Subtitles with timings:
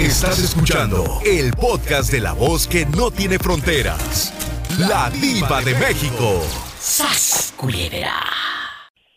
[0.00, 4.32] Estás escuchando el podcast de la voz que no tiene fronteras.
[4.78, 6.40] La diva de México.
[6.78, 8.14] ¡Sas, culebra!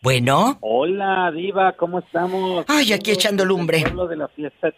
[0.02, 0.58] Bueno.
[0.60, 2.66] Hola, diva, ¿cómo estamos?
[2.68, 3.82] Ay, aquí echando lumbre.
[3.94, 4.68] Lo de la fiesta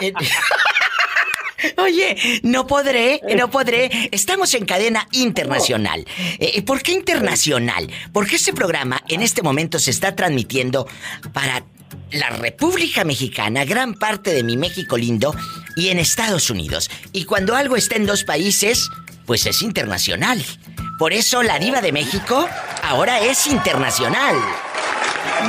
[0.00, 0.12] Eh,
[1.78, 4.08] Oye, no podré, no podré.
[4.10, 6.04] Estamos en cadena internacional.
[6.40, 7.88] Eh, ¿Por qué internacional?
[8.12, 10.88] Porque este programa en este momento se está transmitiendo
[11.32, 11.64] para
[12.10, 15.34] la República Mexicana, gran parte de mi México lindo,
[15.76, 16.90] y en Estados Unidos.
[17.12, 18.88] Y cuando algo está en dos países,
[19.26, 20.44] pues es internacional.
[20.98, 22.48] Por eso la diva de México
[22.82, 24.36] ahora es internacional.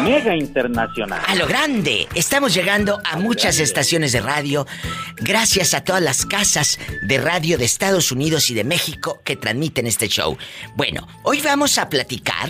[0.02, 1.22] Mega internacional.
[1.26, 2.08] A lo grande.
[2.16, 4.66] Estamos llegando a muchas estaciones de radio.
[5.18, 9.88] Gracias a todas las casas de radio de Estados Unidos y de México que transmiten
[9.88, 10.38] este show.
[10.76, 12.50] Bueno, hoy vamos a platicar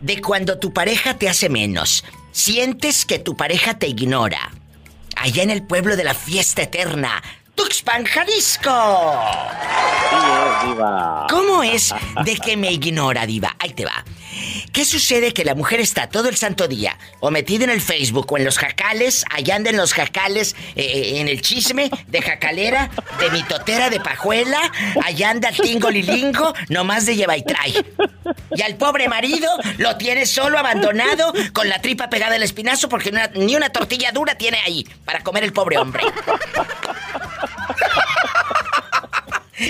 [0.00, 2.04] de cuando tu pareja te hace menos.
[2.38, 4.52] Sientes que tu pareja te ignora.
[5.16, 7.20] Allá en el pueblo de la fiesta eterna,
[7.58, 9.20] Tuxpan, Jalisco.
[10.10, 11.26] Sí, es, diva.
[11.28, 11.92] ¿Cómo es
[12.24, 13.56] de que me ignora, diva?
[13.58, 14.04] Ahí te va.
[14.72, 18.30] ¿Qué sucede que la mujer está todo el santo día o metida en el Facebook
[18.30, 22.22] o en los jacales, allá anda en los jacales, eh, eh, en el chisme de
[22.22, 24.60] jacalera, de mitotera, de pajuela,
[25.04, 27.84] allá anda tingo lilingo, nomás de lleva y trae.
[28.54, 33.10] Y al pobre marido lo tiene solo, abandonado, con la tripa pegada al espinazo porque
[33.10, 36.04] ni una, ni una tortilla dura tiene ahí para comer el pobre hombre.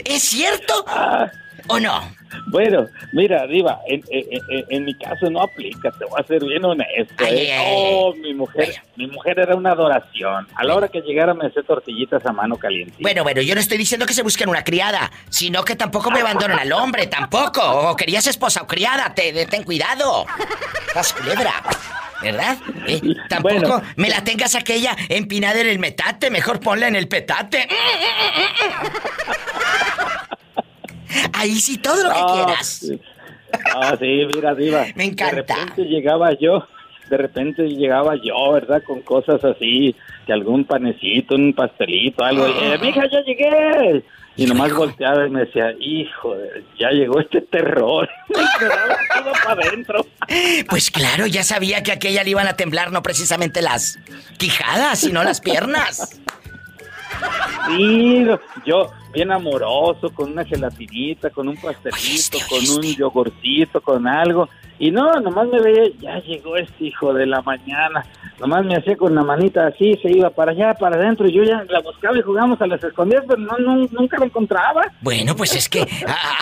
[0.04, 0.84] ¿Es cierto
[1.68, 2.12] o no?
[2.48, 6.44] Bueno, mira, Diva, en, en- en- en mi caso no aplica, te voy a ser
[6.44, 7.14] bien honesto.
[7.24, 7.52] Ay, ¿eh?
[7.52, 7.74] ay, ay.
[7.76, 10.46] Oh, mi mujer, mi mujer era una adoración.
[10.54, 12.94] A la hora que llegara me hacía tortillitas a mano caliente.
[13.00, 16.20] Bueno, bueno, yo no estoy diciendo que se busquen una criada, sino que tampoco me
[16.20, 17.62] abandonen al hombre, tampoco.
[17.62, 20.26] O querías esposa o criada, te, ten cuidado.
[20.86, 21.52] Estás culebra,
[22.22, 22.56] ¿verdad?
[22.86, 23.82] Eh, tampoco Bueno.
[23.96, 27.68] me la tengas aquella empinada en el metate, mejor ponla en el petate.
[31.32, 32.90] Ahí sí, todo lo que Ah, quieras.
[33.74, 34.84] Ah, sí, mira, Diva.
[34.94, 35.34] Me encanta.
[35.34, 36.66] De repente llegaba yo,
[37.10, 38.82] de repente llegaba yo, ¿verdad?
[38.86, 39.94] Con cosas así,
[40.26, 42.46] que algún panecito, un pastelito, algo.
[42.48, 44.04] Y, eh, mija, ya llegué.
[44.36, 48.08] Y nomás volteaba y me decía, hijo, de- ya llegó este terror.
[48.28, 48.36] me
[49.20, 50.06] todo para adentro.
[50.68, 53.98] Pues claro, ya sabía que a aquella le iban a temblar no precisamente las
[54.36, 56.20] quijadas, sino las piernas.
[57.68, 58.26] Sí,
[58.64, 64.48] yo bien amoroso, con una gelatinita, con un pastelito, Oíste, con un yogurcito, con algo.
[64.78, 68.04] Y no, nomás me veía, ya llegó este hijo de la mañana.
[68.38, 71.26] Nomás me hacía con la manita así, se iba para allá, para adentro.
[71.28, 74.26] Y yo ya la buscaba y jugamos a las escondidas, pero no, no- nunca la
[74.26, 74.82] encontraba.
[75.00, 75.84] Bueno, pues es que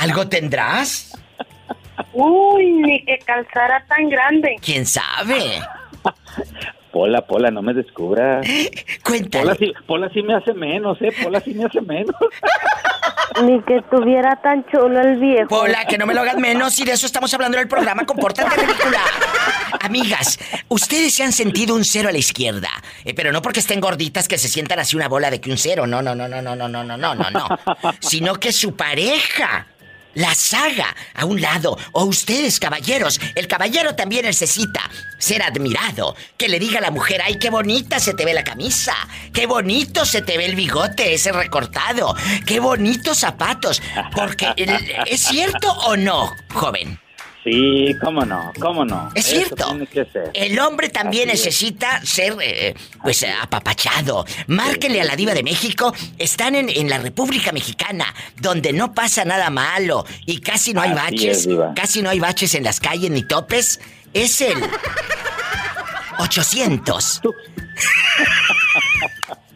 [0.01, 1.19] algo tendrás.
[2.13, 4.57] Uy, ni que calzara tan grande.
[4.63, 5.61] ¿Quién sabe?
[6.97, 8.47] Pola, Pola, no me descubras.
[8.47, 9.55] Pola Cuéntale.
[9.57, 11.13] sí, Pola sí me hace menos, ¿eh?
[11.23, 12.17] Pola sí me hace menos.
[13.45, 15.49] Ni que tuviera tan chulo el viejo.
[15.49, 18.07] Pola, que no me lo hagan menos y de eso estamos hablando en el programa.
[18.07, 19.01] Compórtate, ridícula.
[19.81, 22.71] Amigas, ustedes se han sentido un cero a la izquierda.
[23.05, 25.59] Eh, pero no porque estén gorditas que se sientan así una bola de que un
[25.59, 25.87] cero.
[25.87, 27.49] No, no, no, no, no, no, no, no, no, no, no.
[28.01, 29.67] Sino que su pareja
[30.17, 31.79] las haga a un lado.
[31.93, 33.21] O ustedes, caballeros.
[33.35, 36.17] El caballero también necesita ser admirado.
[36.37, 38.95] Que le diga a la mujer, ay, qué bonita se te ve la camisa.
[39.33, 42.17] Qué bonito se te ve el bigote ese recortado.
[42.47, 43.83] Qué bonitos zapatos.
[44.15, 44.53] Porque,
[45.07, 46.99] ¿es cierto o no, joven?
[47.47, 49.09] Sí, cómo no, cómo no.
[49.15, 49.79] Es Eso cierto.
[50.35, 51.45] El hombre también Así es.
[51.47, 54.27] necesita ser, eh, pues, apapachado.
[54.49, 55.95] Márquenle a la diva de México.
[56.19, 60.91] Están en, en la República Mexicana, donde no pasa nada malo y casi no hay
[60.91, 61.47] Así baches.
[61.47, 63.79] es, casi no hay baches en las calles ni topes.
[64.13, 64.57] Es el
[66.19, 67.21] 800.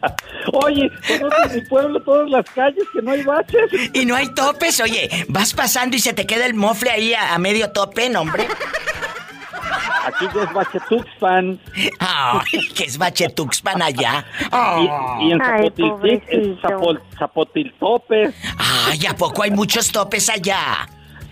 [0.53, 3.69] Oye, ¿conoces mi pueblo, todas las calles, que no hay baches?
[3.93, 7.33] Y no hay topes, oye, vas pasando y se te queda el mofle ahí a,
[7.35, 8.47] a medio tope, no, hombre.
[10.05, 11.59] Aquí ya es bache Tuxpan.
[11.99, 14.25] Ay, que es bache Tuxpan allá.
[15.19, 16.59] Y, y en Ay, Zapotiltic es.
[16.61, 18.33] Zapol, Zapotiltopes.
[18.89, 20.87] Ay, ¿a poco hay muchos topes allá?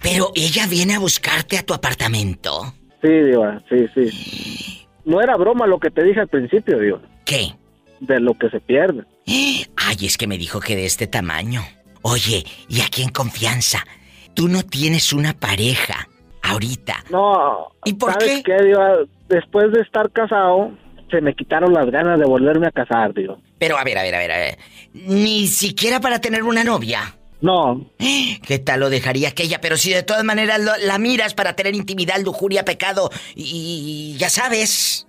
[0.01, 2.73] Pero ella viene a buscarte a tu apartamento.
[3.01, 4.87] Sí, Diva, sí, sí.
[5.05, 6.99] No era broma lo que te dije al principio, Diva.
[7.25, 7.55] ¿Qué?
[7.99, 9.03] De lo que se pierde.
[9.27, 11.61] Ay, es que me dijo que de este tamaño.
[12.01, 13.85] Oye, y aquí en confianza,
[14.33, 16.07] tú no tienes una pareja
[16.51, 17.03] ahorita.
[17.09, 17.71] No.
[17.85, 18.55] ¿Y por ¿sabes qué?
[18.63, 18.97] Diva?
[19.27, 20.71] Después de estar casado,
[21.11, 23.37] se me quitaron las ganas de volverme a casar, Diva.
[23.57, 24.57] Pero a ver, a ver, a ver, a ver.
[24.93, 27.15] Ni siquiera para tener una novia.
[27.41, 27.89] No,
[28.45, 29.61] ¿Qué tal lo dejaría aquella?
[29.61, 34.17] Pero si de todas maneras lo- la miras para tener intimidad, lujuria, pecado y, y
[34.17, 35.05] ya sabes.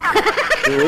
[0.64, 0.72] sí.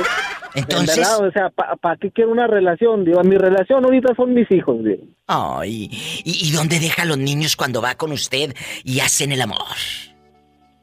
[0.54, 3.06] Entonces, En verdad, o sea, ¿para qué quiero una relación?
[3.06, 5.02] Diva, mi relación ahorita son mis hijos, Diva.
[5.26, 5.88] ay,
[6.24, 8.54] ¿y, y dónde deja a los niños cuando va con usted
[8.84, 9.64] y hacen el amor?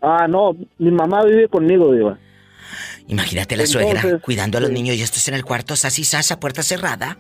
[0.02, 2.18] Ah, no, mi mamá vive conmigo, Diva.
[3.08, 4.74] Imagínate la Entonces, suegra cuidando a los sí.
[4.76, 7.18] niños y estos en el cuarto, sas y sas, a puerta cerrada.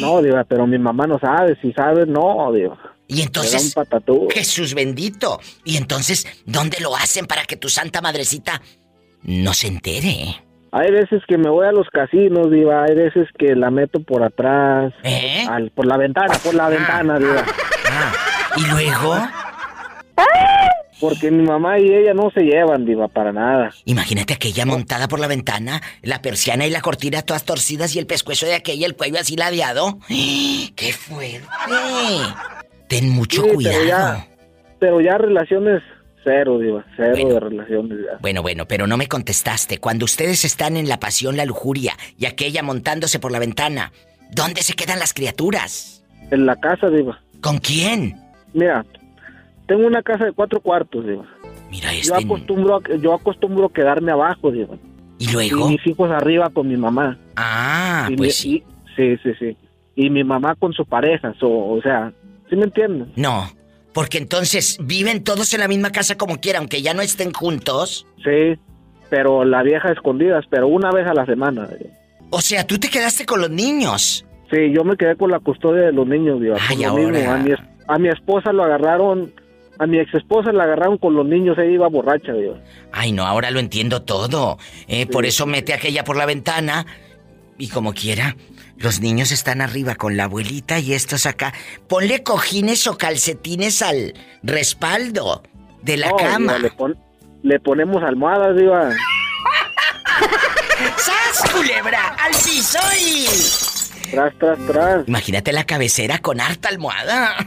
[0.00, 1.58] No, Diva, pero mi mamá no sabe.
[1.60, 2.78] Si sabe, no, Diva.
[3.08, 4.28] Y entonces, patatú.
[4.32, 5.40] Jesús bendito.
[5.64, 8.60] Y entonces, ¿dónde lo hacen para que tu santa madrecita
[9.22, 10.36] no se entere?
[10.70, 12.84] Hay veces que me voy a los casinos, Diva.
[12.84, 14.92] Hay veces que la meto por atrás.
[15.02, 15.44] ¿Eh?
[15.48, 17.44] al- por la ventana, por la ventana, Diva.
[17.90, 18.12] Ah,
[18.56, 19.16] y luego,
[21.00, 23.70] Porque mi mamá y ella no se llevan, Diva, para nada.
[23.84, 28.06] imagínate aquella montada por la ventana, la persiana y la cortina todas torcidas y el
[28.06, 29.98] pescuezo de aquella, el cuello así ladeado.
[30.08, 31.46] ¡Qué fuerte!
[32.88, 33.76] Ten mucho Sí, cuidado.
[33.78, 34.28] Pero ya,
[34.80, 35.82] pero ya relaciones
[36.24, 36.84] cero, Diva.
[36.96, 37.34] Cero Bueno.
[37.34, 38.18] de relaciones ya.
[38.20, 39.78] Bueno, bueno, pero no me contestaste.
[39.78, 43.92] Cuando ustedes están en la pasión, la lujuria y aquella montándose por la ventana,
[44.30, 46.04] ¿dónde se quedan las criaturas?
[46.30, 47.20] En la casa, Diva.
[47.40, 48.16] ¿Con quién?
[48.54, 48.84] Mira,
[49.68, 51.24] tengo una casa de cuatro cuartos, Diva.
[51.70, 52.24] Mira Yo este.
[52.24, 54.74] acostumbro, a, yo acostumbro quedarme abajo, Diva.
[55.18, 55.68] ¿Y Y luego?
[55.68, 57.16] mis hijos arriba con mi mamá.
[57.36, 58.64] Ah, Y mi- pues sí.
[58.64, 59.56] y- sí, sí, sí.
[59.94, 62.12] Y mi mamá con su pareja, so, o sea,
[62.48, 63.12] ¿sí me entienden?
[63.16, 63.48] No,
[63.92, 68.06] porque entonces viven todos en la misma casa como quiera, aunque ya no estén juntos.
[68.24, 68.58] Sí,
[69.10, 71.68] pero la vieja escondidas, pero una vez a la semana.
[72.30, 74.24] O sea, tú te quedaste con los niños.
[74.50, 76.56] Sí, yo me quedé con la custodia de los niños, Diva.
[76.68, 77.02] Ay, ahora.
[77.10, 77.30] mismo.
[77.32, 77.50] A mi,
[77.88, 79.32] a mi esposa lo agarraron,
[79.78, 82.56] a mi ex esposa la agarraron con los niños, ella iba borracha, Diva.
[82.92, 84.58] Ay, no, ahora lo entiendo todo.
[84.88, 86.86] Eh, Por eso mete a aquella por la ventana.
[87.58, 88.36] Y como quiera,
[88.76, 91.52] los niños están arriba con la abuelita y estos acá.
[91.88, 95.42] Ponle cojines o calcetines al respaldo
[95.82, 96.54] de la No, cama.
[96.54, 96.98] Diva, le, pon-
[97.42, 98.90] le ponemos almohadas, Diva.
[100.96, 102.16] ¡Sas, culebra!
[102.20, 103.26] ¡Al piso y...
[104.12, 105.08] Tras, tras, tras.
[105.08, 107.34] Imagínate la cabecera con harta almohada.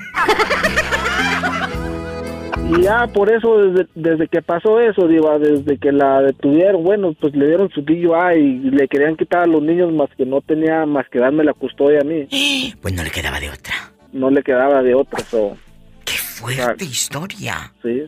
[2.71, 7.13] Y ya por eso, desde, desde que pasó eso, Diva, desde que la detuvieron, bueno,
[7.19, 10.39] pues le dieron su DUI y le querían quitar a los niños más que no
[10.39, 12.27] tenía más que darme la custodia a mí.
[12.81, 13.75] Pues no le quedaba de otra.
[14.13, 15.57] No le quedaba de otra, so,
[16.05, 17.73] ¡Qué fuerte historia!
[17.83, 18.03] sí.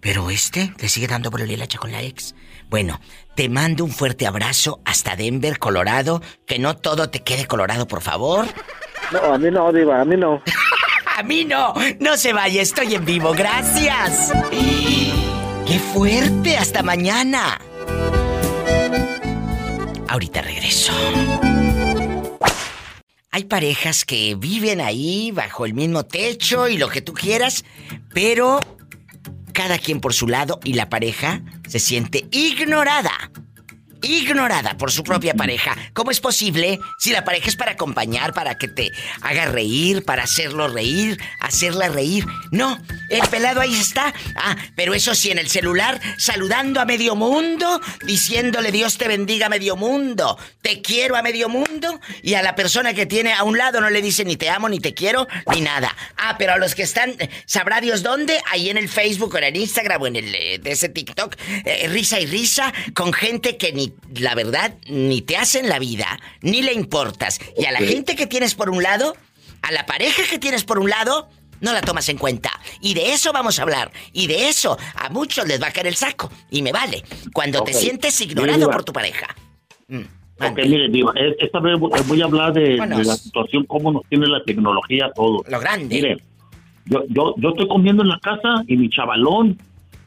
[0.00, 2.34] Pero este le sigue dando por el hilacha con la ex.
[2.68, 3.00] Bueno,
[3.36, 6.20] te mando un fuerte abrazo hasta Denver, Colorado.
[6.44, 8.46] Que no todo te quede colorado, por favor.
[9.12, 10.42] No, a mí no, Diva, a mí no.
[11.14, 14.32] A mí no, no se vaya, estoy en vivo, gracias.
[15.66, 16.56] ¡Qué fuerte!
[16.56, 17.60] Hasta mañana.
[20.08, 20.92] Ahorita regreso.
[23.30, 27.64] Hay parejas que viven ahí bajo el mismo techo y lo que tú quieras,
[28.12, 28.60] pero
[29.52, 33.30] cada quien por su lado y la pareja se siente ignorada.
[34.02, 35.76] Ignorada por su propia pareja.
[35.92, 38.90] ¿Cómo es posible si la pareja es para acompañar, para que te
[39.20, 42.26] haga reír, para hacerlo reír, hacerla reír?
[42.50, 42.80] No,
[43.10, 44.12] el pelado ahí está.
[44.36, 49.46] Ah, pero eso sí, en el celular, saludando a medio mundo, diciéndole Dios te bendiga
[49.46, 53.44] a medio mundo, te quiero a medio mundo, y a la persona que tiene a
[53.44, 55.94] un lado no le dice ni te amo, ni te quiero, ni nada.
[56.16, 57.14] Ah, pero a los que están,
[57.46, 60.58] sabrá Dios dónde, ahí en el Facebook o en el Instagram o en el eh,
[60.58, 65.36] de ese TikTok, eh, risa y risa, con gente que ni, la verdad, ni te
[65.36, 67.40] hacen la vida, ni le importas.
[67.56, 69.16] Y a la gente que tienes por un lado,
[69.62, 71.28] a la pareja que tienes por un lado,
[71.60, 72.50] no la tomas en cuenta.
[72.80, 73.92] Y de eso vamos a hablar.
[74.12, 76.30] Y de eso a muchos les va a caer el saco.
[76.50, 77.02] Y me vale.
[77.32, 79.34] Cuando te sientes ignorado por tu pareja.
[79.88, 80.02] Mm,
[80.50, 84.42] Ok, mire, Diva, esta vez voy a hablar de, la situación, cómo nos tiene la
[84.42, 85.44] tecnología todo.
[85.48, 85.94] Lo grande.
[85.94, 86.16] Mire,
[86.86, 89.58] yo, yo, yo estoy comiendo en la casa y mi chavalón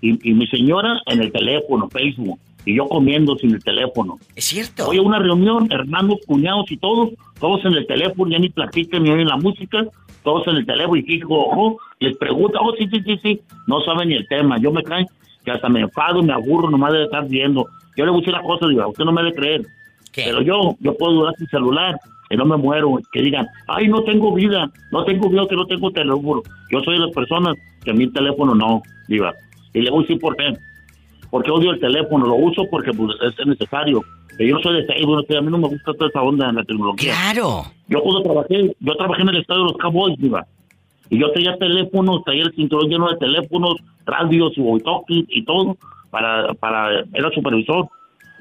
[0.01, 4.17] y, y mi señora en el teléfono, Facebook, y yo comiendo sin el teléfono.
[4.35, 4.87] Es cierto.
[4.87, 9.03] Voy a una reunión, hermanos, cuñados y todos, todos en el teléfono, ya ni platican
[9.03, 9.85] ni oyen la música,
[10.23, 13.81] todos en el teléfono y fijo, ojo, les pregunto, oh, sí, sí, sí, sí, no
[13.81, 14.57] saben ni el tema.
[14.59, 15.05] Yo me caen
[15.43, 17.67] que hasta me enfado, me aburro nomás de estar viendo.
[17.95, 19.65] Yo le decir la cosa, digo, usted no me debe creer,
[20.11, 20.23] ¿Qué?
[20.25, 21.95] pero yo, yo puedo durar sin celular,
[22.29, 25.67] que no me muero, que digan, ay, no tengo vida, no tengo vida, que no
[25.67, 26.41] tengo teléfono.
[26.71, 29.33] Yo soy de las personas que a mi teléfono no, diga.
[29.73, 30.53] Y le voy a decir por qué.
[31.29, 34.03] Porque odio el teléfono, lo uso porque pues, es necesario.
[34.39, 37.13] Yo soy de Facebook, a mí no me gusta toda esa onda en la tecnología.
[37.13, 37.63] Claro.
[37.87, 40.45] Yo cuando trabajé, yo trabajé en el estadio de los Cowboys, diva.
[41.09, 45.77] Y yo tenía teléfonos, traía el cinturón lleno de teléfonos, radios y walkie y todo,
[46.09, 47.87] para, para, era supervisor.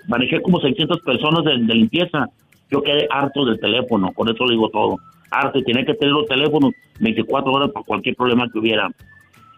[0.09, 2.29] Manejé como 600 personas de, de limpieza.
[2.71, 4.97] Yo quedé harto del teléfono, con eso le digo todo.
[5.31, 8.91] Harto, tenía que tener los teléfonos 24 horas para cualquier problema que hubiera.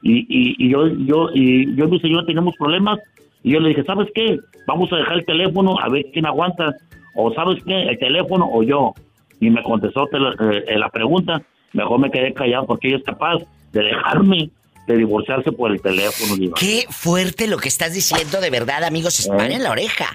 [0.02, 2.98] Y, y, y yo, yo, y yo y mi señora teníamos problemas,
[3.42, 4.38] y yo le dije, ¿sabes qué?
[4.66, 6.74] Vamos a dejar el teléfono a ver quién aguanta.
[7.14, 7.82] O ¿sabes qué?
[7.84, 8.92] El teléfono o yo.
[9.40, 11.40] Y me contestó te la, eh, la pregunta.
[11.72, 13.38] Mejor me quedé callado porque ella es capaz
[13.72, 14.50] de dejarme
[14.86, 16.36] de divorciarse por el teléfono.
[16.36, 16.54] Diva.
[16.58, 19.26] Qué fuerte lo que estás diciendo, de verdad, amigos.
[19.26, 19.30] Eh.
[19.36, 20.06] Paren la oreja.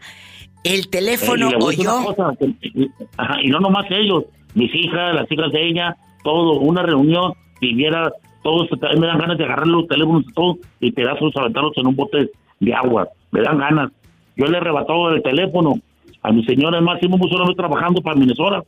[0.64, 2.04] El Eh, teléfono y a o yo.
[2.06, 6.60] cosa, que- y- ajá, y no nomás ellos, mis hijas, las hijas de ella, todo,
[6.60, 8.12] una reunión, viviera,
[8.44, 11.88] todos se- me dan ganas de agarrar los teléfonos y todo y pedazos, aventarlos en
[11.88, 12.30] un bote
[12.60, 13.92] de agua, me dan ganas.
[14.36, 15.76] Yo le arrebató el teléfono
[16.24, 18.64] a mi señora, además, íbamos vez trabajando para Minnesota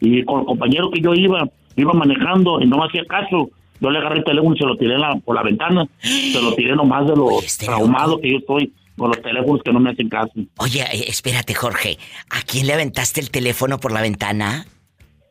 [0.00, 3.48] y con el compañero que yo iba, iba manejando y no me hacía caso.
[3.80, 5.86] Yo le agarré el teléfono y se lo tiré en la- por la ventana.
[6.00, 8.22] Se lo tiré nomás de lo Oye, este traumado loco.
[8.22, 10.32] que yo estoy con los teléfonos que no me hacen caso.
[10.58, 11.98] Oye, eh, espérate, Jorge.
[12.30, 14.64] ¿A quién le aventaste el teléfono por la ventana?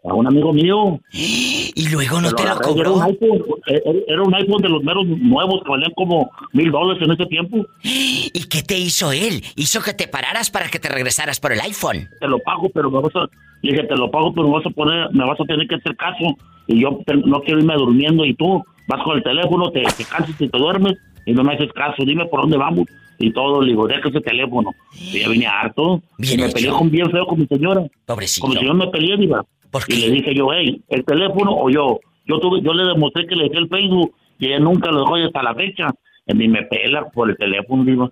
[0.08, 1.00] A un amigo mío.
[1.12, 2.94] Y luego no te lo Era cobró.
[2.94, 6.72] un, iPhone, eh, eh, era un iPhone de los meros nuevos que valían como mil
[6.72, 7.66] dólares en ese tiempo.
[7.84, 9.44] ¿Y qué te hizo él?
[9.56, 12.08] Hizo que te pararas para que te regresaras por el iPhone.
[12.20, 13.28] Te lo pago, pero me vas a...
[13.64, 15.96] Dije, te lo pago, pero me vas a poner, me vas a tener que hacer
[15.96, 16.38] caso.
[16.68, 20.40] Y yo no quiero irme durmiendo y tú vas con el teléfono, te, te cansas
[20.40, 20.94] y te duermes
[21.26, 22.04] y no me haces caso.
[22.06, 22.86] Dime por dónde vamos
[23.18, 23.62] y todo.
[23.62, 24.72] Le digo, deja ese teléfono.
[24.94, 26.02] Y ya vine harto.
[26.20, 26.54] Bien y me hecho.
[26.56, 27.84] peleé con bien feo con mi señora.
[28.06, 28.46] Pobrecito.
[28.48, 29.44] Como si yo me peleé, diva.
[29.76, 32.00] ¿Por Y le dije yo, hey, el teléfono o yo.
[32.26, 35.18] Yo tuve, yo le demostré que le dejé el Facebook y ella nunca lo dejó
[35.18, 35.90] y hasta la fecha.
[36.26, 38.10] Y ni me pela por el teléfono, diva.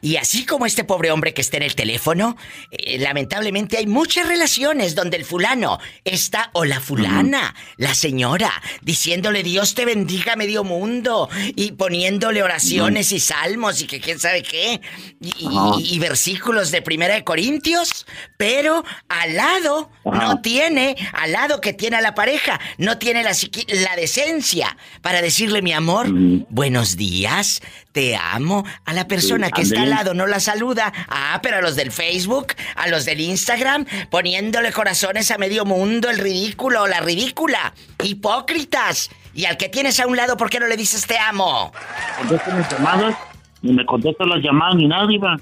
[0.00, 2.36] Y así como este pobre hombre que está en el teléfono,
[2.70, 8.52] eh, lamentablemente hay muchas relaciones donde el fulano está o la fulana, la señora,
[8.82, 14.42] diciéndole Dios te bendiga medio mundo y poniéndole oraciones y salmos y que quién sabe
[14.42, 14.80] qué
[15.20, 21.96] y, versículos de Primera de Corintios, pero al lado no tiene, al lado que tiene
[21.96, 23.32] a la pareja, no tiene la,
[23.68, 26.08] la decencia para decirle mi amor,
[26.48, 27.62] buenos días,
[27.96, 28.62] te amo.
[28.84, 30.92] A la persona Sí, que está al lado no la saluda.
[31.08, 36.10] Ah, pero a los del Facebook, a los del Instagram, poniéndole corazones a medio mundo,
[36.10, 37.72] el ridículo o la ridícula.
[38.04, 39.08] Hipócritas.
[39.32, 41.72] Y al que tienes a un lado, ¿por qué no le dices te amo?
[42.18, 43.14] Contestan las llamadas,
[43.62, 45.36] ni me contestan las llamadas ni nada, diva.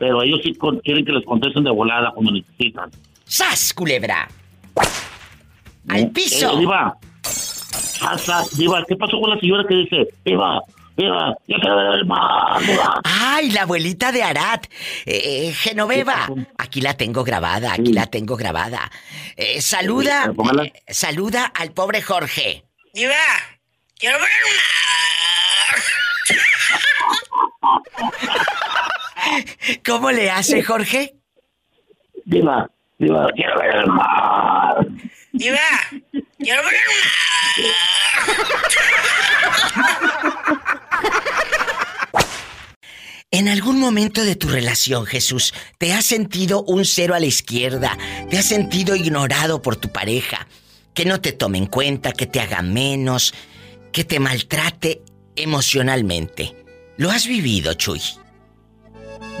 [0.00, 0.52] Pero ellos sí
[0.82, 2.90] quieren que les contesten de volada cuando necesitan.
[3.24, 4.28] ¡Sas, culebra!
[5.88, 6.54] ¡Al Eh, piso!
[6.54, 6.96] eh, diva,
[8.02, 10.60] Hasta, diva, ¿qué pasó con la señora que dice, diva,
[11.00, 13.00] diva, quiero ver el mar, diva?
[13.04, 14.66] ¡Ay, la abuelita de Arat!
[15.06, 16.28] Eh, eh, Genoveva.
[16.58, 17.92] Aquí la tengo grabada, aquí Sí.
[17.94, 18.90] la tengo grabada.
[19.36, 20.64] Eh, saluda, Sí, póngala.
[20.64, 22.64] eh, saluda al pobre Jorge.
[22.92, 23.14] Diva,
[23.98, 24.28] quiero ver
[29.86, 31.14] ¿Cómo le hace, Jorge?
[32.24, 34.86] Diva, diva, quiero ver el mar.
[35.32, 35.58] Diva,
[36.38, 36.74] quiero ver
[43.32, 47.96] En algún momento de tu relación, Jesús, ¿te has sentido un cero a la izquierda?
[48.28, 50.48] ¿Te has sentido ignorado por tu pareja?
[50.94, 53.32] Que no te tome en cuenta, que te haga menos,
[53.92, 55.02] que te maltrate
[55.36, 56.56] emocionalmente.
[56.96, 58.00] ¿Lo has vivido, Chuy?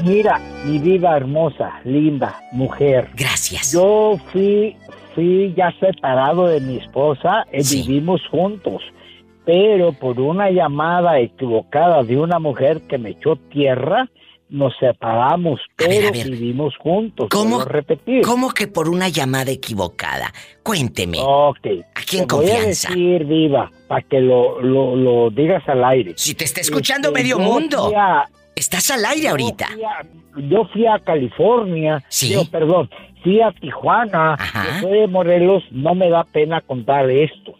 [0.04, 3.10] Mira, mi vida hermosa, linda, mujer.
[3.14, 3.72] Gracias.
[3.72, 4.76] Yo fui,
[5.16, 7.82] fui ya separado de mi esposa, y Sí.
[7.82, 8.82] vivimos juntos,
[9.50, 14.08] pero por una llamada equivocada de una mujer que me echó tierra,
[14.48, 16.30] nos separamos, A ver, pero a ver.
[16.30, 17.26] vivimos juntos.
[17.30, 18.22] ¿Cómo, a repetir?
[18.22, 20.32] ¿Cómo que por una llamada equivocada?
[20.62, 21.18] Cuénteme.
[21.20, 21.66] Ok.
[21.96, 22.88] Aquí en Te voy a confianza.
[22.90, 26.12] decir, Viva, para que lo, lo, lo digas al aire.
[26.16, 27.92] Si te está escuchando Este, medio mundo.
[27.96, 29.66] a- Estás al aire ahorita.
[29.70, 32.04] Yo fui a, yo fui a California.
[32.08, 32.36] Sí.
[32.52, 32.88] Perdón,
[33.24, 34.34] fui a Tijuana.
[34.34, 34.64] Ajá.
[34.80, 37.54] Yo soy de Morelos, no me da pena contar esto,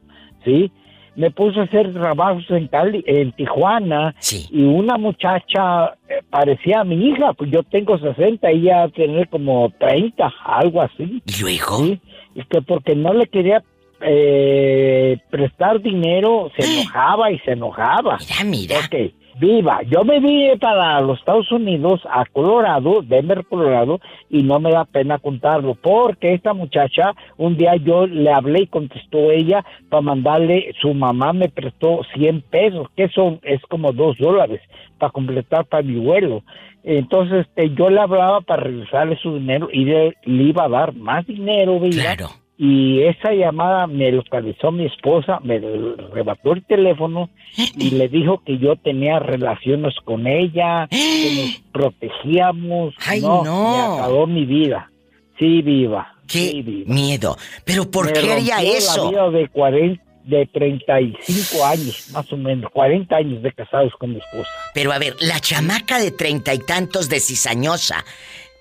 [0.45, 0.71] ¿sí?
[1.17, 4.47] Me puse a hacer trabajos en, Cali, en Tijuana Sí.
[4.51, 9.71] y una muchacha eh, parecía a mi hija, pues yo tengo 60, ella tiene como
[9.79, 11.23] 30, algo así.
[11.27, 11.79] ¿Y luego?
[11.85, 12.01] ¿sí?
[12.35, 13.63] Y que porque no le quería
[14.03, 18.19] eh, prestar dinero, se enojaba y se enojaba.
[18.19, 18.77] Mira, mira.
[18.87, 19.81] Ok, viva.
[19.83, 24.85] Yo me vine para los Estados Unidos, a Colorado, Denver, Colorado, y no me da
[24.85, 30.73] pena contarlo, porque esta muchacha, un día yo le hablé y contestó ella para mandarle,
[30.81, 34.61] su mamá me prestó 100 pesos, que eso es como 2 dólares,
[34.99, 36.43] para completar para mi vuelo.
[36.83, 41.27] Entonces, este, yo le hablaba para regresarle su dinero y le, iba a dar más
[41.27, 42.03] dinero, viva.
[42.03, 42.40] Claro.
[42.63, 48.59] Y esa llamada me localizó mi esposa, me arrebató el teléfono y le dijo que
[48.59, 52.93] yo tenía relaciones con ella, que nos protegíamos.
[53.07, 53.43] Ay, no.
[53.43, 54.91] Me acabó mi vida.
[55.39, 56.15] Sí, viva.
[56.29, 56.93] Qué sí, viva.
[56.93, 57.39] miedo.
[57.65, 59.11] Pero ¿por Me qué haría eso?
[59.11, 64.11] La vida de 40, de 35 años, más o menos, 40 años de casados con
[64.11, 64.51] mi esposa.
[64.75, 68.05] Pero a ver, la chamaca de treinta y tantos de cizañosa,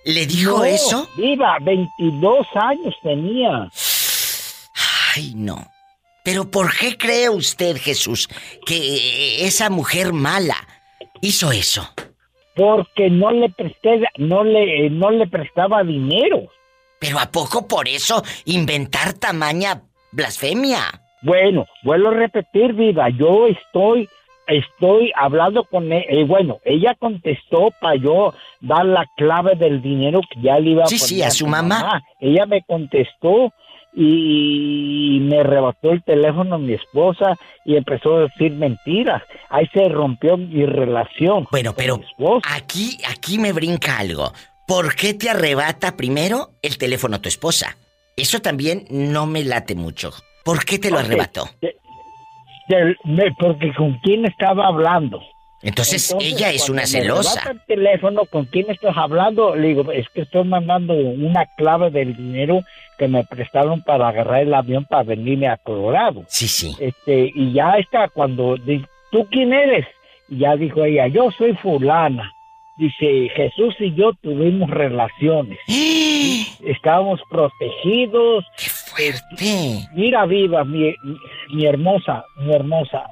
[0.06, 1.08] ¿le dijo No, eso?
[1.18, 3.70] Viva, 22 años tenía.
[5.16, 5.66] Ay, no.
[6.24, 8.28] Pero ¿por qué cree usted, Jesús,
[8.66, 10.56] que esa mujer mala
[11.22, 11.88] hizo eso?
[12.56, 16.50] Porque no le presté, no le, no le prestaba dinero.
[17.00, 21.02] Pero ¿a poco por eso inventar tamaña blasfemia?
[21.22, 24.08] Bueno, vuelvo a repetir, viva, yo estoy,
[24.50, 30.42] estoy hablando con ella, bueno, ella contestó para yo dar la clave del dinero que
[30.42, 32.04] ya le iba a Sí, poner sí, a su mamá.
[32.20, 33.54] Ella me contestó
[33.96, 39.24] y me arrebató el teléfono mi esposa y empezó a decir mentiras.
[39.50, 41.48] Ahí se rompió mi relación.
[41.52, 42.02] Bueno, pero
[42.50, 44.34] aquí, aquí me brinca algo.
[44.68, 47.78] ¿Por qué te arrebata primero el teléfono a tu esposa?
[48.16, 50.12] Eso también no me late mucho.
[50.44, 51.50] ¿Por qué te lo arrebató?
[52.70, 52.96] De-
[53.38, 55.22] porque con quién estaba hablando.
[55.62, 57.52] Entonces, Entonces, ella es una celosa.
[57.52, 59.58] el teléfono, ¿con quién estás hablando?
[59.58, 62.62] Le digo, es que estoy mandando una clave del dinero
[62.98, 66.24] que me prestaron para agarrar el avión para venirme a Colorado.
[66.30, 66.74] Sí, sí.
[66.80, 68.56] Este, y ya está, cuando,
[69.12, 69.86] ¿tú quién eres?
[70.30, 72.32] Y ya dijo ella, yo soy fulana.
[72.78, 75.60] Dice, Jesús y yo tuvimos relaciones.
[76.66, 78.46] Estábamos protegidos.
[79.94, 81.18] Mira, viva, mi, mi-
[81.54, 83.04] mi hermosa, mi hermosa.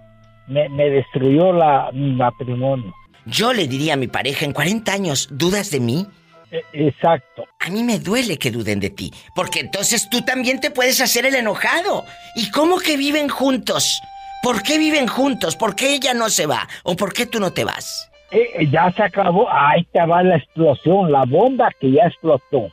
[0.47, 2.93] Me, me destruyó la, mi matrimonio.
[3.25, 6.07] Yo le diría a mi pareja en 40 años, ¿dudas de mí?
[6.51, 7.43] E- Exacto.
[7.59, 11.25] A mí me duele que duden de ti, porque entonces tú también te puedes hacer
[11.25, 12.05] el enojado.
[12.35, 13.99] ¿Y cómo que viven juntos?
[14.41, 15.57] ¿Por qué viven juntos?
[15.57, 16.67] ¿Por qué ella no se va?
[16.83, 18.09] ¿O por qué tú no te vas?
[18.31, 19.49] Eh, eh, ya se acabó.
[19.51, 22.69] Ahí te va la explosión, la bomba que ya explotó.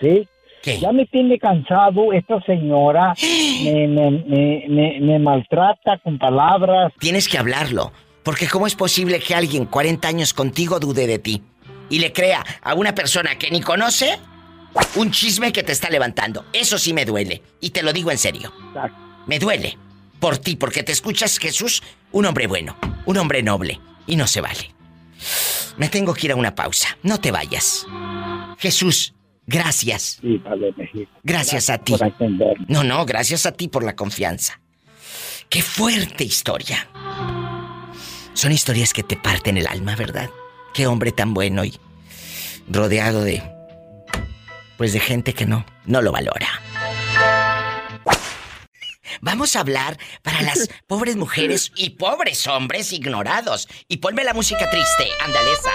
[0.00, 0.28] ¿Sí?
[0.62, 0.78] ¿Qué?
[0.80, 3.14] Ya me tiene cansado esta señora.
[3.62, 6.92] Me, me, me, me- me maltrata con palabras.
[6.98, 7.92] Tienes que hablarlo,
[8.22, 11.42] porque ¿cómo es posible que alguien 40 años contigo dude de ti?
[11.88, 14.18] Y le crea a una persona que ni conoce
[14.96, 16.44] un chisme que te está levantando.
[16.52, 18.52] Eso sí me duele, y te lo digo en serio.
[18.68, 18.98] Exacto.
[19.26, 19.78] Me duele
[20.20, 24.40] por ti, porque te escuchas, Jesús, un hombre bueno, un hombre noble, y no se
[24.40, 24.70] vale.
[25.76, 26.96] Me tengo que ir a una pausa.
[27.02, 27.86] No te vayas.
[28.58, 29.14] Jesús,
[29.46, 30.18] gracias.
[30.20, 31.10] Sí, Padre México.
[31.22, 31.94] Gracias a ti.
[31.96, 32.12] Por.
[32.68, 34.60] No, no, gracias a ti por la confianza.
[35.48, 36.88] Qué fuerte historia.
[38.34, 40.30] Son historias que te parten el alma, ¿verdad?
[40.74, 41.74] Qué hombre tan bueno y
[42.68, 43.42] rodeado de
[44.76, 46.48] pues de gente que no no lo valora.
[49.20, 53.68] Vamos a hablar para las pobres mujeres y pobres hombres ignorados.
[53.88, 55.70] Y ponme la música triste, andaleza.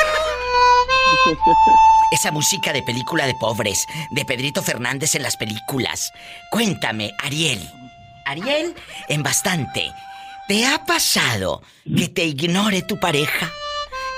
[2.12, 6.14] Esa música de película de pobres, de Pedrito Fernández en las películas.
[6.52, 7.60] Cuéntame, Ariel.
[8.26, 8.76] Ariel,
[9.10, 9.92] en bastante.
[10.48, 13.52] ¿Te ha pasado que te ignore tu pareja?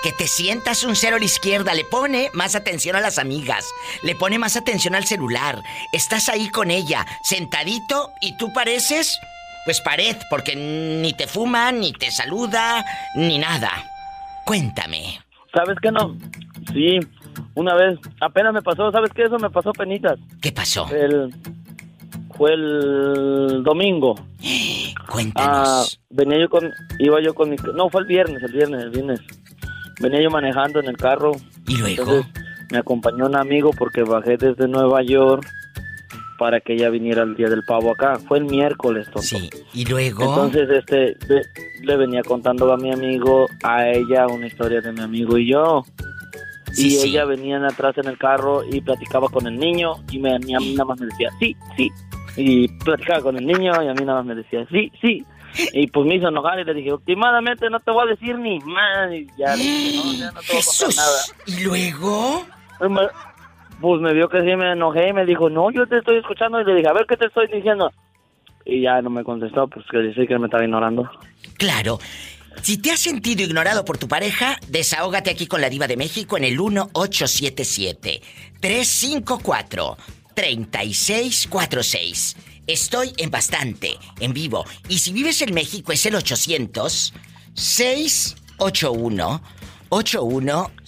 [0.03, 3.65] Que te sientas un cero a la izquierda, le pone más atención a las amigas,
[4.03, 5.61] le pone más atención al celular.
[5.91, 9.19] Estás ahí con ella, sentadito, y tú pareces,
[9.65, 13.71] pues pared, porque ni te fuma, ni te saluda, ni nada.
[14.45, 15.19] Cuéntame.
[15.53, 16.15] ¿Sabes qué no?
[16.73, 16.99] Sí,
[17.55, 19.23] una vez, apenas me pasó, ¿sabes qué?
[19.23, 20.19] Eso me pasó penitas.
[20.41, 20.87] ¿Qué pasó?
[20.93, 21.33] El,
[22.35, 24.15] fue el domingo.
[25.01, 25.99] Ah, Cuéntanos.
[26.11, 29.19] venía yo con, iba yo con mi, no, fue el viernes, el viernes, el viernes.
[29.99, 31.31] Venía yo manejando en el carro.
[31.67, 32.03] ¿Y luego?
[32.03, 32.31] Entonces
[32.71, 35.47] me acompañó un amigo porque bajé desde Nueva York
[36.37, 38.19] para que ella viniera el día del pavo acá.
[38.19, 39.21] Fue el miércoles, tonto.
[39.23, 40.23] Sí, y luego.
[40.23, 41.41] Entonces, este, le,
[41.81, 45.83] le venía contando a mi amigo, a ella, una historia de mi amigo y yo.
[46.71, 47.09] Sí, y sí.
[47.09, 50.59] ella venía atrás en el carro y platicaba con el niño y me, y a
[50.59, 51.91] mí nada más me decía, sí, sí.
[52.35, 55.25] Y platicaba con el niño y a mí nada más me decía, sí, sí.
[55.73, 58.59] Y pues me hizo enojar y le dije, últimamente no te voy a decir ni
[58.59, 59.11] más.
[59.11, 61.21] Y ya le dije, no, ya no te voy a contar nada.
[61.47, 62.45] ¿Y luego?
[62.77, 63.01] Pues me,
[63.81, 66.61] pues me vio que sí me enojé y me dijo, no, yo te estoy escuchando.
[66.61, 67.91] Y le dije, a ver, ¿qué te estoy diciendo?
[68.65, 71.09] Y ya no me contestó, pues que dice que me estaba ignorando.
[71.57, 71.99] Claro.
[72.61, 76.37] Si te has sentido ignorado por tu pareja, desahógate aquí con la diva de México
[76.37, 76.57] en el
[80.99, 82.35] 1877-354-3646.
[82.67, 84.65] Estoy en bastante, en vivo.
[84.87, 86.13] Y si vives en México es el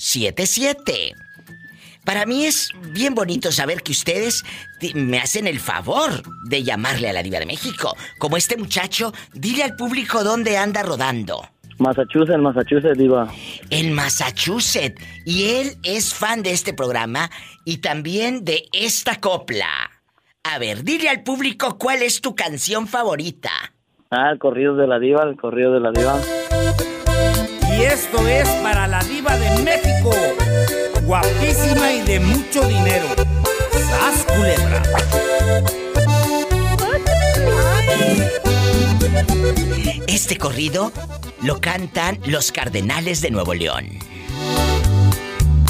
[0.02, 1.14] 800-681-8177.
[2.04, 4.44] Para mí es bien bonito saber que ustedes
[4.80, 7.96] te- me hacen el favor de llamarle a la Diva de México.
[8.18, 11.48] Como este muchacho, dile al público dónde anda rodando.
[11.82, 13.28] Massachusetts, Massachusetts, diva.
[13.72, 15.02] En Massachusetts.
[15.26, 17.30] Y él es fan de este programa
[17.65, 19.67] y también de esta copla.
[20.44, 23.52] A ver, dile al público cuál es tu canción favorita.
[24.12, 26.20] Ah, el corrido de la diva, el corrido de la diva.
[27.78, 30.12] Y esto es para la diva de México.
[31.04, 33.08] Guapísima y de mucho dinero.
[33.72, 34.84] ¡Sas, culebra!
[40.08, 40.91] Este corrido
[41.43, 43.88] lo cantan los Cardenales de Nuevo León.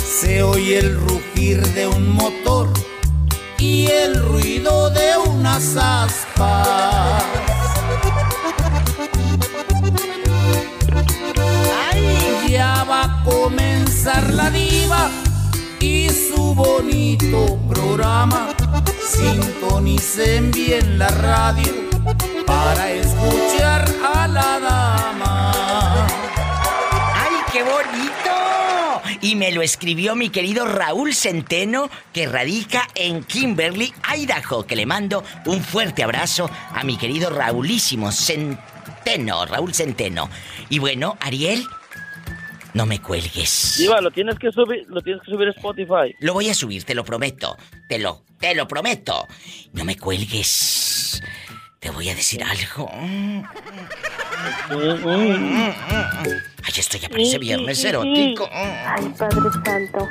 [0.03, 2.69] Se oye el rugir de un motor
[3.57, 7.23] y el ruido de unas aspas.
[12.47, 15.09] Ya va a comenzar la diva
[15.79, 18.49] y su bonito programa.
[19.09, 21.71] Sintonicen bien la radio
[22.45, 24.90] para escuchar a la dama.
[27.61, 29.01] ¡Ay, qué bonito!
[29.21, 34.85] Y me lo escribió mi querido Raúl Centeno, que radica en Kimberly, Idaho, que le
[34.85, 40.29] mando un fuerte abrazo a mi querido Raulísimo Centeno, Raúl Centeno.
[40.69, 41.65] Y bueno, Ariel,
[42.73, 43.75] no me cuelgues.
[43.77, 46.15] Diva, lo tienes que subir, lo tienes que subir a Spotify.
[46.19, 47.57] Lo voy a subir, te lo prometo.
[47.89, 49.27] Te lo, te lo prometo.
[49.73, 51.21] No me cuelgues.
[51.79, 52.89] Te voy a decir algo.
[56.63, 58.49] Ay, esto ya parece viernes erótico.
[58.51, 60.07] Ay, Padre Santo.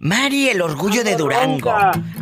[0.00, 1.72] Mari, el orgullo de Durango.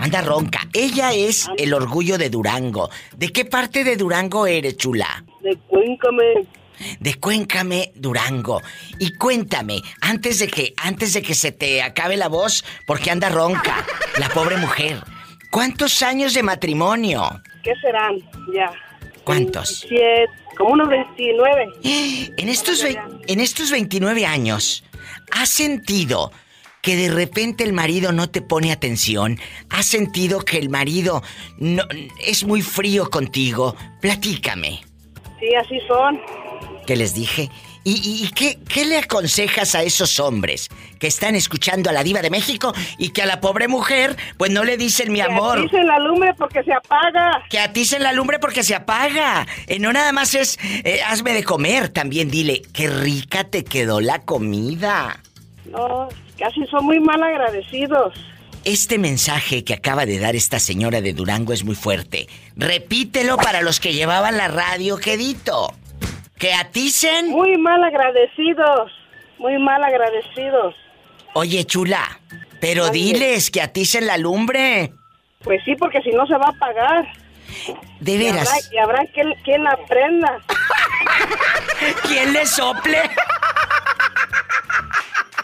[0.00, 0.60] Anda ronca.
[0.72, 2.88] Ella es el orgullo de Durango.
[3.14, 5.24] ¿De qué parte de Durango eres, chula?
[5.42, 6.46] De Cuéncame.
[7.00, 8.62] De Cuéncame, Durango.
[8.98, 13.28] Y cuéntame, antes de que, antes de que se te acabe la voz, porque anda
[13.28, 13.84] ronca,
[14.18, 15.02] la pobre mujer.
[15.50, 17.42] ¿Cuántos años de matrimonio?
[17.62, 18.16] ¿Qué serán?
[18.54, 18.70] Ya.
[19.26, 19.84] ¿Cuántos?
[20.56, 21.66] Como unos 29.
[22.38, 24.84] En estos, en estos 29 años,
[25.32, 26.30] ¿has sentido
[26.80, 29.38] que de repente el marido no te pone atención?
[29.68, 31.22] ¿Has sentido que el marido
[31.58, 31.82] no,
[32.24, 33.74] es muy frío contigo?
[34.00, 34.82] Platícame.
[35.40, 36.20] Sí, así son.
[36.86, 37.50] ¿Qué les dije?
[37.88, 40.68] ¿Y, qué, qué le aconsejas a esos hombres
[40.98, 44.50] que están escuchando a la diva de México y que a la pobre mujer pues
[44.50, 45.62] no le dicen mi amor?
[45.62, 47.44] Dicen la lumbre porque se apaga.
[47.48, 49.46] Que aticen la lumbre porque se apaga.
[49.68, 54.00] Eh, no nada más es eh, hazme de comer, también dile, qué rica te quedó
[54.00, 55.22] la comida.
[55.66, 56.08] No,
[56.40, 58.14] casi son muy mal agradecidos.
[58.64, 62.26] Este mensaje que acaba de dar esta señora de Durango es muy fuerte.
[62.56, 65.72] Repítelo para los que llevaban la radio, quedito.
[66.38, 67.30] Que aticen.
[67.30, 68.92] Muy mal agradecidos.
[69.38, 70.74] Muy mal agradecidos.
[71.34, 72.20] Oye, chula,
[72.60, 74.92] pero diles que aticen la lumbre.
[75.42, 77.06] Pues sí, porque si no se va a apagar.
[78.00, 78.70] De Y habrá, veras.
[78.72, 80.38] y habrá quien, quien la prenda.
[82.06, 83.02] ¿Quién le sople?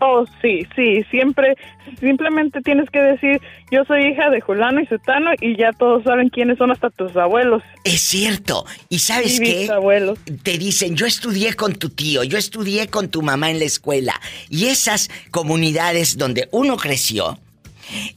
[0.00, 1.56] Oh, sí, sí, siempre,
[2.00, 6.28] simplemente tienes que decir, yo soy hija de Julano y Sutano y ya todos saben
[6.28, 7.62] quiénes son hasta tus abuelos.
[7.84, 8.66] Es cierto.
[8.88, 9.60] ¿Y sabes qué?
[9.60, 10.18] bisabuelos.
[10.42, 14.20] Te dicen, yo estudié con tu tío, yo estudié con tu mamá en la escuela.
[14.48, 17.38] Y esas comunidades donde uno creció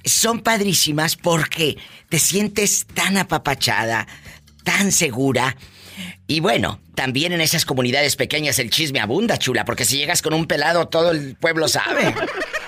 [0.03, 1.77] son padrísimas porque
[2.09, 4.07] te sientes tan apapachada,
[4.63, 5.55] tan segura.
[6.27, 10.33] Y bueno, también en esas comunidades pequeñas el chisme abunda, chula, porque si llegas con
[10.33, 12.13] un pelado todo el pueblo sabe.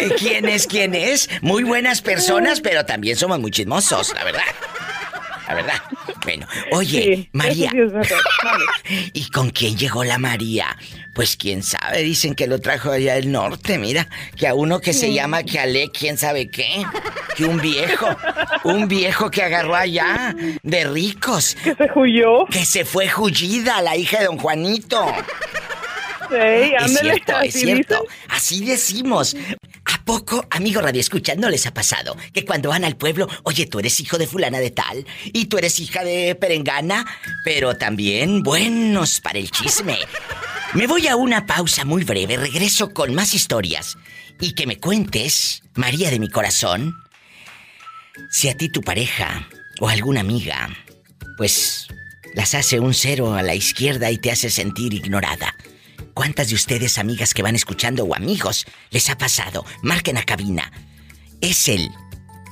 [0.00, 0.66] Eh, ¿Quién es?
[0.66, 1.28] ¿Quién es?
[1.42, 4.42] Muy buenas personas, pero también somos muy chismosos, la verdad.
[5.48, 5.82] La verdad.
[6.22, 7.70] Bueno, oye, Sí, María.
[7.70, 7.78] sí.
[9.14, 10.76] ¿Y con quién llegó la María?
[11.12, 14.92] Pues quién sabe, dicen que lo trajo allá del norte, mira, que a uno que
[14.92, 16.84] se llama que Ale, quién sabe qué,
[17.36, 18.06] que un viejo,
[18.62, 22.46] un viejo que agarró allá de ricos, Que se huyó.
[22.46, 25.04] que se fue Jullida, la hija de don Juanito.
[26.32, 28.06] Ey, Es cierto, es así cierto.
[28.28, 29.36] Así decimos.
[29.92, 33.66] ¿A poco, amigo Radio Escucha, no les ha pasado que cuando van al pueblo, oye,
[33.66, 37.04] tú eres hijo de fulana de tal y tú eres hija de perengana,
[37.44, 39.98] pero también buenos para el chisme?
[40.74, 43.96] Me voy a una pausa muy breve, regreso con más historias
[44.40, 46.94] y que me cuentes, María de mi corazón,
[48.30, 49.48] si a ti tu pareja
[49.80, 50.68] o alguna amiga,
[51.36, 51.88] pues
[52.34, 55.54] las hace un cero a la izquierda y te hace sentir ignorada.
[56.14, 59.64] ¿Cuántas de ustedes, amigas que van escuchando o amigos, les ha pasado?
[59.82, 60.70] Marquen a cabina.
[61.40, 61.88] Es el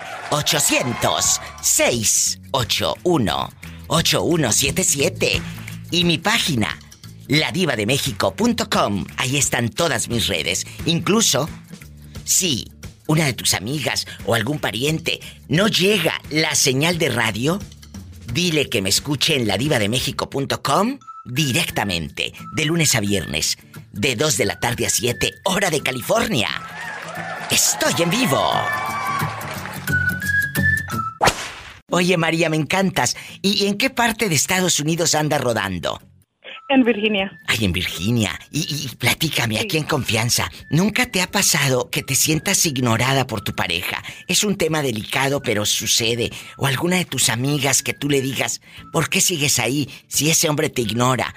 [3.88, 5.42] 800-681-8177.
[5.92, 6.78] Y mi página,
[7.28, 9.06] ladivademexico.com.
[9.18, 10.66] Ahí están todas mis redes.
[10.86, 11.50] Incluso,
[12.24, 12.72] si
[13.08, 17.60] una de tus amigas o algún pariente no llega la señal de radio,
[18.34, 23.58] dile que me escuche en ladivademexico.com directamente, de lunes a viernes,
[23.92, 26.50] de 2 de la tarde a 7, hora de California.
[27.50, 28.52] Estoy en vivo.
[31.90, 33.16] Oye, María, me encantas.
[33.42, 36.02] ¿Y en qué parte de Estados Unidos anda rodando?
[36.68, 37.32] En Virginia.
[37.48, 38.38] Ay, en Virginia.
[38.52, 40.52] Y, y platícame aquí en confianza.
[40.70, 44.04] ¿Nunca te ha pasado que te sientas ignorada por tu pareja?
[44.28, 46.30] Es un tema delicado, pero sucede.
[46.58, 48.60] O alguna de tus amigas que tú le digas,
[48.92, 51.34] ¿por qué sigues ahí si ese hombre te ignora?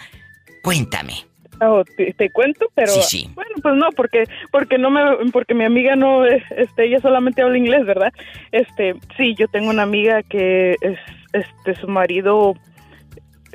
[0.64, 1.29] Cuéntame.
[1.62, 3.30] Oh, te, te cuento, pero Sí, sí.
[3.34, 7.42] bueno, pues no, porque porque no me porque mi amiga no es- este ella solamente
[7.42, 8.12] habla inglés, ¿verdad?
[8.52, 10.98] Este, sí, yo tengo una amiga que es
[11.32, 12.54] este su marido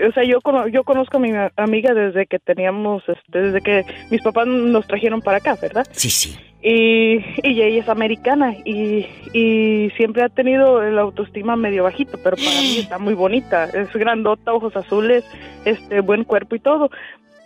[0.08, 0.40] o sea, yo
[0.72, 5.22] yo conozco a mi amiga desde que teníamos este desde que mis papás nos trajeron
[5.22, 5.88] para acá, ¿verdad?
[5.92, 6.36] Sí, sí.
[6.68, 12.36] Y, y ella es americana y, y siempre ha tenido el autoestima medio bajito, pero
[12.38, 13.66] para mí está muy bonita.
[13.66, 15.24] Es grandota, ojos azules,
[15.64, 16.90] este buen cuerpo y todo.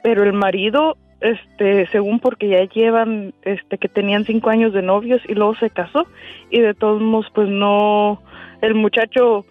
[0.04, 5.22] Pero el marido, este, según porque ya llevan, este, que tenían cinco años de novios
[5.28, 6.06] y luego se casó
[6.50, 8.22] y de todos modos, pues no,
[8.62, 9.46] el muchacho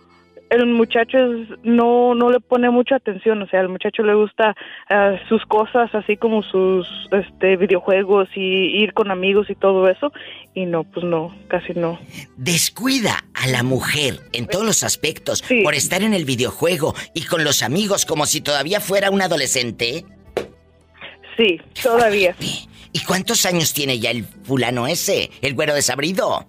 [0.50, 4.56] el muchacho es- no no le pone mucha atención, o sea, al muchacho le gusta
[4.88, 8.40] ah, sus cosas, así como sus este videojuegos y
[8.82, 10.10] ir con amigos y todo eso,
[10.54, 11.98] y no, pues no, casi no.
[12.38, 17.44] Descuida a la mujer en todos los aspectos por estar en el videojuego y con
[17.44, 20.06] los amigos como si todavía fuera un adolescente.
[21.38, 22.34] Sí, todavía.
[22.92, 26.46] ¿Y cuántos años tiene ya el fulano ese, el güero desabrido?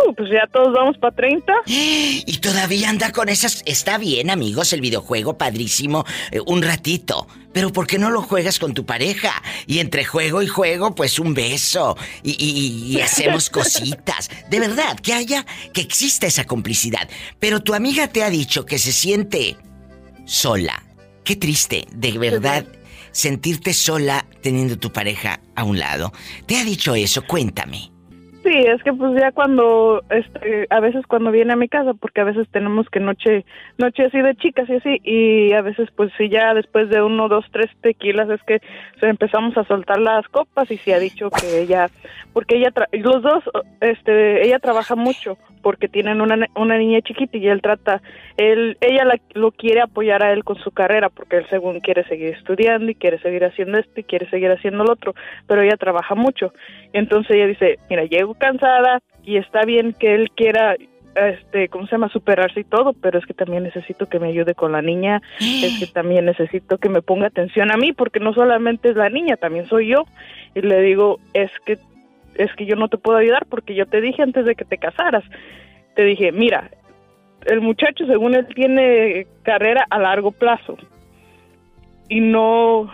[0.00, 1.52] Uh, pues ya todos vamos para 30.
[1.66, 3.62] Y todavía anda con esas...
[3.66, 7.26] Está bien, amigos, el videojuego, padrísimo, eh, un ratito.
[7.52, 9.32] Pero ¿por qué no lo juegas con tu pareja?
[9.66, 11.96] Y entre juego y juego, pues un beso.
[12.22, 14.30] Y, y- y hacemos cositas.
[14.50, 17.08] De verdad, que haya, que exista esa complicidad.
[17.40, 19.56] Pero tu amiga te ha dicho que se siente
[20.26, 20.84] sola.
[21.24, 22.64] Qué triste, de verdad,
[23.10, 26.12] sentirte sola teniendo tu pareja a un lado.
[26.46, 27.22] ¿Te ha dicho eso?
[27.26, 27.90] Cuéntame.
[28.48, 32.22] Sí, es que pues ya cuando, este, a veces cuando viene a mi casa, porque
[32.22, 33.44] a veces tenemos que noche,
[33.76, 37.28] noche así de chicas y así, y a veces pues si ya después de uno,
[37.28, 38.60] dos, tres tequilas es que
[39.00, 41.90] se empezamos a soltar las copas y se ha dicho que ella,
[42.32, 43.44] porque ella, los dos,
[43.82, 48.00] este, ella trabaja mucho porque tienen una, una niña chiquita y él trata,
[48.36, 52.04] él, ella la- lo quiere apoyar a él con su carrera porque él según quiere
[52.04, 55.14] seguir estudiando y quiere seguir haciendo esto y quiere seguir haciendo lo otro,
[55.46, 56.52] pero ella trabaja mucho.
[56.92, 60.76] Entonces ella dice, mira, llego cansada y está bien que él quiera,
[61.14, 64.54] este, ¿cómo se llama?, superarse y todo, pero es que también necesito que me ayude
[64.54, 65.20] con la niña,
[65.62, 69.10] es que también necesito que me ponga atención a mí, porque no solamente es la
[69.10, 70.04] niña, también soy yo.
[70.54, 71.76] Y le digo, es que,
[72.38, 74.78] es que yo no te puedo ayudar porque yo te dije antes de que te
[74.78, 75.24] casaras,
[75.94, 76.70] te dije, mira,
[77.46, 80.76] el muchacho según él tiene carrera a largo plazo.
[82.08, 82.90] Y no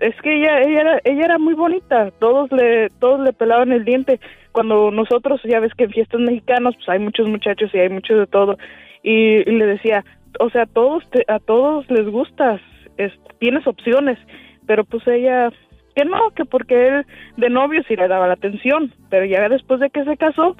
[0.00, 2.10] es que ella ella era, ella era muy bonita.
[2.18, 4.20] Todos le todos le pelaban el diente.
[4.52, 8.18] Cuando nosotros ya ves que en fiestas mexicanas pues hay muchos muchachos y hay muchos
[8.18, 8.56] de todo.
[9.02, 10.04] Y, le decía
[10.40, 12.60] o sea todos te- a todos les gustas
[12.96, 14.18] es- tienes opciones.
[14.66, 15.50] Pero pues ella
[15.96, 17.06] que no que porque él
[17.36, 20.54] de novio sí le daba la atención pero ya después de que se casó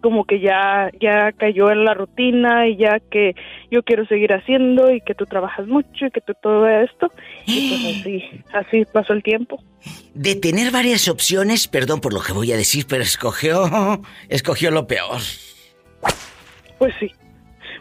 [0.00, 3.34] como que ya ya cayó en la rutina y ya que
[3.70, 7.10] yo quiero seguir haciendo y que tú trabajas mucho y que tú todo esto
[7.46, 9.62] y pues así así pasó el tiempo
[10.14, 13.70] De tener varias opciones, perdón por lo que voy a decir, pero escogió.
[14.28, 15.20] escogió lo peor.
[16.78, 17.10] pues sí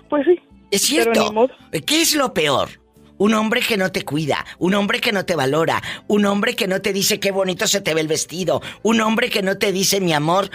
[0.09, 0.39] pues sí
[0.71, 1.29] Es Pero cierto.
[1.29, 1.53] ni modo.
[1.71, 2.69] ¿Qué es lo peor?
[3.17, 6.67] Un hombre que no te cuida, un hombre que no te valora, un hombre que
[6.67, 9.71] no te dice qué bonito se te ve el vestido, un hombre que no te
[9.71, 10.49] dice mi amor,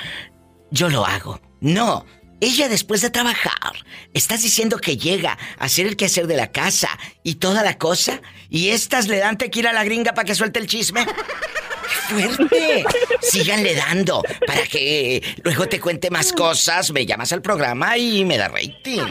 [0.71, 1.41] yo lo hago.
[1.61, 2.05] No,
[2.41, 3.73] ella después de trabajar,
[4.15, 6.89] estás diciendo que llega a hacer el quehacer de la casa
[7.23, 10.59] y toda la cosa, y estas le dan tequila a la gringa para que suelte
[10.59, 11.07] el chisme.
[11.07, 12.85] ¡Qué fuerte!
[13.21, 18.39] Síganle dando para que luego te cuente más cosas, me llamas al programa y me
[18.39, 19.03] da rating.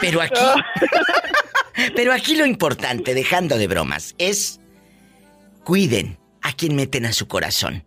[0.00, 0.40] Pero aquí.
[2.00, 4.58] Pero aquí lo importante, dejando de bromas, es.
[5.64, 7.84] Cuiden a quien meten a su corazón.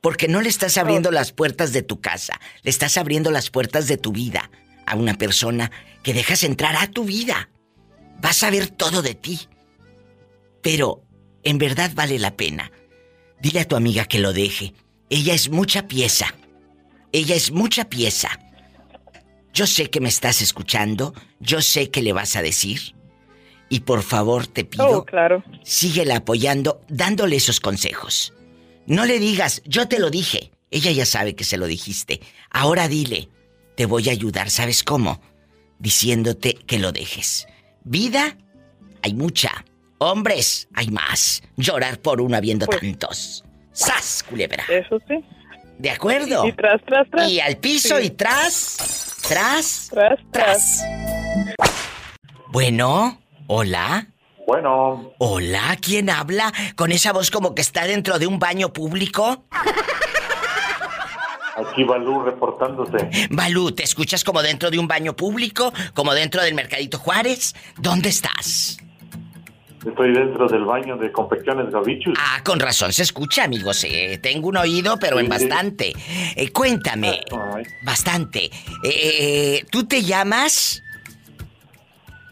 [0.00, 3.88] Porque no le estás abriendo las puertas de tu casa, le estás abriendo las puertas
[3.88, 4.48] de tu vida
[4.86, 5.72] a una persona
[6.04, 7.50] que dejas entrar a tu vida.
[8.20, 9.48] Vas a ver todo de ti.
[10.62, 11.02] Pero,
[11.42, 12.70] en verdad vale la pena.
[13.40, 14.72] Dile a tu amiga que lo deje.
[15.10, 16.32] Ella es mucha pieza.
[17.10, 18.38] Ella es mucha pieza.
[19.52, 22.96] Yo sé que me estás escuchando, yo sé que le vas a decir.
[23.68, 25.44] Y por favor te pido, Oh, claro.
[25.62, 28.32] síguela apoyando, dándole esos consejos.
[28.86, 30.52] No le digas, yo te lo dije.
[30.70, 32.20] Ella ya sabe que se lo dijiste.
[32.50, 33.28] Ahora dile,
[33.76, 35.20] te voy a ayudar, ¿sabes cómo?
[35.78, 37.46] Diciéndote que lo dejes.
[37.84, 38.36] Vida,
[39.02, 39.64] hay mucha.
[39.98, 41.42] Hombres, hay más.
[41.56, 43.44] Llorar por uno habiendo tantos.
[43.72, 44.64] ¡Sas, culebra!
[44.70, 45.14] Eso sí.
[45.78, 46.46] ¿De acuerdo?
[46.46, 47.30] Y tras, tras, tras.
[47.30, 48.06] Y al piso Sí.
[48.06, 50.82] y tras, tras, Tras, tras.
[52.48, 54.06] Bueno, hola.
[54.46, 56.52] Bueno, Hola, ¿quién habla?
[56.74, 59.44] Con esa voz como que está dentro de un baño público.
[61.56, 63.28] aquí Balú reportándose.
[63.30, 65.70] Balú, ¿te escuchas como dentro de un baño público?
[65.92, 67.54] ¿Como dentro del Mercadito Juárez?
[67.76, 68.78] ¿Dónde estás?
[69.86, 72.14] Estoy dentro del baño de Confecciones Gavichus.
[72.18, 73.84] Ah, con razón se escucha, amigos.
[73.84, 75.92] eh, tengo un oído, pero en Sí, bastante.
[76.36, 77.20] Eh, cuéntame.
[77.54, 78.50] Ay, Bastante.
[78.82, 80.82] Eh, ¿Tú te llamas?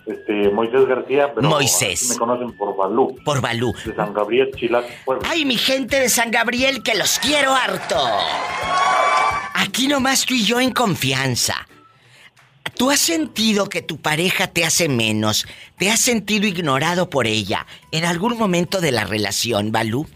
[0.07, 2.11] Este, Moisés García, pero Moisés.
[2.11, 3.75] me conocen por Balú, Por Balú.
[3.85, 5.29] de San Gabriel, Chilac, Puebla.
[5.31, 7.97] ¡Ay, mi gente de San Gabriel, que los quiero harto!
[9.55, 11.55] Aquí nomás tú y yo en confianza.
[12.77, 15.47] ¿Tú has sentido que tu pareja te hace menos?
[15.79, 20.07] ¿Te has sentido ignorado por ella en algún momento de la relación, Balú?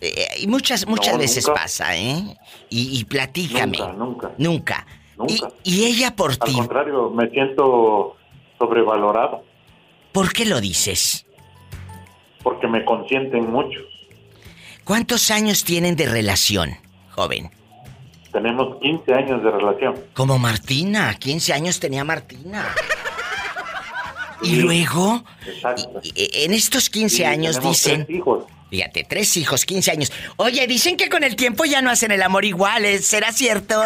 [0.00, 1.60] Eh, y muchas, muchas No, veces nunca.
[1.62, 2.36] pasa, ¿eh?
[2.70, 3.76] Y, y platícame.
[3.78, 4.30] Nunca, nunca.
[4.38, 4.86] Nunca.
[5.18, 5.52] Nunca.
[5.62, 8.16] Y, y ella por Al ti, contrario, me siento
[8.70, 9.42] sobrevalorado
[10.12, 11.26] ¿por qué lo dices?
[12.42, 13.80] porque me consienten mucho.
[14.84, 16.70] ¿Cuántos años tienen de relación,
[17.10, 17.50] joven?
[18.32, 19.94] Tenemos 15 años de relación.
[20.14, 22.66] Como Martina, 15 años tenía Martina.
[24.42, 26.00] Y luego, Exacto.
[26.14, 28.44] en estos 15 Y años dicen, tres hijos.
[28.70, 30.12] fíjate, tres hijos, 15 años.
[30.38, 33.00] Oye, dicen que con el tiempo ya no hacen el amor igual, ¿eh?
[33.00, 33.78] ¿será cierto?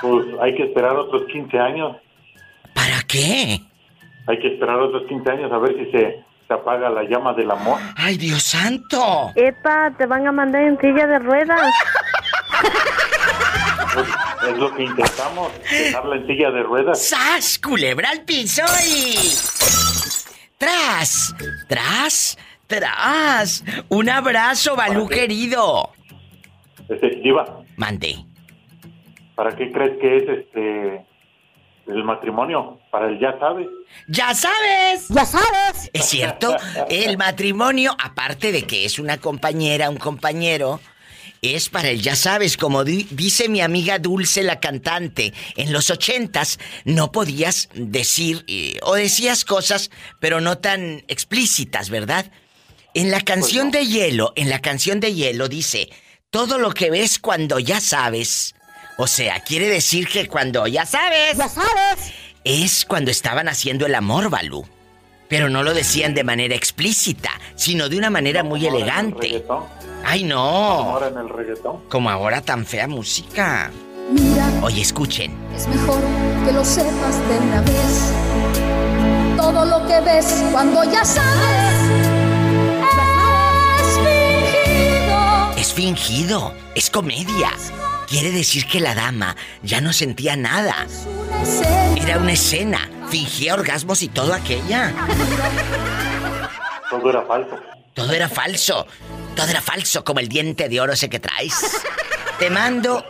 [0.00, 1.98] Pues hay que esperar otros 15 años.
[2.78, 3.60] ¿Para qué?
[4.28, 7.50] Hay que esperar otros 15 años a ver si se, se apaga la llama del
[7.50, 7.80] amor.
[7.96, 9.32] ¡Ay, Dios santo!
[9.34, 11.74] Epa, te van a mandar en silla de ruedas.
[14.48, 17.04] Es lo que intentamos, dejarla en silla de ruedas.
[17.04, 17.58] ¡Sas!
[17.58, 19.16] Culebra al piso y.
[20.56, 21.34] ¡Tras!
[21.68, 22.38] ¡Tras!
[22.68, 23.64] ¡Tras!
[23.88, 25.90] Un abrazo, Balú querido.
[26.88, 27.44] Este, Diva,
[27.76, 28.24] Mande.
[29.34, 31.07] ¿para qué crees que es este
[31.88, 32.80] el matrimonio?
[32.90, 33.66] Para el ya sabes.
[34.06, 35.08] ¡Ya sabes!
[35.08, 35.90] ¡Ya sabes!
[35.92, 36.56] Es cierto,
[36.88, 40.80] el matrimonio, aparte de que es una compañera, un compañero,
[41.40, 45.88] es para el ya sabes, como di- dice mi amiga Dulce, la cantante, en los
[45.90, 52.30] ochentas no podías decir, eh, o decías cosas, pero no tan explícitas, ¿verdad?
[52.94, 55.88] En la canción de hielo, en la canción de hielo dice,
[56.30, 58.54] todo lo que ves cuando ya sabes.
[59.00, 61.36] O sea, quiere decir que cuando ya sabes.
[61.38, 62.12] ¡Ya sabes!
[62.42, 64.66] Es cuando estaban haciendo el amor, Balú.
[65.28, 68.82] Pero no lo decían de manera explícita, sino de una manera muy Ahora en el
[68.82, 69.44] elegante.
[70.04, 70.40] ¡Ay, no!
[70.40, 71.84] Ahora en el reggaetón.
[71.88, 73.70] Como ahora tan fea música.
[74.10, 75.32] Mira, Oye, escuchen.
[75.54, 76.00] es mejor
[76.44, 78.12] que lo sepas de una vez.
[79.36, 81.74] Todo lo que ves cuando ya sabes
[83.80, 85.56] es fingido.
[85.56, 87.52] Es fingido, es comedia.
[88.08, 90.86] Quiere decir que la dama ya no sentía nada.
[91.96, 92.88] Era una escena.
[93.10, 94.94] Fingía orgasmos y todo aquella.
[96.90, 97.56] Todo era falso.
[97.94, 98.86] Todo era falso.
[99.36, 101.54] Todo era falso, como el diente de oro ese que traes.
[102.38, 103.04] Te mando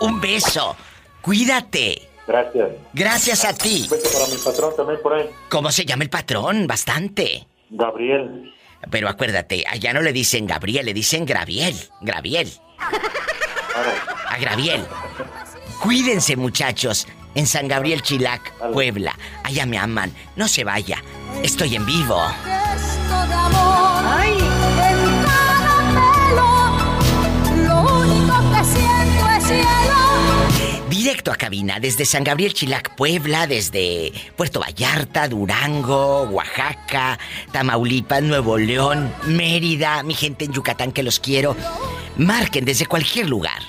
[0.00, 0.76] un beso.
[1.20, 2.08] Cuídate.
[2.26, 2.68] Gracias.
[2.92, 3.82] Gracias a ti.
[3.84, 5.30] Un beso para mi patrón también por ahí.
[5.48, 6.66] ¿Cómo se llama el patrón?
[6.66, 7.46] Bastante.
[7.70, 8.52] Gabriel.
[8.90, 11.76] Pero acuérdate, allá no le dicen Gabriel, le dicen Graviel.
[12.00, 12.50] Graviel.
[14.28, 14.86] A Graviel.
[15.80, 17.06] Cuídense, muchachos.
[17.34, 19.16] En San Gabriel Chilac, Puebla.
[19.44, 20.12] Allá me aman.
[20.36, 21.02] No se vaya.
[21.42, 22.20] Estoy en vivo.
[22.44, 24.57] Gesto
[31.08, 37.18] Directo a cabina desde San Gabriel Chilac, Puebla, desde Puerto Vallarta, Durango, Oaxaca,
[37.50, 41.56] Tamaulipas, Nuevo León, Mérida, mi gente en Yucatán que los quiero.
[42.18, 43.62] Marquen desde cualquier lugar.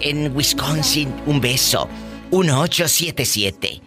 [0.00, 1.88] En Wisconsin, un beso.
[2.32, 3.80] 1877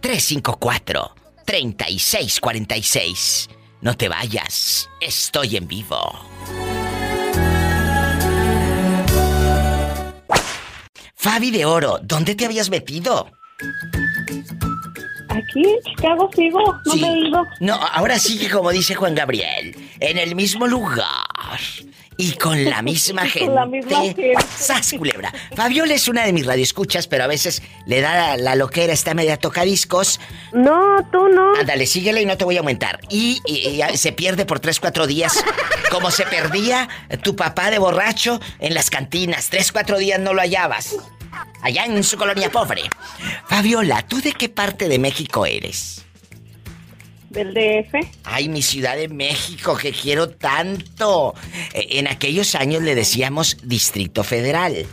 [0.00, 1.14] 354
[1.44, 3.48] 3646.
[3.80, 6.18] No te vayas, estoy en vivo.
[11.14, 13.30] Fabi de Oro, ¿dónde te habías metido?
[15.30, 17.00] Aquí en Chicago sigo, no Sí.
[17.00, 17.42] me he ido.
[17.60, 21.06] No, ahora sigue como dice Juan Gabriel, en el mismo lugar
[22.16, 23.46] y con la misma gente.
[23.46, 24.32] Con la misma gente.
[24.56, 25.32] ¡Sas, culebra!
[25.54, 29.14] Fabiola es una de mis radioescuchas, pero a veces le da la, la loquera, está
[29.14, 30.18] media tocadiscos.
[30.52, 30.80] No,
[31.12, 31.54] tú no.
[31.56, 33.00] Ándale, síguele y no te voy a aumentar.
[33.10, 35.44] Y, y- y se pierde por tres, cuatro días,
[35.90, 36.88] como se perdía
[37.22, 39.48] tu papá de borracho en las cantinas.
[39.50, 40.96] Tres, cuatro días no lo hallabas.
[41.62, 42.82] Allá en su colonia pobre.
[43.46, 46.04] Fabiola, ¿tú de qué parte de México eres?
[47.30, 47.94] Del DF.
[48.24, 51.34] Ay, mi ciudad de México, que quiero tanto.
[51.74, 54.86] Eh, En aquellos años le decíamos Distrito Federal,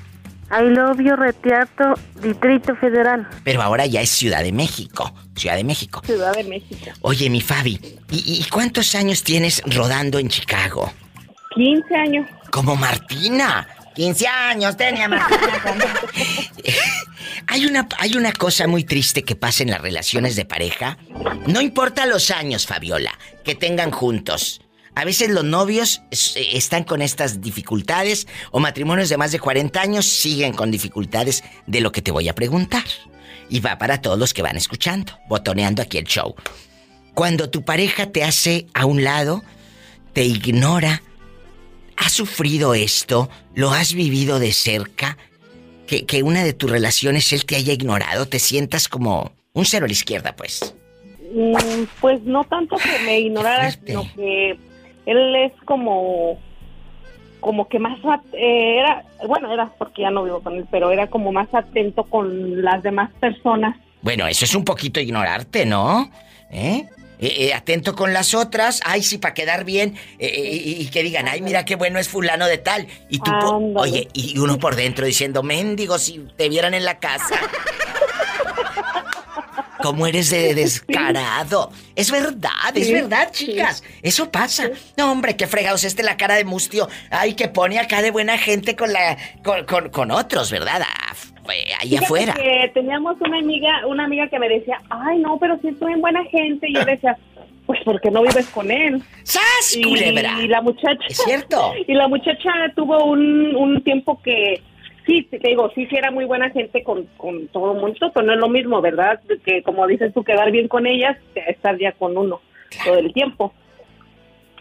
[0.51, 3.27] I love you, Retiato, Distrito Federal.
[3.43, 5.11] pero ahora ya es Ciudad de México.
[5.35, 6.01] Ciudad de México.
[6.05, 6.91] Ciudad de México.
[7.01, 7.79] Oye, mi Fabi,
[8.11, 10.91] ¿y, y cuántos años tienes rodando en Chicago?
[11.55, 12.29] 15 años.
[12.51, 13.67] Como Martina.
[13.95, 15.61] 15 años tenía Martina.
[17.47, 20.97] hay, una, hay una cosa muy triste que pasa en las relaciones de pareja.
[21.47, 24.61] No importa los años, Fabiola, que tengan juntos.
[24.95, 26.01] A veces los novios
[26.35, 31.81] están con estas dificultades o matrimonios de más de 40 años siguen con dificultades de
[31.81, 32.85] lo que te voy a preguntar.
[33.49, 36.35] Y va para todos los que van escuchando, botoneando aquí el show.
[37.13, 39.43] Cuando tu pareja te hace a un lado,
[40.13, 41.03] te ignora,
[41.97, 43.29] ¿Has sufrido esto?
[43.53, 45.17] ¿Lo has vivido de cerca?
[45.87, 49.85] Que, que una de tus relaciones él te haya ignorado, te sientas como un cero
[49.85, 50.75] a la izquierda, pues.
[51.33, 54.57] Mm, Pues no tanto que me ignorara, sino que
[55.05, 56.39] él es como
[57.39, 57.99] como que más
[58.33, 62.03] eh, era bueno era porque ya no vivo con él pero era como más atento
[62.05, 66.09] con las demás personas Bueno, eso es un poquito ignorarte, ¿no?
[66.49, 66.85] ¿Eh?
[67.19, 70.31] Eh, eh, atento con las otras, ay, sí, para quedar bien, eh,
[70.79, 72.87] y, que digan, ay, mira qué bueno es fulano de tal.
[73.09, 73.31] Y tú,
[73.75, 77.35] oye, y uno por dentro diciendo, mendigo, si te vieran en la casa.
[79.81, 81.71] ¿Cómo eres de descarado?
[81.95, 83.47] Es verdad, es Sí, verdad, sí.
[83.47, 83.83] chicas.
[84.01, 84.69] Eso pasa.
[84.97, 86.87] No, hombre, qué fregados este la cara de mustio.
[87.11, 90.81] Ay, que pone acá de buena gente con la con, con, con otros, ¿verdad?
[91.53, 92.33] Ahí Fíjate afuera.
[92.33, 95.95] que teníamos una amiga, una amiga que me decía, ay no, pero si es muy
[95.95, 96.69] buena gente.
[96.69, 97.17] Y yo decía,
[97.65, 99.01] pues porque no vives con él.
[99.23, 100.41] ¡Sas, culebra!
[100.41, 101.05] Y la muchacha.
[101.07, 101.73] Es cierto.
[101.87, 104.61] Y la muchacha tuvo un, un tiempo que
[105.05, 108.25] sí, te digo, sí, sí era muy buena gente con, con todo el mundo, pero
[108.25, 109.19] no es lo mismo, ¿verdad?
[109.45, 112.41] Que como dices tú, quedar bien con ellas, estar ya con uno
[112.83, 113.53] todo el tiempo.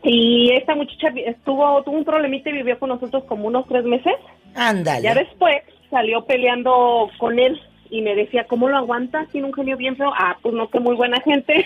[0.03, 4.15] Y esta muchacha estuvo, tuvo un problemita y vivió con nosotros como unos tres meses.
[4.55, 5.03] Ándale.
[5.03, 5.63] Ya después
[5.95, 9.29] salió peleando con él y me decía, ¿cómo lo aguantas?
[9.29, 10.13] Tiene un genio bien feo.
[10.13, 11.65] Ah, pues no, que muy buena gente.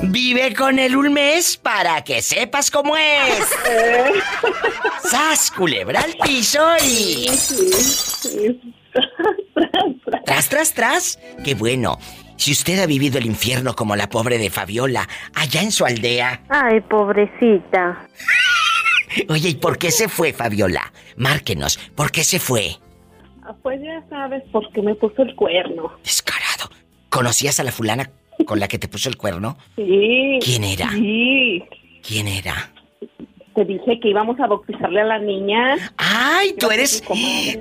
[0.04, 3.46] Vive con él un mes para que sepas cómo es.
[5.10, 7.26] ¡Sas, culebra al piso y...
[10.24, 11.18] Tras, tras, tras.
[11.44, 11.98] Qué bueno.
[12.36, 16.40] Si usted ha vivido el infierno como la pobre de Fabiola, allá en su aldea.
[16.48, 18.08] Ay, pobrecita.
[19.28, 20.92] Oye, ¿y por qué se fue, Fabiola?
[21.16, 22.76] Márquenos, ¿por qué se fue?
[23.42, 25.92] Ah, Pues ya sabes, porque me puso el cuerno.
[26.04, 26.70] Descarado.
[27.08, 28.10] ¿Conocías a la fulana
[28.46, 29.58] con la que te puso el cuerno?
[29.76, 30.38] Sí.
[30.42, 30.90] ¿Quién era?
[30.92, 31.62] Sí.
[32.06, 32.72] ¿Quién era?
[33.54, 35.92] Te dije que íbamos a bautizarle a la niña.
[35.96, 37.02] ¡Ay, tú eres...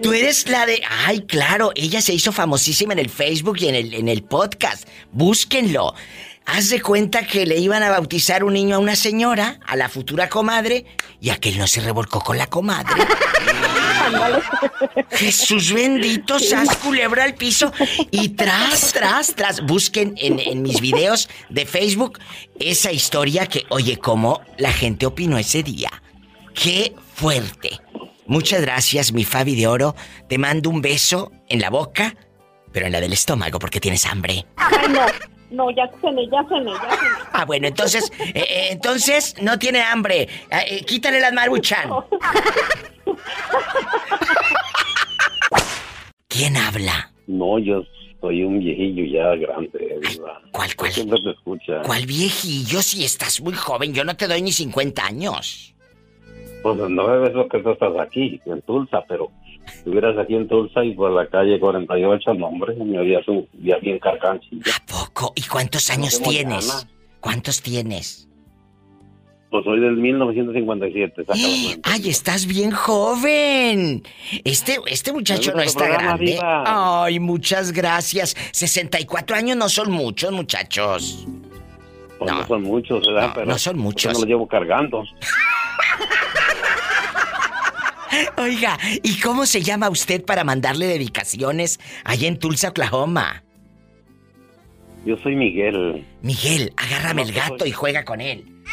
[0.03, 0.81] Tú eres la de...
[1.07, 4.87] Ay, claro, ella se hizo famosísima en el Facebook y en el, en el podcast.
[5.11, 5.95] Búsquenlo.
[6.51, 9.87] Haz de cuenta que le iban a bautizar un niño a una señora, a la
[9.87, 10.85] futura comadre,
[11.21, 12.99] y aquel no se revolcó con la comadre.
[15.11, 17.71] Jesús bendito, sas culebra al piso.
[18.09, 19.61] Y tras, tras, tras.
[19.61, 22.19] Busquen en, en mis videos de Facebook
[22.59, 25.89] esa historia que, oye, cómo la gente opinó ese día.
[26.55, 27.79] ¡Qué fuerte!
[28.25, 29.95] Muchas gracias, mi Fabi de Oro.
[30.27, 32.15] Te mando un beso en la boca,
[32.71, 34.45] pero en la del estómago porque tienes hambre.
[34.55, 35.05] Ay, no.
[35.51, 37.09] No, ya cené, ya cené, ya cené.
[37.33, 40.27] Ah, bueno, entonces, eh, eh, entonces no tiene hambre.
[40.51, 41.89] Ah, eh, quítale las maruchan.
[46.27, 47.11] ¿Quién habla?
[47.27, 47.83] No, yo
[48.21, 50.41] soy un viejillo ya grande, Diva.
[50.51, 50.91] ¿Cuál, cuál?
[50.91, 51.81] Siempre te escucha.
[51.83, 52.81] ¿Cuál viejillo?
[52.81, 55.73] Si estás muy joven, yo no te doy ni 50 años.
[56.61, 59.31] Pues no ves lo que tú estás aquí, en Tulsa, pero
[59.77, 63.77] estuvieras aquí en Tulsa y por la calle 48, no, hombre, me harías un día
[63.81, 64.71] bien carcanchilla.
[64.87, 65.33] Poco.
[65.35, 66.87] ¿Y cuántos años tienes?
[67.19, 68.29] ¿Cuántos tienes?
[69.51, 71.39] Pues soy del 1957, saca.
[71.83, 74.03] ¡Ay, estás bien joven!
[74.43, 76.33] Este, este muchacho no está grande.
[76.33, 77.03] Diva.
[77.03, 78.35] Ay, muchas gracias.
[78.51, 81.25] 64 años no son muchos, muchachos.
[82.19, 83.27] Pues no, son muchos, ¿verdad?
[83.29, 84.13] no, pero no son yo muchos.
[84.13, 85.03] No los llevo cargando.
[88.37, 93.43] Oiga, ¿y cómo se llama usted para mandarle dedicaciones allá en Tulsa, Oklahoma?
[95.05, 96.05] Yo soy Miguel.
[96.21, 98.45] Miguel, agárrame No, el gato y juega con él.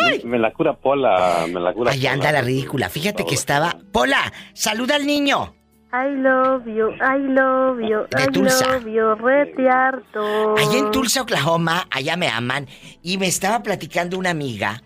[0.00, 2.88] Me, me la cura Pola, me la cura Ahí anda la ridícula.
[2.88, 3.78] Fíjate que estaba.
[3.92, 5.54] Pola, saluda al niño.
[5.92, 8.78] I love you, I love you, De I Tulsa.
[8.78, 10.54] love you, rete harto.
[10.56, 12.68] Allá en Tulsa, Oklahoma, allá me aman.
[13.02, 14.82] Y me estaba platicando una amiga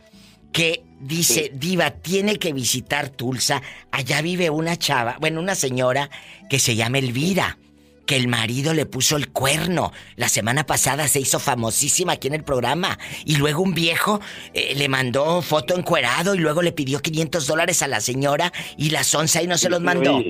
[0.53, 3.63] que dice, Diva, tiene que visitar Tulsa.
[3.91, 6.11] Allá vive una chava, bueno, una señora
[6.49, 7.59] que se llama Elvira.
[8.07, 9.93] Que el marido le puso el cuerno.
[10.17, 12.99] La semana pasada se hizo famosísima aquí en el programa.
[13.25, 14.21] Y luego un viejo
[14.55, 18.91] eh, le mandó foto encuerado y luego le pidió 500 dólares a la señora y
[18.91, 20.21] la sonza y no se los mandó.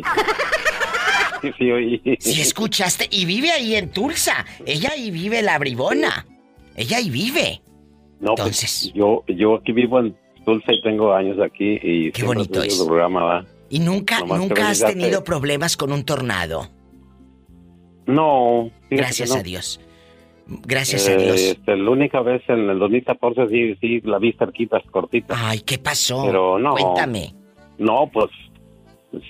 [1.40, 2.00] Sí, sí, oí.
[2.20, 4.44] Si escuchaste, y vive ahí en Tulsa.
[4.66, 6.26] Ella ahí vive la bribona.
[6.76, 7.62] Ella ahí vive.
[8.20, 12.62] No, pues, yo, yo aquí vivo en Tulsa y tengo años aquí y Qué bonito
[12.62, 12.82] es.
[12.82, 13.44] programa, ¿va?
[13.70, 16.68] Y nunca, Nomás nunca has tenido problemas con un tornado.
[18.06, 18.70] No.
[18.90, 19.36] Gracias no.
[19.36, 19.80] a Dios.
[20.46, 21.40] Gracias a Eh, Dios.
[21.40, 25.38] este, la única vez en el 2014 sí, sí la vi cerquitas, cortitas.
[25.40, 26.24] Ay, ¿qué pasó?
[26.26, 26.74] Pero no.
[26.74, 27.34] Cuéntame.
[27.78, 28.26] No, pues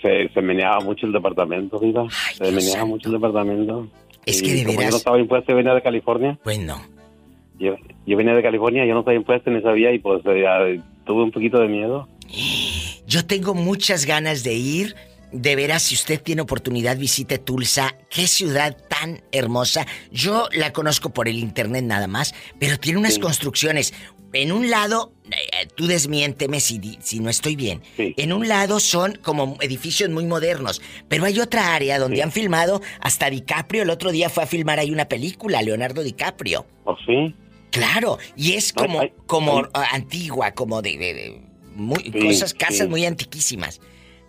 [0.01, 2.07] se, se meneaba mucho el departamento, viva.
[2.35, 3.87] se meneaba mucho el departamento.
[4.25, 6.39] Es Y que de veras- Yo no estaba impuesto y venía de California.
[6.45, 6.81] Bueno.
[7.63, 10.85] Yo, yo venía de California, yo no estaba impuesto ni sabía y pues eh, ya
[11.05, 12.09] tuve un poquito de miedo.
[13.07, 14.97] Yo tengo muchas ganas de ir
[15.31, 17.97] de veras, si usted tiene oportunidad, visite Tulsa.
[18.11, 19.87] Qué ciudad tan hermosa.
[20.11, 23.95] Yo la conozco por el internet nada más, pero tiene unas construcciones.
[24.35, 27.81] En un lado, eh, tú desmiénteme si, si no estoy bien.
[27.97, 32.81] En un lado son como edificios muy modernos, pero hay otra área donde han filmado
[33.01, 33.83] hasta DiCaprio.
[33.83, 36.67] El otro día fue a filmar ahí una película, Leonardo DiCaprio.
[36.85, 37.35] ¿O sí?
[37.73, 39.65] Claro, y es como, ay, como ay.
[39.75, 41.41] ah, antigua, como de, de- de
[41.75, 42.89] muy, Sí, cosas, casas sí.
[42.89, 43.81] muy antiquísimas.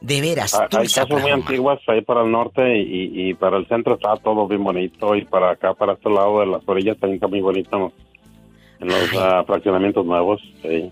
[0.02, 3.58] De veras, Ah, Hay Tulsa, casas muy antiguas ahí para el norte y, y para
[3.58, 6.98] el centro está todo bien bonito y para acá, para este lado de las orillas
[6.98, 7.94] también está muy bonito
[8.82, 10.42] en los ah, fraccionamientos nuevos.
[10.64, 10.92] sí.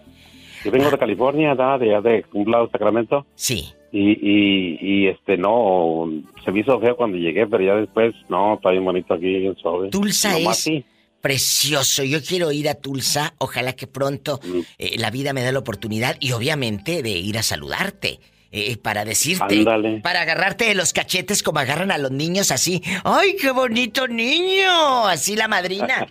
[0.64, 1.80] Yo vengo de California, ¿da?
[1.80, 3.26] de, un lado de Sacramento.
[3.34, 3.68] Sí.
[3.92, 6.08] Y, y, y este, no,
[6.46, 9.56] se me hizo feo cuando llegué, pero ya después, no, está bien bonito aquí, bien
[9.58, 9.90] suave.
[9.90, 10.86] Tulsa Nomás es sí.
[11.22, 12.04] Precioso.
[12.04, 13.34] Yo quiero ir a Tulsa.
[13.38, 14.60] Ojalá que pronto Mm.
[14.80, 18.20] eh, la vida me dé la oportunidad y obviamente de ir a saludarte.
[18.54, 20.02] eh, para decirte, Ándale.
[20.02, 22.84] para agarrarte de los cachetes como agarran a los niños así.
[23.06, 25.08] ¡Ay, qué bonito niño!
[25.08, 26.06] Así la madrina.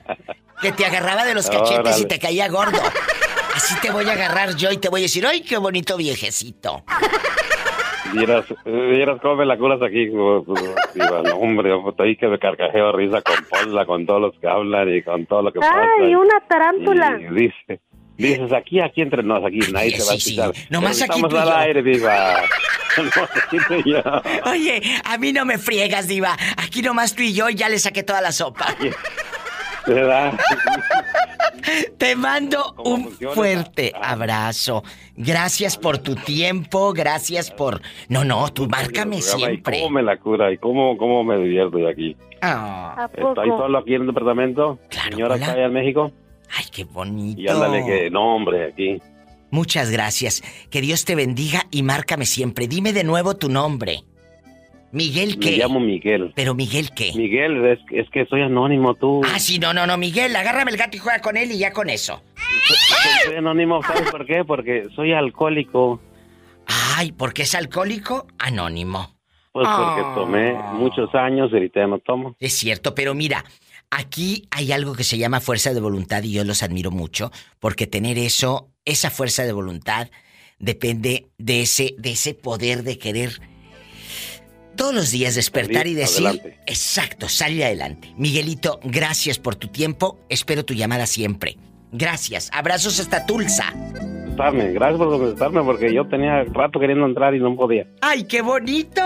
[0.62, 2.80] Que te agarraba de los cachetes y te caía gordo.
[3.54, 6.82] Así te voy a agarrar yo y te voy a decir, ¡ay, qué bonito viejecito!
[8.12, 12.92] Vieras, vieras cómo me la curas aquí, diva, no, hombre, yo estoy que me carcajeo
[12.92, 15.86] risa con Paula, con todos los que hablan y con todo lo que pasa.
[16.00, 17.18] Ay, una tarántula.
[17.20, 17.80] y dice,
[18.16, 20.40] dices, aquí, aquí entre nos, aquí nadie te va a sí, sí.
[20.40, 20.52] escuchar.
[20.70, 21.56] Nomás aquí Estamos tú al yo.
[21.56, 22.34] aire, diva.
[24.50, 26.36] Oye, a mí no me friegas, diva.
[26.56, 28.66] Aquí nomás tú y yo ya le saqué toda la sopa.
[29.86, 30.34] ¿Verdad?
[31.98, 33.34] Te mando un funciona?
[33.34, 34.82] fuerte abrazo.
[35.16, 37.80] Gracias por tu tiempo, gracias por...
[38.08, 39.78] No, no, tú márcame Y siempre.
[39.80, 42.16] cómo me la cura y cómo, cómo me divierto yo aquí.
[42.42, 44.78] Ah, Estoy solo aquí en el departamento.
[44.90, 45.44] Señora hola.
[45.44, 46.12] está allá en México.
[46.56, 47.40] Ay, qué bonito.
[47.40, 49.00] Y ándale que, no, hombre, aquí.
[49.50, 50.42] Muchas gracias.
[50.70, 52.66] Que Dios te bendiga y márcame siempre.
[52.68, 54.04] Dime de nuevo tu nombre.
[54.92, 55.56] Miguel Me qué?
[55.58, 56.32] llamo Miguel.
[56.34, 57.12] Pero Miguel qué?
[57.14, 59.20] Miguel, es, es que soy anónimo, tú.
[59.24, 61.72] Ah, sí, no, no, no, Miguel, agárrame el gato y juega con él y ya
[61.72, 62.22] con eso.
[63.24, 64.44] Soy anónimo, ¿sabes por qué?
[64.44, 66.00] Porque soy alcohólico.
[66.96, 68.26] Ay, ¿por qué es alcohólico?
[68.38, 69.16] Anónimo.
[69.52, 70.12] Pues porque Ah.
[70.14, 72.36] tomé muchos años y ahorita ya no tomo.
[72.38, 73.44] Es cierto, pero mira,
[73.90, 77.86] aquí hay algo que se llama fuerza de voluntad y yo los admiro mucho, porque
[77.88, 80.08] tener eso, esa fuerza de voluntad,
[80.60, 83.40] depende de ese, de ese poder de querer
[84.80, 86.56] todos los días despertar y decir, adelante.
[86.64, 88.14] exacto, salir adelante.
[88.16, 91.58] Miguelito, gracias por tu tiempo, espero tu llamada siempre.
[91.92, 93.74] Gracias, abrazos hasta Tulsa.
[94.36, 97.88] Gracias por contestarme porque yo tenía rato queriendo entrar y no podía.
[98.00, 99.02] ¡Ay, qué bonito!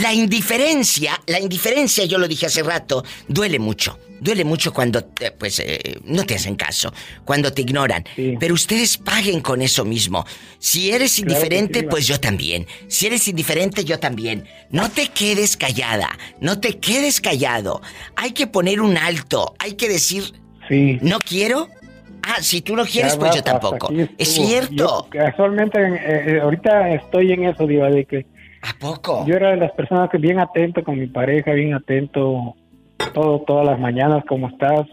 [0.00, 3.98] La indiferencia, la indiferencia, yo lo dije hace rato, duele mucho.
[4.22, 5.04] Duele mucho cuando,
[5.36, 6.92] pues, eh, no te hacen caso,
[7.24, 8.04] cuando te ignoran.
[8.38, 10.24] Pero ustedes paguen con eso mismo.
[10.60, 12.66] Si eres Claro indiferente, sí, pues yo también.
[12.86, 14.44] Si eres indiferente, yo también.
[14.70, 16.08] No te quedes callada,
[16.40, 17.82] no te quedes callado.
[18.14, 20.22] Hay que poner un alto, hay que decir,
[20.68, 20.98] Sí.
[21.02, 21.68] no quiero.
[22.22, 23.92] Ah, si tú no quieres, Ya pues va, yo hasta tampoco.
[24.16, 24.76] Es cierto.
[24.76, 28.26] Yo casualmente, eh, eh, ahorita estoy en eso, Diva, de que...
[28.62, 29.26] ¿A poco?
[29.26, 32.54] Yo era de las personas que bien atento con mi pareja, bien atento
[33.12, 34.86] todo, todas las mañanas, ¿cómo estás?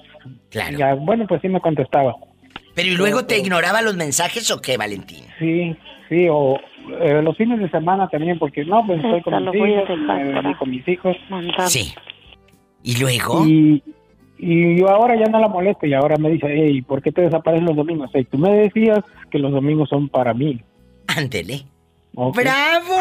[0.49, 0.77] Claro.
[0.77, 2.15] Ya, bueno, pues sí me contestaba.
[2.75, 5.25] Pero ¿y luego te ignoraba los mensajes o qué, Valentín?
[5.37, 5.75] Sí,
[6.07, 6.57] sí, o
[7.01, 10.33] eh, los fines de semana también, porque no, pues estoy con mis hijos, dejar eh,
[10.33, 11.17] para con mis hijos.
[11.67, 11.93] Sí.
[12.83, 13.45] ¿Y luego?
[13.45, 13.83] Y,
[14.37, 17.21] y yo ahora ya no la molesto y ahora me dice, hey, ¿por qué te
[17.21, 18.09] desaparecen los domingos?
[18.13, 18.99] Hey, tú me decías
[19.29, 20.61] que los domingos son para mí.
[21.07, 21.65] Ándele.
[22.13, 22.93] ¡Bravo!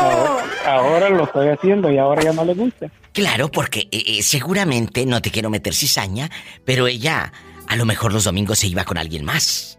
[0.00, 2.90] Ahora, ahora lo estoy haciendo y ahora ya no le gusta.
[3.12, 6.28] Claro, porque eh, eh, seguramente, no te quiero meter cizaña,
[6.64, 7.32] pero ella
[7.68, 9.78] a lo mejor los domingos se iba con alguien más.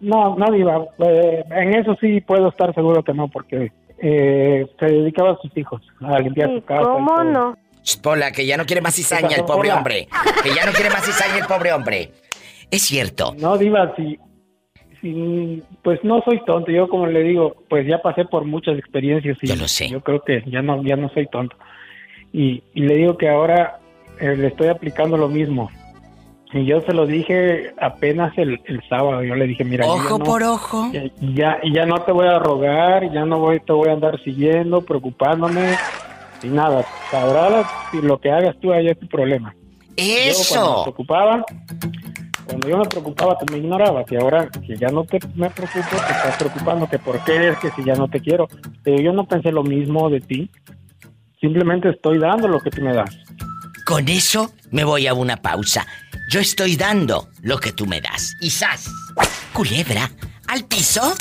[0.00, 4.86] No, no, Diva, eh, en eso sí puedo estar seguro que no, porque eh, se
[4.86, 6.82] dedicaba a sus hijos, a limpiar su casa.
[6.82, 7.56] ¿Cómo no?
[8.02, 10.08] Pola, que ya no quiere más cizaña el pobre hombre.
[10.42, 12.12] Que ya no quiere más cizaña el pobre hombre.
[12.70, 13.34] Es cierto.
[13.38, 14.18] No, Diva, si,
[15.00, 16.70] si- pues no soy tonto.
[16.70, 19.88] Yo, como le digo, pues ya pasé por muchas experiencias y Yo lo sé.
[19.88, 21.56] yo creo que ya no, ya no soy tonto.
[22.32, 23.78] Y, y le digo que ahora
[24.20, 25.70] eh, le estoy aplicando lo mismo.
[26.52, 29.22] Y yo se lo dije apenas el, el sábado.
[29.22, 30.90] Yo le dije, mira, Ojo no- por ojo.
[31.34, 34.80] ya, ya, no te voy a rogar, ya no voy, te voy a andar siguiendo,
[34.82, 35.74] preocupándome
[36.42, 36.86] y nada.
[37.10, 39.54] Sabrás si lo que hagas tú allá es tu problema.
[39.96, 40.82] Yo cuando me Eso.
[40.84, 41.44] preocupaba,
[42.46, 44.10] cuando yo me preocupaba, tú me ignorabas.
[44.10, 47.58] Y ahora que ya no te me preocupo, te estás preocupando que por qué es
[47.58, 48.48] que si ya no te quiero.
[48.82, 50.50] Pero yo no pensé lo mismo de ti.
[51.40, 53.16] Simplemente estoy dando lo que tú me das.
[53.86, 55.86] Con eso me voy a una pausa.
[56.30, 58.34] Yo estoy dando lo que tú me das.
[58.40, 58.90] Y ¡zas!
[59.52, 60.10] Culebra,
[60.46, 61.14] al piso.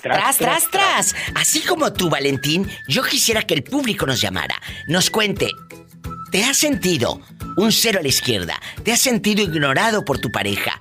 [0.00, 1.14] Tras, tras, tras.
[1.34, 5.50] Así como tú, Valentín, yo quisiera que el público nos llamara, nos cuente.
[6.30, 7.20] ¿Te has sentido
[7.56, 8.60] un cero a la izquierda?
[8.84, 10.80] ¿Te has sentido ignorado por tu pareja?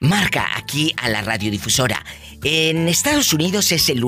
[0.00, 2.04] Marca aquí a la radiodifusora.
[2.42, 4.02] En Estados Unidos es el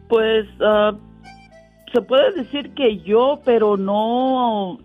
[0.10, 0.94] Pues ah,
[1.94, 4.80] se puede decir que yo, pero no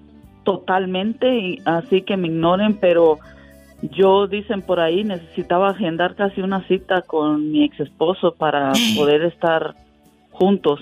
[0.44, 3.18] totalmente, así que me ignoren, pero
[3.82, 9.22] yo dicen por ahí necesitaba agendar casi una cita con mi ex esposo para poder
[9.22, 9.74] estar
[10.30, 10.80] juntos,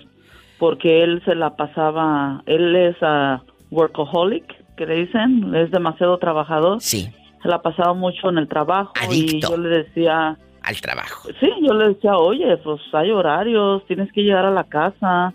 [0.59, 4.45] porque él se la pasaba, él es ah, workaholic,
[4.77, 6.81] que le dicen, es demasiado trabajador.
[6.81, 7.09] Sí.
[7.43, 11.29] Se la pasaba mucho en el trabajo y yo le decía, Al trabajo.
[11.39, 15.33] Sí, yo le decía, oye, pues hay horarios, tienes que llegar a la casa.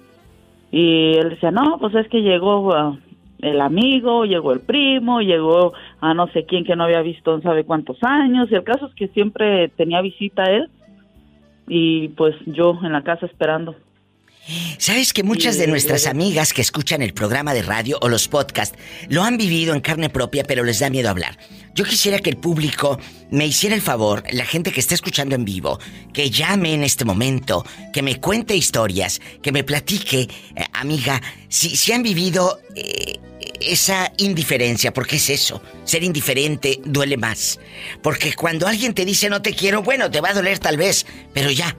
[0.72, 2.98] Y él decía, no, pues es que llegó ah,
[3.44, 7.42] el amigo, llegó el primo, llegó a no sé quién que no había visto en
[7.42, 8.52] sabe cuántos años.
[8.52, 10.70] Y el caso es que siempre tenía visita él
[11.68, 13.76] y pues yo en la casa esperando.
[14.78, 18.78] ¿Sabes que muchas de nuestras amigas que escuchan el programa de radio o los podcasts
[19.08, 21.38] lo han vivido en carne propia, pero les da miedo hablar?
[21.74, 23.00] Yo quisiera que el público
[23.32, 25.80] me hiciera el favor, la gente que está escuchando en vivo,
[26.12, 30.30] que llame en este momento, que me cuente historias, que me platique, eh,
[30.74, 33.20] amiga, si, si han vivido eh,
[33.62, 37.62] esa indiferencia, porque es eso, ser indiferente duele más.
[38.02, 41.06] Porque cuando alguien te dice no te quiero, bueno, te va a doler tal vez,
[41.34, 41.78] pero ya,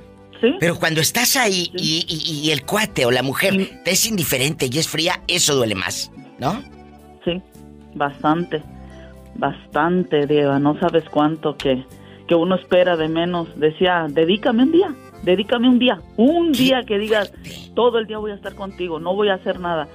[0.61, 4.69] pero cuando estás ahí y, y- y el cuate o la mujer te es indiferente
[4.71, 6.63] y es fría, eso duele más, ¿no?
[7.25, 7.41] Sí,
[7.95, 8.63] bastante,
[9.37, 11.85] bastante, Dieva, no sabes cuánto que,
[12.29, 13.49] que uno espera de menos.
[13.59, 17.33] Decía, dedícame un día, dedícame un día, un día que digas,
[17.75, 19.89] todo el día voy a estar contigo, no voy a hacer nada.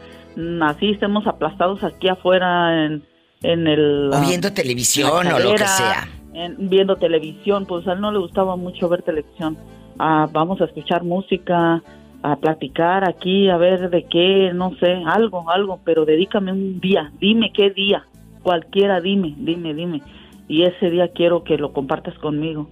[0.61, 3.03] Así estemos aplastados aquí afuera en,
[3.41, 4.09] en el...
[4.13, 6.07] O viendo televisión o lo que sea.
[6.33, 9.57] en- viendo televisión, pues a él no le gustaba mucho ver televisión.
[9.99, 11.83] Ah, vamos a escuchar música,
[12.23, 17.11] a platicar aquí, a ver de qué, no sé, algo, algo, pero dedícame un día,
[17.19, 18.05] dime qué día,
[18.41, 20.01] cualquiera, dime, dime, dime.
[20.47, 22.69] Y ese día quiero que lo compartas conmigo.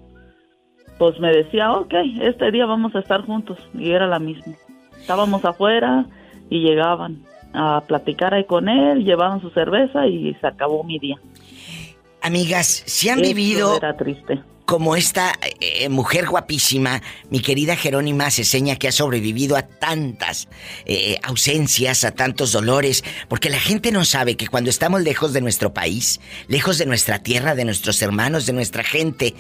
[0.98, 3.60] Pues me decía, ok, este día vamos a estar juntos.
[3.76, 4.54] Y era la misma.
[5.00, 6.06] Estábamos afuera
[6.50, 7.24] y llegaban
[7.54, 11.20] a platicar ahí con él, llevaban su cerveza y se acabó mi día.
[12.22, 14.42] Amigas, si han vivido era triste.
[14.68, 20.50] Como esta eh, mujer guapísima, mi querida Jerónima Ceseña, que ha sobrevivido a tantas
[20.86, 25.40] eh, ausencias, a tantos dolores, porque la gente no sabe que cuando estamos lejos de
[25.40, 29.34] nuestro país, lejos de nuestra tierra, de nuestros hermanos, de nuestra gente,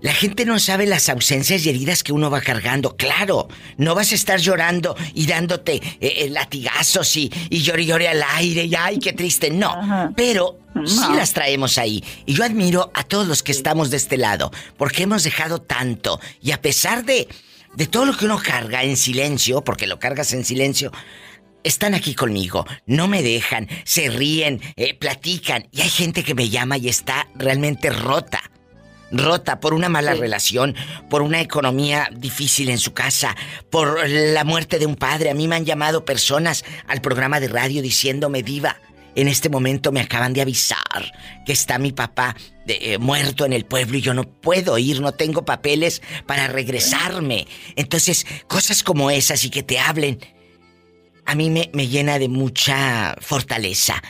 [0.00, 2.96] La gente no sabe las ausencias y heridas que uno va cargando.
[2.96, 7.86] Claro, no vas a estar llorando y dándote eh, eh, latigazos y, y llore y
[7.86, 9.50] llore al aire y ay, qué triste.
[9.50, 12.02] No, pero sí las traemos ahí.
[12.24, 16.18] Y yo admiro a todos los que estamos de este lado, porque hemos dejado tanto.
[16.40, 17.28] Y a pesar de,
[17.74, 20.92] de todo lo que uno carga en silencio, porque lo cargas en silencio,
[21.62, 25.68] están aquí conmigo, no me dejan, se ríen, eh, platican.
[25.72, 28.40] Y hay gente que me llama y está realmente rota.
[29.12, 30.74] Rota por una mala relación,
[31.08, 33.36] por una economía difícil en su casa,
[33.70, 35.30] por la muerte de un padre.
[35.30, 38.76] A mí me han llamado personas al programa de radio diciéndome, diva,
[39.16, 41.12] en este momento me acaban de avisar
[41.44, 45.00] que está mi papá de- eh, muerto en el pueblo y yo no puedo ir,
[45.00, 47.48] no tengo papeles para regresarme.
[47.74, 50.20] Entonces, cosas como esas y que te hablen,
[51.26, 54.00] a mí me, me llena de mucha fortaleza.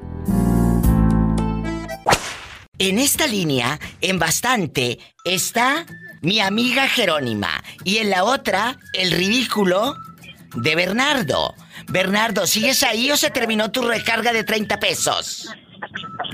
[2.78, 5.86] En esta línea, en bastante, está
[6.22, 7.62] mi amiga Jerónima.
[7.84, 9.94] Y en la otra, el ridículo
[10.56, 11.54] de Bernardo.
[11.88, 15.48] Bernardo, ¿sigues ahí o se terminó tu recarga de 30 pesos?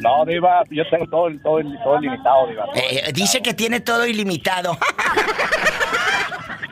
[0.00, 2.64] No, Diva, yo tengo todo, todo, todo limitado, Diva.
[2.74, 4.78] Eh, dice que tiene todo ilimitado.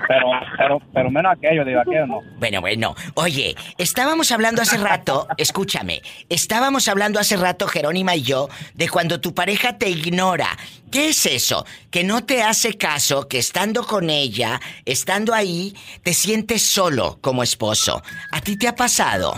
[0.09, 2.22] Pero, pero, pero menos aquello, Diva, aquello no.
[2.38, 2.94] Bueno, bueno.
[3.14, 6.00] Oye, estábamos hablando hace rato, escúchame,
[6.30, 10.48] estábamos hablando hace rato, Jerónima y yo, de cuando tu pareja te ignora.
[10.90, 11.66] ¿Qué es eso?
[11.90, 17.42] Que no te hace caso, que estando con ella, estando ahí, te sientes solo como
[17.42, 18.02] esposo.
[18.32, 19.34] ¿A ti te ha pasado?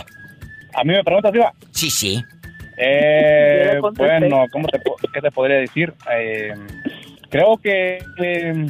[0.73, 1.51] ¿A mí me preguntas, Diva?
[1.71, 2.23] Sí, sí.
[2.77, 4.79] Eh, bueno, ¿cómo te,
[5.13, 5.93] ¿qué te podría decir?
[6.09, 6.53] Eh,
[7.29, 8.65] creo que eh,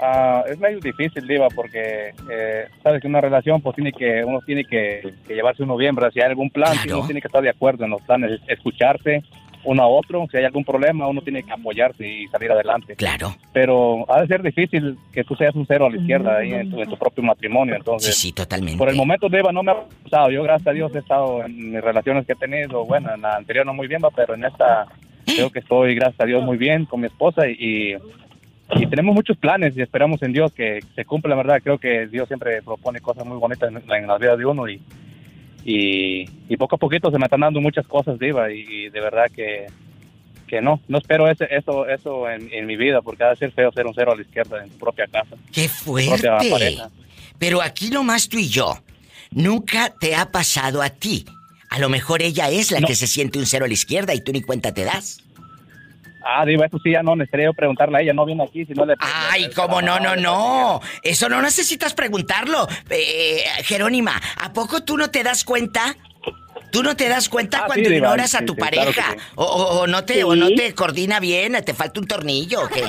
[0.00, 4.40] ah, es medio difícil, Diva, porque eh, sabes que una relación, pues tiene que, uno
[4.44, 6.10] tiene que, que llevarse uno bien, ¿verdad?
[6.12, 9.22] Si hay algún plan, si uno tiene que estar de acuerdo en los planes, escucharse
[9.64, 12.96] uno a otro, si hay algún problema, uno tiene que apoyarse y salir adelante.
[12.96, 13.34] Claro.
[13.52, 16.70] Pero ha de ser difícil que tú seas un cero a la izquierda ahí en
[16.70, 18.14] tu, en tu propio matrimonio, entonces.
[18.14, 18.78] Sí, sí, totalmente.
[18.78, 20.30] Por el momento, Diva, no me ha pasado.
[20.30, 22.84] Yo, gracias a Dios, he estado en mis relaciones que he tenido.
[22.84, 24.86] Bueno, en la anterior no muy bien, va, pero en esta
[25.24, 27.96] creo que estoy, gracias a Dios, muy bien con mi esposa y, y
[28.90, 31.60] tenemos muchos planes y esperamos en Dios que se cumpla, la verdad.
[31.62, 34.80] Creo que Dios siempre propone cosas muy bonitas en, en la vida de uno y,
[35.64, 39.00] y, y poco a poquito se me están dando muchas cosas, Diva, y, y de
[39.00, 39.66] verdad que,
[40.46, 43.52] que no, no espero ese, eso, eso en, en mi vida porque ha de ser
[43.52, 45.36] feo ser un cero a la izquierda en tu propia casa.
[45.52, 46.28] ¡Qué fuerte!
[47.38, 48.78] Pero aquí nomás tú y yo.
[49.30, 51.24] Nunca te ha pasado a ti.
[51.70, 54.22] A lo mejor ella es la que se siente un cero a la izquierda y
[54.22, 55.18] tú ni cuenta te das.
[56.24, 58.72] Ah, Diva, eso sí ya no necesitaría yo preguntarle a ella, no viene aquí, si
[58.74, 58.94] no le...
[58.98, 60.80] Ay, cómo no, no, no.
[61.02, 62.66] Eso no necesitas preguntarlo.
[62.90, 65.96] Eh, Jerónima, ¿a poco tú no te das cuenta?
[66.70, 69.00] ¿Tú no te das cuenta Ah, cuando sí, Diva, ignoras a tu sí, claro que
[69.00, 69.12] pareja?
[69.12, 69.18] sí.
[69.36, 72.68] o, o- o no te, o no te coordina bien, te falta un tornillo o
[72.68, 72.84] qué?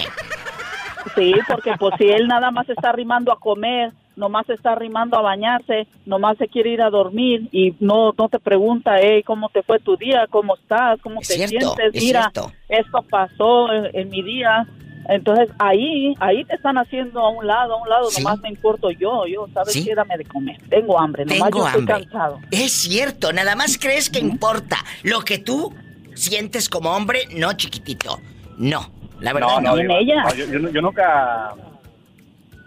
[1.16, 5.22] Sí, porque pues si él nada más está arrimando a comer, nomás está arrimando a
[5.22, 9.63] bañarse, nomás se quiere ir a dormir y no no te pregunta, hey, ¿cómo te
[9.63, 10.28] fue tu día?
[10.30, 10.99] ¿Cómo estás?
[11.01, 11.95] ¿Cómo Es te cierto, sientes?
[11.95, 12.51] es Mira, cierto.
[12.67, 14.67] esto pasó en, en mi día.
[15.07, 18.22] Entonces ahí, ahí te están haciendo a un lado, a un lado, Sí.
[18.22, 19.84] nomás me importo yo, yo, ¿sabes Sí.
[19.86, 19.95] qué?
[19.95, 20.57] Dame de comer.
[20.70, 21.95] Tengo hambre, nomás Tengo yo estoy hambre.
[22.03, 22.39] cansado.
[22.51, 25.74] Es cierto, nada más crees que importa lo que tú
[26.13, 28.20] sientes como hombre, no chiquitito.
[28.57, 28.82] No,
[29.22, 29.76] la verdad no.
[29.78, 30.01] No,
[30.36, 31.55] yo, yo- yo nunca...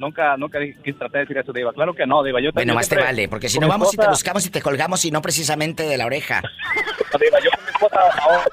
[0.03, 1.73] Nunca, nunca quise tratar de decir eso, Diva.
[1.73, 2.41] Claro que no, Diva.
[2.41, 4.61] Yo Bueno, más te vale, porque si no vamos y te esposa- buscamos y te
[4.61, 6.43] colgamos y no precisamente de la oreja.
[6.43, 8.45] No, Diva, yo con mi esposa ahora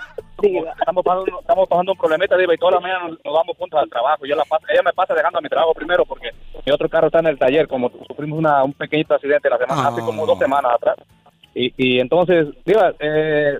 [0.79, 3.79] estamos pasando, estamos pasando un problemita, Diva, y toda la mañana nos, nos vamos juntos
[3.81, 4.25] al trabajo.
[4.27, 6.29] Yo la paso, ella me pasa dejando a mi trabajo primero porque
[6.65, 9.87] mi otro carro está en el taller, como sufrimos una, un pequeñito accidente la semana,
[9.89, 10.97] hace como dos semanas atrás.
[11.55, 13.57] Y, y entonces, Diva, eh,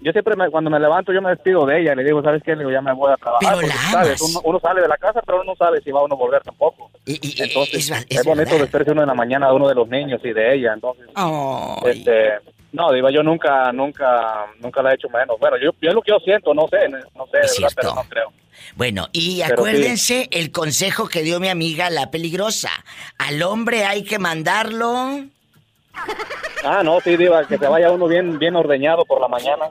[0.00, 2.52] yo siempre me- cuando me levanto yo me despido de ella, le digo, ¿sabes qué?
[2.52, 3.54] Le digo, ya me voy a trabajar.
[3.56, 4.20] Pero la ¿sabes?
[4.20, 6.42] Uno, uno sale de la casa, pero uno no sabe si va uno a volver
[6.42, 6.90] tampoco.
[7.06, 10.20] entonces, es, es, es bonito despedirse uno en la mañana de uno de los niños
[10.24, 11.06] y de ella, entonces...
[11.84, 12.38] Este,
[12.72, 15.38] no, Diva, yo nunca, nunca, nunca la he hecho menos.
[15.40, 17.94] Bueno, yo, yo es lo que yo siento, no sé, no sé, Es verdad, pero
[17.94, 18.32] no creo.
[18.76, 19.52] Bueno, y Pero sí.
[19.52, 22.70] acuérdense el consejo que dio mi amiga la peligrosa.
[23.18, 25.24] Al hombre hay que mandarlo.
[26.64, 29.66] Ah, no, sí, Diva, que se vaya uno bien, bien ordeñado por la mañana.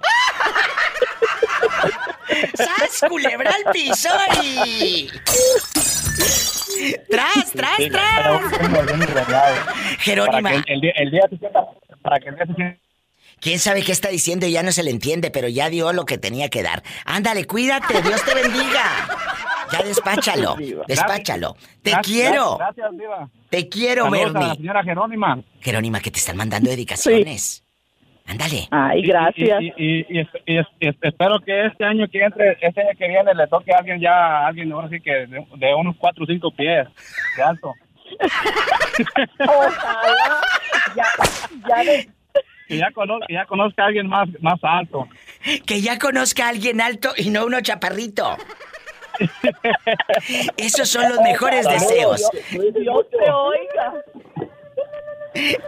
[2.56, 4.10] ¡Sas, culebra al piso
[4.44, 5.10] y...
[7.10, 8.42] ¡Tras, tras, Sí, tras!
[8.62, 9.56] uno bien ordeñado.
[10.00, 10.50] Jerónima.
[10.50, 11.66] Para que el, día, el día se sienta,
[12.02, 12.80] para que el día se sienta
[13.42, 14.48] ¿Quién sabe qué está diciendo?
[14.48, 16.84] Ya no se le entiende, pero ya dio lo que tenía que dar.
[17.06, 19.08] Ándale, cuídate, Dios te bendiga.
[19.72, 20.58] Ya despáchalo,
[20.88, 21.56] despáchalo.
[21.82, 22.58] Te Gracias, quiero.
[22.58, 23.30] Gracias, Diva.
[23.50, 24.56] Te quiero, Saludos a la Bernie.
[24.58, 25.40] señora Jerónima.
[25.62, 27.64] Jerónima, que te están mandando dedicaciones.
[28.28, 28.68] Ándale.
[28.70, 29.60] Ay, gracias.
[29.62, 33.08] Y, y- y- y- y- y espero que este año que entre, este año que
[33.08, 36.24] viene le toque a alguien ya, a alguien ahora sí que de, de unos 4
[36.24, 36.88] o 5 pies
[37.38, 37.74] de alto.
[39.40, 40.42] Ojalá.
[40.96, 41.06] Ya,
[41.68, 42.10] ya de-
[42.68, 45.08] Que ya, cono- que ya conozca a alguien más, más alto.
[45.66, 48.38] Que ya conozca a alguien alto y no uno chaparrito.
[50.58, 52.22] Esos son los mejores deseos.
[52.52, 54.04] Dios, Dios te oiga.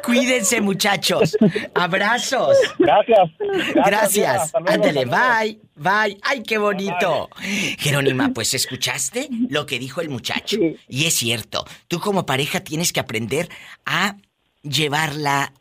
[0.04, 1.38] Cuídense, muchachos.
[1.74, 2.58] Abrazos.
[2.80, 3.30] Gracias.
[3.76, 4.52] Gracias.
[4.54, 5.60] Ándale, bye.
[5.76, 6.18] Bye.
[6.24, 7.30] Ay, qué bonito.
[7.78, 10.58] Jerónima, pues escuchaste lo que dijo el muchacho.
[10.88, 13.50] Y es cierto, tú como pareja tienes que aprender
[13.86, 14.18] a
[14.64, 15.54] llevarla,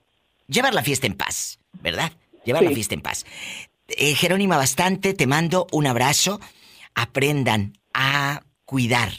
[0.46, 2.12] llevar la fiesta en paz, ¿verdad?
[2.44, 3.26] Llevar la fiesta en paz.
[3.88, 6.40] Eh, Jerónima, bastante, te mando un abrazo.
[6.94, 9.12] Aprendan a cuidar.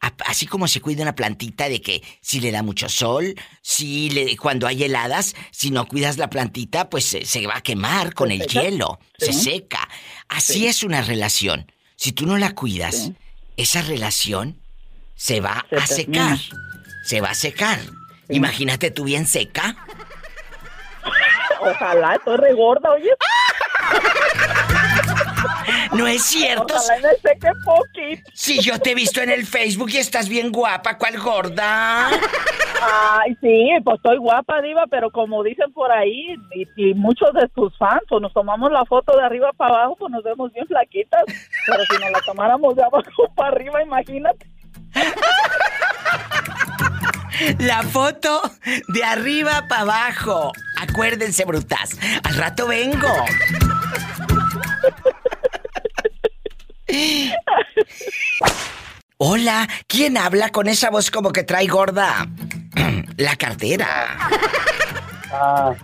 [0.00, 4.10] A- Así como se cuida una plantita de que si le da mucho sol, si
[4.10, 8.12] le, cuando hay heladas, si no cuidas la plantita, pues se, se va a quemar
[8.14, 8.62] con ¿Se el seca?
[8.62, 9.88] hielo, se seca.
[10.28, 10.66] Así Sí.
[10.66, 11.70] es una relación.
[11.96, 13.12] Si tú no la cuidas,
[13.56, 14.60] esa relación
[15.14, 16.38] se va Se a secar.
[17.04, 17.78] Se va a secar.
[18.28, 19.76] Imagínate tú bien seca.
[21.60, 23.10] Ojalá, estoy regorda, oye.
[25.92, 26.74] No es cierto.
[26.74, 28.30] Ojalá me poquito.
[28.34, 32.08] Si yo te he visto en el Facebook y estás bien guapa, ¿cuál gorda?
[32.82, 37.48] Ay, sí, pues estoy guapa, Diva, pero como dicen por ahí, y, y muchos de
[37.48, 40.66] tus fans, pues nos tomamos la foto de arriba para abajo, pues nos vemos bien
[40.66, 41.22] flaquitas.
[41.66, 44.46] Pero si nos la tomáramos de abajo para arriba, imagínate.
[47.58, 48.42] La foto
[48.88, 50.52] de arriba para abajo.
[50.80, 51.98] Acuérdense, brutas.
[52.24, 53.08] Al rato vengo.
[59.18, 62.26] Hola, ¿quién habla con esa voz como que trae gorda?
[63.16, 64.16] La cartera.
[65.32, 65.74] Ah,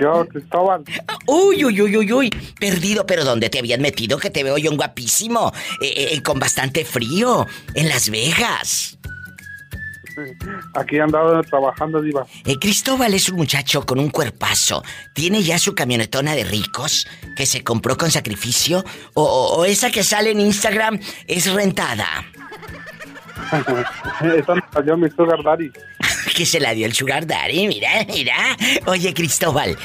[0.00, 0.84] yo, Cristóbal.
[1.26, 2.30] Uy, uy, uy, uy, uy.
[2.58, 4.18] Perdido, pero ¿dónde te habían metido?
[4.18, 5.52] Que te veo yo un guapísimo.
[5.82, 7.46] Eh, eh, con bastante frío.
[7.74, 8.98] En Las Vegas.
[10.74, 12.26] Aquí he andado trabajando, Diva.
[12.44, 14.82] Eh, Cristóbal es un muchacho con un cuerpazo.
[15.14, 17.06] ¿Tiene ya su camionetona de ricos
[17.36, 18.84] que se compró con sacrificio?
[19.14, 22.06] ¿O, o- o esa que sale en Instagram es rentada?
[24.36, 25.70] Esa me salió mi sugar daddy.
[26.36, 28.34] que se la dio el sugar daddy, mira, mira.
[28.86, 29.76] Oye, Cristóbal,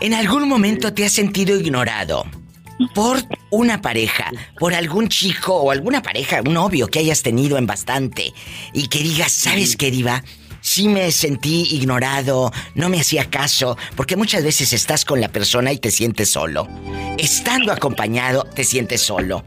[0.00, 2.24] ¿en algún momento te has sentido ignorado
[2.94, 3.18] por
[3.50, 8.32] una pareja, por algún chico o alguna pareja, un novio que hayas tenido en bastante
[8.72, 10.22] y que digas, ¿sabes qué, diva?
[10.60, 15.72] Sí me sentí ignorado, no me hacía caso, porque muchas veces estás con la persona
[15.72, 16.66] y te sientes solo.
[17.16, 19.44] Estando acompañado, te sientes solo.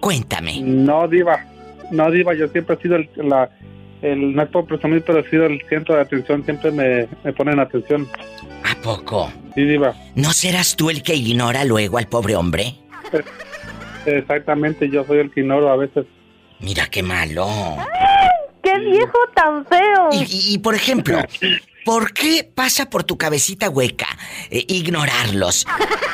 [0.00, 0.60] Cuéntame.
[0.60, 1.44] No, Diva.
[1.92, 3.48] No, Diva, yo siempre he sido el, la,
[4.02, 6.44] el no es por presumir, pero he sido el centro de atención.
[6.44, 8.08] Siempre me, me ponen atención.
[8.64, 9.30] ¿A poco?
[9.54, 9.94] Sí, Diva.
[10.14, 12.74] ¿No serás tú el que ignora luego al pobre hombre?
[14.06, 16.06] Exactamente, yo soy el que ignoro a veces.
[16.60, 17.48] Mira qué malo.
[18.62, 20.08] ¡Qué viejo tan feo!
[20.12, 21.18] Y, y- y, por ejemplo,
[21.84, 24.06] ¿por qué pasa por tu cabecita hueca
[24.50, 25.66] eh, ignorarlos?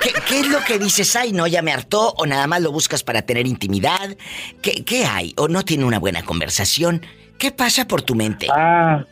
[0.02, 1.14] ¿Qué, qué es lo que dices?
[1.16, 4.16] Ay, no, ya me hartó, o nada más lo buscas para tener intimidad.
[4.62, 5.34] ¿Qué, qué hay?
[5.36, 7.04] ¿O no tiene una buena conversación?
[7.38, 8.48] ¿Qué pasa por tu mente?
[8.50, 9.04] Ah,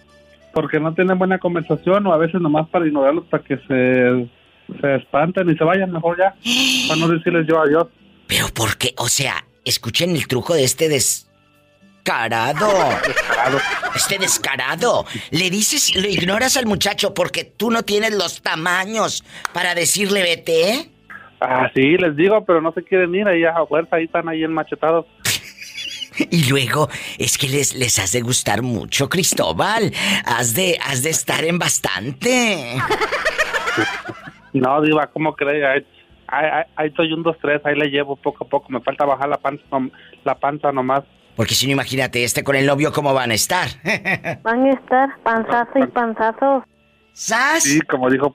[0.56, 4.26] porque no tienen buena conversación o a veces nomás para ignorarlos para que se,
[4.80, 6.34] se espanten y se vayan mejor ya.
[6.88, 7.88] Para no decirles yo adiós.
[8.26, 8.94] Pero ¿por qué?
[8.96, 9.34] O sea,
[9.66, 12.70] escuchen el truco de este descarado.
[13.94, 15.04] Este descarado.
[15.30, 20.88] Le dices, lo ignoras al muchacho porque tú no tienes los tamaños para decirle vete.
[21.38, 24.42] Ah, sí, les digo, pero no se quieren ir ahí a fuerza, ahí están ahí
[24.42, 25.04] enmachetados.
[26.30, 26.88] Y luego,
[27.18, 29.92] es que les, les has de gustar mucho, Cristóbal.
[30.24, 32.76] Has de, has de estar en bastante.
[34.52, 35.66] No, Diva, ¿cómo cree?
[35.66, 35.86] Ahí,
[36.28, 38.66] ahí, estoy un, dos, tres, ahí le llevo poco a poco.
[38.70, 39.62] Me falta bajar la panza,
[40.24, 41.02] la panza nomás.
[41.36, 43.68] Porque si no, imagínate, este con el novio, ¿cómo van a estar?
[44.42, 46.64] Van a estar panzazo y panzazo.
[47.12, 47.64] ¿Sas?
[47.64, 48.32] Sí, como dijo.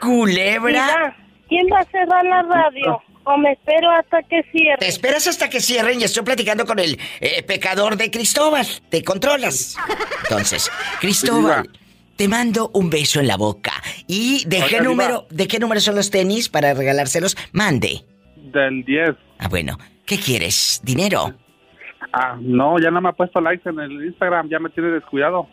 [0.00, 0.66] Culebra.
[0.66, 1.16] Mira,
[1.48, 3.00] ¿quién va a cerrar la radio?
[3.28, 4.78] ¿O me espero hasta que cierre?
[4.78, 8.64] Te esperas hasta que cierren y estoy platicando con el eh, pecador de Cristóbal.
[8.88, 9.76] ¿Te controlas?
[10.22, 10.70] Entonces,
[11.00, 11.68] Cristóbal,
[12.14, 13.72] te mando un beso en la boca.
[14.06, 17.36] ¿Y de qué número, de qué número son los tenis para regalárselos?
[17.50, 18.04] Mande.
[18.36, 19.10] Del 10.
[19.40, 19.76] Ah, bueno.
[20.06, 20.80] ¿Qué quieres?
[20.84, 21.34] ¿Dinero?
[22.12, 25.48] Ah, no, ya no me ha puesto likes en el Instagram, ya me tiene descuidado.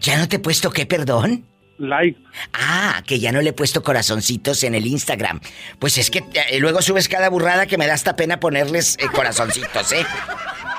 [0.00, 1.46] ¿Ya no te he puesto qué, perdón?
[1.78, 2.18] Like.
[2.52, 5.40] Ah, que ya no le he puesto corazoncitos en el Instagram.
[5.78, 9.06] Pues es que eh, luego subes cada burrada que me da hasta pena ponerles eh,
[9.14, 10.06] corazoncitos, ¿eh?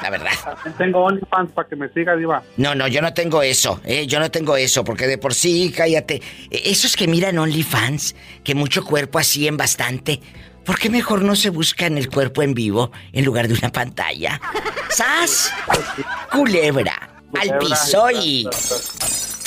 [0.02, 0.32] La verdad.
[0.78, 2.44] Tengo OnlyFans para que me siga, Diva.
[2.58, 4.06] No, no, yo no tengo eso, ¿eh?
[4.06, 6.22] Yo no tengo eso, porque de por sí, cállate.
[6.52, 10.22] Eh, Esos que miran OnlyFans, que mucho cuerpo así en bastante,
[10.66, 14.40] ¿por qué mejor no se buscan el cuerpo en vivo en lugar de una pantalla?
[14.90, 15.52] ¡Sas!
[16.32, 17.22] Culebra.
[17.40, 18.48] Al piso y...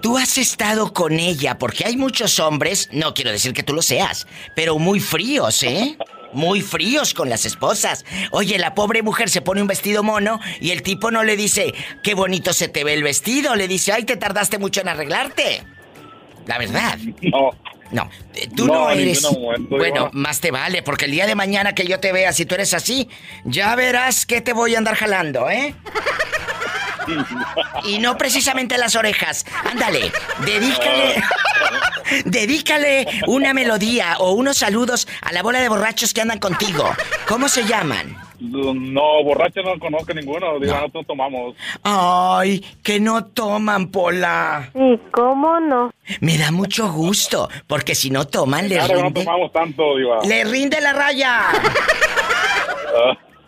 [0.00, 3.82] Tú has estado con ella, porque hay muchos hombres, no quiero decir que tú lo
[3.82, 5.96] seas, pero muy fríos, ¿eh?
[6.32, 8.04] Muy fríos con las esposas.
[8.30, 11.72] Oye, la pobre mujer se pone un vestido mono y el tipo no le dice,
[12.02, 15.62] qué bonito se te ve el vestido, le dice, ay, te tardaste mucho en arreglarte.
[16.46, 16.98] La verdad.
[17.22, 17.50] No.
[17.92, 18.10] No,
[18.56, 19.22] tú no, No, eres.
[19.22, 22.44] momento, bueno, más te vale, porque el día de mañana que yo te vea, si
[22.44, 23.08] tú eres así,
[23.44, 25.72] ya verás que te voy a andar jalando, ¿eh?
[27.84, 29.44] Y no precisamente las orejas.
[29.70, 30.10] Ándale,
[30.44, 31.22] dedícale.
[32.24, 36.88] dedícale una melodía o unos saludos a la bola de borrachos que andan contigo.
[37.26, 38.16] ¿Cómo se llaman?
[38.38, 40.58] No, borracho no conozco ninguno.
[40.60, 41.54] Diva, nosotros tomamos.
[41.82, 44.70] Ay, que no toman, Pola.
[44.74, 45.90] ¿Y cómo no?
[46.20, 49.24] Me da mucho gusto, porque si no toman, les Claro, no rinde.
[49.24, 50.18] tomamos tanto, Diva.
[50.24, 51.46] ¡Le rinde la raya!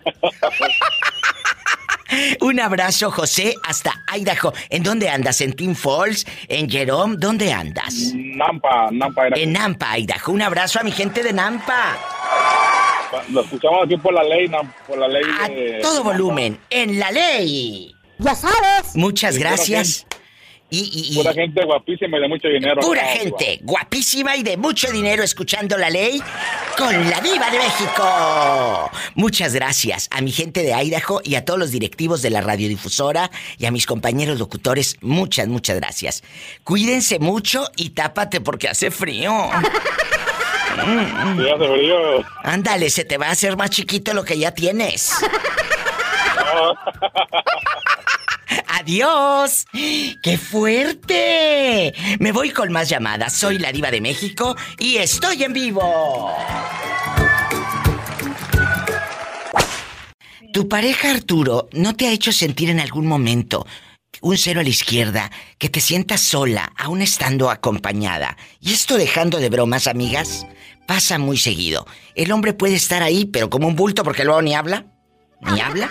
[2.40, 4.52] Un abrazo, José, hasta Idaho.
[4.70, 5.40] ¿En dónde andas?
[5.40, 6.26] ¿En Twin Falls?
[6.48, 7.16] ¿En Jerome?
[7.18, 8.12] ¿Dónde andas?
[8.14, 9.38] Nampa, Nampa era.
[9.38, 10.32] En Nampa, Idaho.
[10.32, 11.96] Un abrazo a mi gente de Nampa.
[13.30, 14.50] Lo escuchamos aquí por la ley,
[14.86, 15.78] por la ley de...
[15.80, 17.94] Todo volumen, en la ley.
[18.18, 18.94] Ya sabes.
[18.94, 20.06] Muchas gracias.
[20.70, 22.80] Y, y- y- Pura gente guapísima y de mucho dinero.
[22.82, 26.22] Pura gente guapísima y de mucho dinero escuchando la ley
[26.76, 28.90] con la diva de México.
[29.14, 33.30] Muchas gracias a mi gente de Idaho y a todos los directivos de la radiodifusora
[33.56, 34.96] y a mis compañeros locutores.
[35.00, 36.22] Muchas, muchas gracias.
[36.64, 39.32] Cuídense mucho y tápate porque hace frío.
[40.74, 41.96] Sí, hace frío.
[42.44, 45.12] Ándale, se te va a hacer más chiquito lo que ya tienes.
[48.66, 49.66] ¡Adiós!
[50.22, 51.94] ¡Qué fuerte!
[52.20, 53.34] Me voy con más llamadas.
[53.34, 56.34] Soy la diva de México y estoy en vivo.
[60.52, 63.66] ¿Tu pareja Arturo no te ha hecho sentir en algún momento
[64.20, 68.36] un cero a la izquierda, que te sientas sola, aún estando acompañada?
[68.60, 70.46] Y esto dejando de bromas, amigas,
[70.86, 71.86] pasa muy seguido.
[72.14, 74.86] El hombre puede estar ahí, pero como un bulto porque luego ni habla,
[75.42, 75.90] ni habla,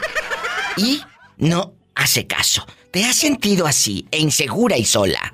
[0.76, 1.02] y
[1.38, 2.66] no hace caso.
[2.92, 5.34] ¿Te has sentido así, e insegura y sola?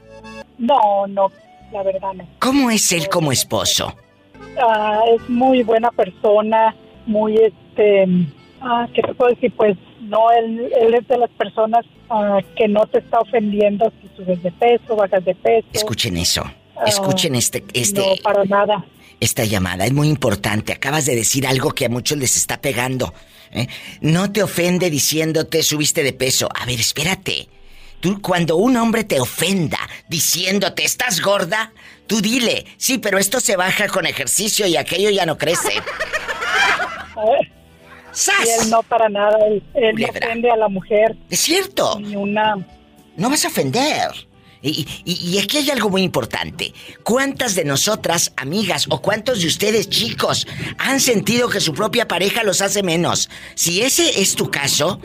[0.57, 1.31] No, no,
[1.71, 2.27] la verdad no.
[2.39, 3.95] ¿Cómo es él como esposo?
[4.61, 6.75] Ah, es muy buena persona,
[7.05, 8.05] muy este,
[8.61, 9.53] ah, ¿qué te puedo decir?
[9.55, 14.09] Pues no, él, él es de las personas ah, que no te está ofendiendo si
[14.15, 15.67] subes de peso, bajas de peso.
[15.73, 16.43] Escuchen eso.
[16.75, 18.85] Ah, Escuchen este, este, No, para nada.
[19.19, 19.85] esta llamada.
[19.85, 20.73] Es muy importante.
[20.73, 23.13] Acabas de decir algo que a muchos les está pegando.
[23.53, 23.67] ¿Eh?
[24.01, 26.49] No te ofende diciéndote subiste de peso.
[26.53, 27.47] A ver, espérate.
[27.99, 31.71] Tú, cuando un hombre te ofenda diciéndote estás gorda,
[32.05, 35.73] tú dile, sí, pero esto se baja con ejercicio y aquello ya no crece.
[38.15, 41.15] Y él no para nada, él, él no ofende a la mujer.
[41.29, 41.99] Es cierto.
[41.99, 42.55] Ni una...
[43.15, 44.11] No vas a ofender.
[44.65, 46.73] Y, aquí hay algo muy importante.
[47.03, 52.43] ¿Cuántas de nosotras, amigas, o cuántos de ustedes, chicos, han sentido que su propia pareja
[52.43, 53.29] los hace menos?
[53.55, 55.01] Si ese es tu caso,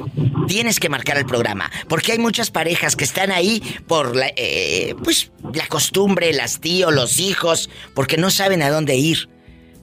[0.46, 1.72] tienes que marcar el programa.
[1.88, 6.94] Porque hay muchas parejas que están ahí por la, eh, pues, la costumbre, las tíos,
[6.94, 9.28] los hijos, porque no saben a dónde ir.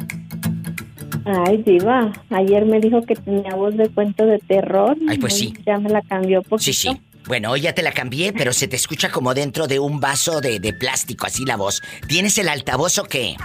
[1.25, 4.97] Ay, Diva, ayer me dijo que tenía voz de cuento de terror.
[5.09, 5.55] Ay, pues sí.
[5.65, 6.65] Ya me la cambió poquito.
[6.65, 7.01] Sí, sí.
[7.27, 10.41] Bueno, hoy ya te la cambié, pero se te escucha como dentro de un vaso
[10.41, 11.81] de, de plástico, así la voz.
[12.09, 13.37] ¿Tienes el altavoz o qué?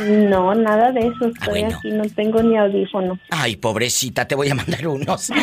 [0.00, 1.26] No, nada de eso.
[1.26, 1.78] Estoy Ah, bueno.
[1.78, 3.18] aquí, no tengo ni audífono.
[3.30, 5.30] Ay, pobrecita, te voy a mandar unos.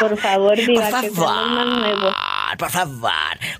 [0.00, 1.50] Por favor, Diva, Por que favor.
[1.50, 2.14] más nuevos.
[2.58, 3.10] Por favor.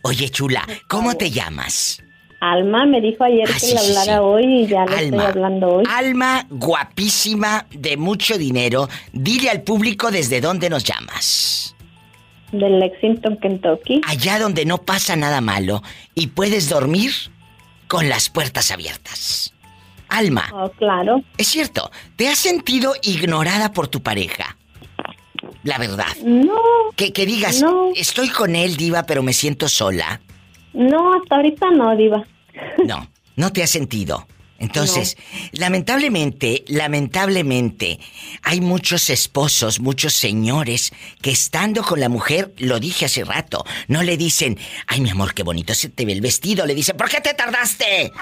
[0.02, 2.02] Oye, chula, ¿cómo te llamas?
[2.40, 4.20] Alma me dijo ayer que sí, le hablara sí.
[4.22, 5.26] hoy y ya le estoy Alma.
[5.26, 5.84] hablando hoy.
[5.92, 8.88] Alma guapísima, de mucho dinero.
[9.12, 11.74] Dile al público desde dónde nos llamas.
[12.52, 14.00] De Lexington, Kentucky.
[14.06, 15.82] Allá donde no pasa nada malo
[16.14, 17.10] y puedes dormir
[17.88, 19.52] con las puertas abiertas.
[20.08, 20.48] Alma.
[20.54, 21.22] Oh, claro.
[21.36, 24.56] Es cierto, ¿te has sentido ignorada por tu pareja?
[25.64, 26.06] La verdad.
[26.24, 26.54] No.
[26.96, 27.90] Que, que digas, No.
[27.94, 30.20] estoy con él, diva, pero me siento sola.
[30.72, 32.24] No, hasta ahorita no, Diva.
[32.86, 34.26] No, no te has sentido.
[34.58, 35.16] Entonces,
[35.52, 38.00] lamentablemente, lamentablemente,
[38.42, 44.02] hay muchos esposos, muchos señores que estando con la mujer, lo dije hace rato, no
[44.02, 44.58] le dicen,
[44.88, 47.34] ay mi amor, qué bonito se te ve el vestido, le dicen, ¿por qué te
[47.34, 48.12] tardaste?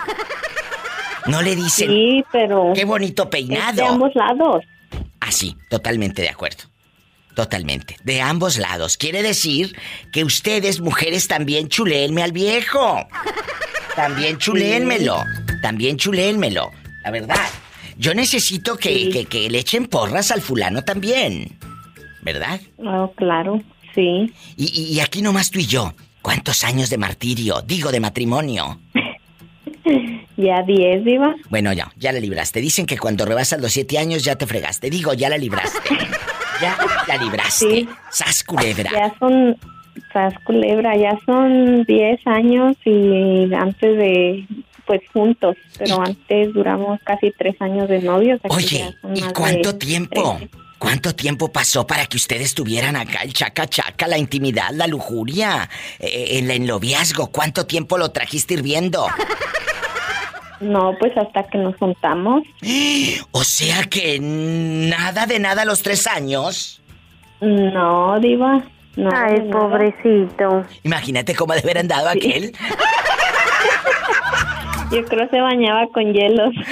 [1.27, 2.73] No le dicen, Sí, pero...
[2.75, 3.87] qué bonito Es de peinado.
[3.87, 4.63] ambos lados.
[5.21, 6.65] Ah, sí, totalmente de acuerdo.
[7.37, 7.97] Totalmente.
[8.03, 8.97] De ambos lados.
[8.97, 9.77] Quiere decir
[10.11, 13.07] que ustedes, mujeres, también chuléenme al viejo.
[13.95, 15.23] También chuléenmelo.
[15.61, 16.73] También chuléenmelo.
[17.05, 17.47] La verdad.
[17.99, 21.59] Yo necesito que, que, que le echen porras al fulano también.
[22.23, 22.59] ¿Verdad?
[22.79, 23.63] Oh, claro,
[23.95, 24.33] sí.
[24.57, 25.95] Y, y- y aquí nomás tú y yo.
[26.23, 27.61] ¿Cuántos años de martirio?
[27.63, 28.81] Digo, de matrimonio.
[30.39, 31.35] Ya 10, Diva.
[31.49, 32.61] Bueno, ya, ya la libraste.
[32.61, 34.91] Dicen que cuando rebasas los siete años ya te fregaste.
[34.91, 35.79] Digo, ya la libraste.
[36.61, 37.71] Ya la libraste.
[37.71, 37.89] Sí.
[38.11, 38.91] Sas culebra.
[38.91, 39.57] Ya son,
[40.13, 44.47] Sas Culebra, ya son 10 años y antes de,
[44.87, 48.41] pues juntos, pero antes duramos casi 3 años de novios.
[48.49, 50.37] Oye, ¿y cuánto tiempo?
[50.39, 50.67] 13.
[50.79, 55.71] ¿Cuánto tiempo pasó para que ustedes tuvieran acá el chaca chaca, la intimidad, la lujuria,
[55.99, 57.29] eh, el enloviazgo?
[57.33, 59.07] ¿Cuánto tiempo lo trajiste hirviendo?
[60.61, 62.43] No, pues hasta que nos juntamos.
[63.33, 66.81] O sea que nada de nada a los tres años.
[67.41, 68.63] No, Diva.
[68.97, 70.65] No, Ay, pobrecito.
[70.83, 72.53] Imagínate cómo de haber andado aquel.
[74.91, 76.55] Yo creo se bañaba con hielos.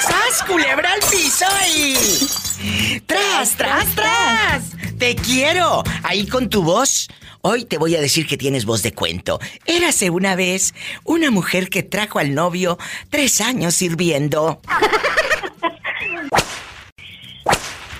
[0.00, 3.00] ¡Sas, culebra al piso y...
[3.06, 4.72] ¡Tras, tras, tras!
[4.98, 5.82] ¡Te quiero!
[6.02, 7.08] Ahí con tu voz.
[7.42, 9.38] Hoy te voy a decir que tienes voz de cuento.
[9.64, 12.76] Érase una vez una mujer que trajo al novio
[13.08, 14.60] tres años sirviendo.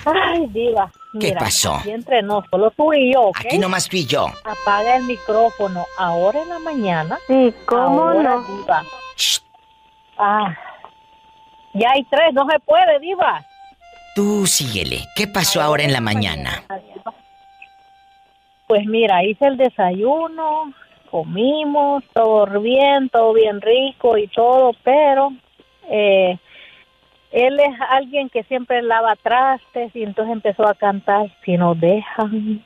[0.05, 0.93] Ay, diva.
[1.19, 1.77] ¿Qué mira, pasó?
[1.77, 3.39] Aquí entre nos, solo tú y yo, ¿ok?
[3.39, 4.27] Aquí nomás tú y yo.
[4.45, 7.19] Apaga el micrófono ahora en la mañana.
[7.27, 8.43] Sí, ¿cómo ahora, no?
[8.43, 8.85] diva.
[10.19, 10.55] Ah,
[11.75, 13.45] ya hay tres, no se puede, diva.
[14.15, 15.07] Tú síguele.
[15.17, 16.63] ¿Qué pasó ahora en la mañana?
[18.71, 20.73] Pues mira, hice el desayuno,
[21.11, 25.33] comimos, todo bien, todo bien rico y todo, pero
[25.91, 26.39] eh,
[27.33, 32.65] él es alguien que siempre lava trastes y entonces empezó a cantar, si nos dejan,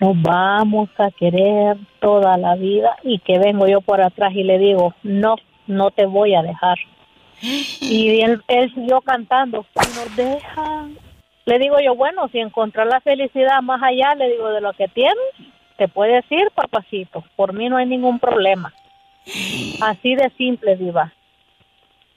[0.00, 4.58] nos vamos a querer toda la vida y que vengo yo por atrás y le
[4.58, 6.78] digo, no, no te voy a dejar.
[7.82, 11.11] Y él, él siguió cantando, si nos dejan.
[11.44, 14.88] Le digo yo, bueno, si encontrar la felicidad más allá, le digo, de lo que
[14.88, 15.16] tienes,
[15.76, 17.24] te puedes ir, papacito.
[17.36, 18.72] Por mí no hay ningún problema.
[19.80, 21.12] Así de simple, Diva.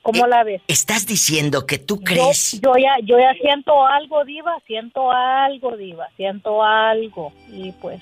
[0.01, 0.61] ¿Cómo la ves?
[0.67, 2.61] ¿Estás diciendo que tú Yo, crees?
[2.61, 7.33] yo ya yo ya siento algo, Diva, siento algo, Diva, siento algo.
[7.51, 7.99] Y pues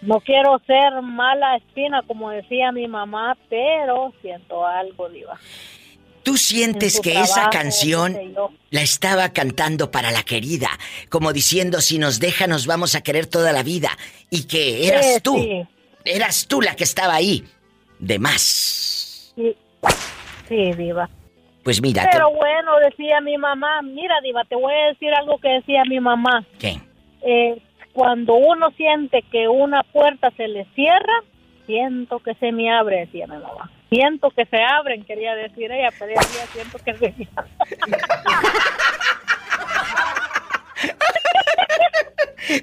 [0.00, 5.38] no quiero ser mala espina, como decía mi mamá, pero siento algo, Diva.
[6.24, 8.34] ¿Tú sientes que esa canción
[8.70, 10.68] la estaba cantando para la querida?
[11.10, 13.90] Como diciendo, si nos deja nos vamos a querer toda la vida.
[14.30, 15.34] Y que eras Sí, tú.
[15.36, 15.62] sí.
[16.04, 17.44] Eras tú la que estaba ahí.
[17.98, 19.32] De más.
[19.36, 19.54] Sí,
[20.48, 21.08] sí, Diva.
[21.62, 25.38] Pues mira, te- Pero bueno, decía mi mamá, mira, Diva, te voy a decir algo
[25.38, 26.44] que decía mi mamá.
[26.58, 26.78] ¿qué?
[27.22, 27.58] Eh,
[27.92, 31.22] cuando uno siente que una puerta se le cierra,
[31.66, 33.70] siento que se me abre, decía mi mamá.
[33.94, 37.14] Siento que se abren, quería decir ella, pero ella siento que se.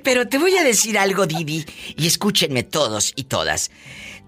[0.03, 1.66] Pero te voy a decir algo, Didi,
[1.98, 3.72] y escúchenme todos y todas.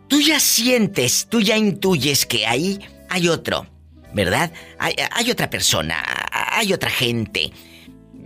[0.08, 3.68] Tú ya sientes, tú ya intuyes que ahí hay otro,
[4.14, 4.52] ¿verdad?
[4.80, 6.02] Hay, hay otra persona,
[6.32, 7.52] hay otra gente.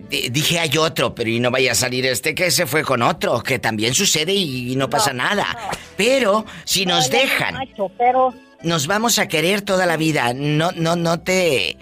[0.10, 3.02] D- Dije hay otro, pero y no vaya a salir este que se fue con
[3.02, 5.46] otro, que también sucede y, no pasa nada.
[5.98, 8.34] Pero si nos dejan, macho, pero
[8.64, 10.34] nos vamos a querer toda la vida.
[10.34, 11.78] No, no, no te.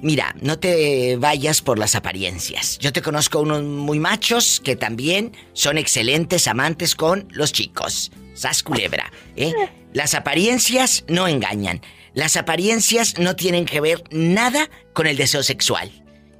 [0.00, 2.78] Mira, no te vayas por las apariencias.
[2.78, 8.12] Yo te conozco unos muy machos que también son excelentes amantes con los chicos.
[8.34, 9.52] Sas culebra, ¿eh?
[9.92, 11.80] Las apariencias no engañan.
[12.12, 15.90] Las apariencias no tienen que ver nada con el deseo sexual.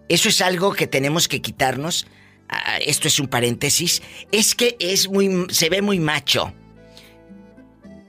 [0.09, 2.07] Eso es algo que tenemos que quitarnos.
[2.49, 4.03] Ah, esto es un paréntesis.
[4.31, 6.53] Es que es muy, se ve muy macho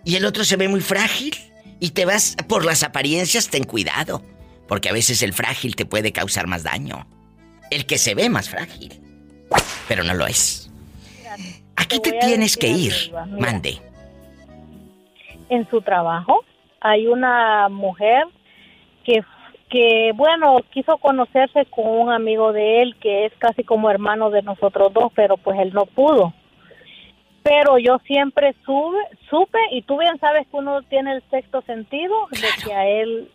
[0.06, 1.34] y el otro se ve muy frágil
[1.80, 4.22] y te vas por las apariencias, ten cuidado,
[4.68, 7.08] porque a veces el frágil te puede causar más daño.
[7.72, 9.02] El que se ve más frágil,
[9.88, 10.72] pero no lo es.
[11.76, 13.26] Aquí te tienes que ir, mira.
[13.26, 13.82] mande.
[15.50, 16.46] en su trabajo
[16.80, 18.26] hay una mujer
[19.04, 19.24] que,
[19.70, 24.44] que, bueno, quiso conocerse con un amigo de él que es casi como hermano de
[24.44, 26.34] nosotros dos, pero pues él no pudo.
[27.48, 28.98] Pero yo siempre sube,
[29.30, 33.30] supe, y tú bien sabes que uno tiene el sexto sentido, de que a él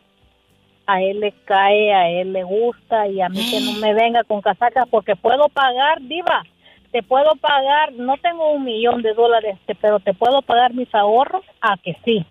[0.87, 4.25] a él le cae, a él le gusta y a mí que no me venga
[4.25, 6.43] con casacas porque puedo pagar, diva,
[6.91, 11.45] te puedo pagar, no tengo un millón de dólares, pero te puedo pagar mis ahorros
[11.61, 12.27] a que sí.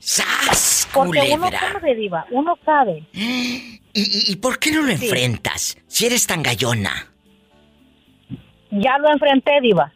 [0.00, 3.04] ¡Sas, Porque uno sabe, diva, uno sabe.
[3.12, 5.04] ¿Y, y, y por qué no lo Sí.
[5.04, 5.76] enfrentas?
[5.86, 6.90] Si eres tan gallona.
[8.72, 9.92] Ya lo enfrenté, diva,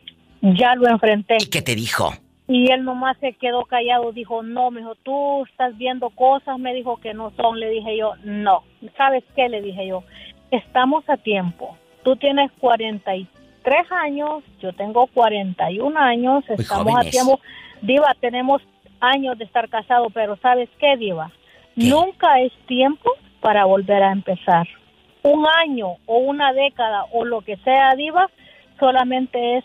[0.54, 1.36] ya lo enfrenté.
[1.40, 2.12] ¿Y qué te dijo?
[2.48, 6.74] Y él nomás se quedó callado, dijo, no, me dijo, tú estás viendo cosas, me
[6.74, 8.62] dijo que no son, le dije yo, no,
[8.96, 9.48] ¿sabes qué?
[9.48, 10.04] Le dije yo,
[10.52, 17.40] estamos a tiempo, tú tienes 43 años, yo tengo 41 años, Muy estamos a tiempo,
[17.82, 18.62] Diva, tenemos
[19.00, 21.32] años de estar casados, pero ¿sabes qué, Diva?
[21.74, 23.10] Nunca es tiempo
[23.40, 24.68] para volver a empezar.
[25.22, 28.30] Un año o una década o lo que sea, Diva,
[28.78, 29.64] solamente es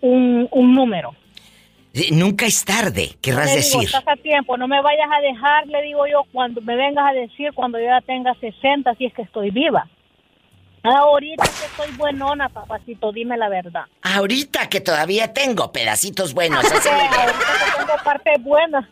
[0.00, 1.14] un, un número.
[2.12, 3.82] Nunca es tarde, querrás Le digo, decir.
[3.84, 7.12] estás a tiempo, no me vayas a dejar, le digo yo, cuando me vengas a
[7.12, 9.88] decir cuando yo ya tenga 60, si es que estoy viva.
[10.82, 13.82] Ahorita que estoy buenona, papacito, dime la verdad.
[14.02, 18.88] Ahorita que todavía tengo pedacitos buenos, Sí, ahorita que tengo parte buena.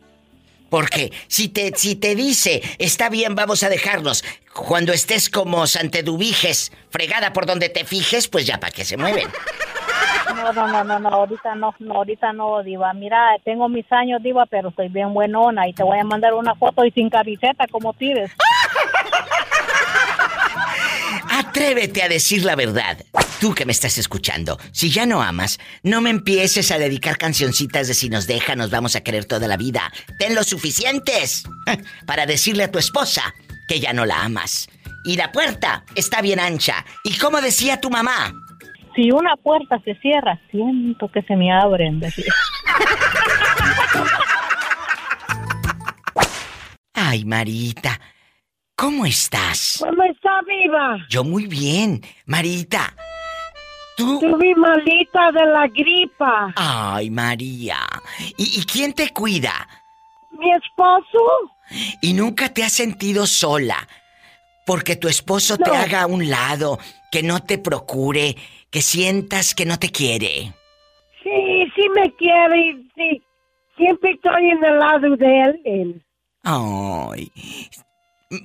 [0.69, 4.23] Porque si te, si te dice, está bien, vamos a dejarnos,
[4.53, 9.29] cuando estés como Santedubiges, fregada por donde te fijes, pues ya para que se mueven.
[10.35, 12.93] No, no, no, no, no, ahorita no, no, ahorita no, Diva.
[12.93, 16.55] Mira, tengo mis años, Diva, pero estoy bien buenona y te voy a mandar una
[16.55, 18.31] foto y sin camiseta, como pides.
[21.31, 22.99] Atrévete a decir la verdad.
[23.41, 27.87] tú que me estás escuchando, si ya no amas, no me empieces a dedicar cancioncitas
[27.89, 29.93] de si nos deja, nos vamos a querer toda la vida.
[30.19, 31.45] Ten lo suficientes
[32.07, 33.35] para decirle a tu esposa
[33.69, 34.69] que ya no la amas.
[35.05, 36.85] Y la puerta está bien ancha.
[37.05, 38.35] ¿Y como decía tu mamá?
[38.99, 42.01] Si una puerta se cierra, siento que se me abren.
[46.95, 48.01] Ay, Marita,
[48.75, 49.79] ¿cómo estás?
[49.79, 50.97] ¿Cómo está viva?
[51.09, 52.03] Yo muy bien.
[52.27, 52.93] Marita,
[53.97, 54.15] tú...
[54.15, 56.53] Estuve malita de la gripa.
[56.57, 57.79] Ay, María.
[58.37, 59.53] ¿Y, y quién te cuida?
[60.33, 61.53] Mi esposo,
[62.03, 63.77] Y nunca te has sentido sola.
[64.67, 66.81] Porque tu esposo te haga a un lado,
[67.11, 68.37] que no te procure,
[68.71, 70.53] que sientas que no te quiere.
[71.23, 73.23] sí, sí me quiere, sí.
[73.77, 75.61] Siempre estoy en el lado de él.
[75.65, 76.03] él.
[76.43, 77.31] Ay.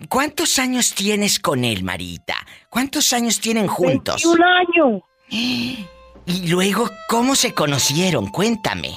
[0.08, 2.36] ¿Cuántos años tienes con él, Marita?
[2.70, 4.24] ¿Cuántos años tienen juntos?
[4.24, 5.02] 21 años.
[6.26, 8.28] Y luego, ¿cómo se conocieron?
[8.28, 8.92] Cuéntame.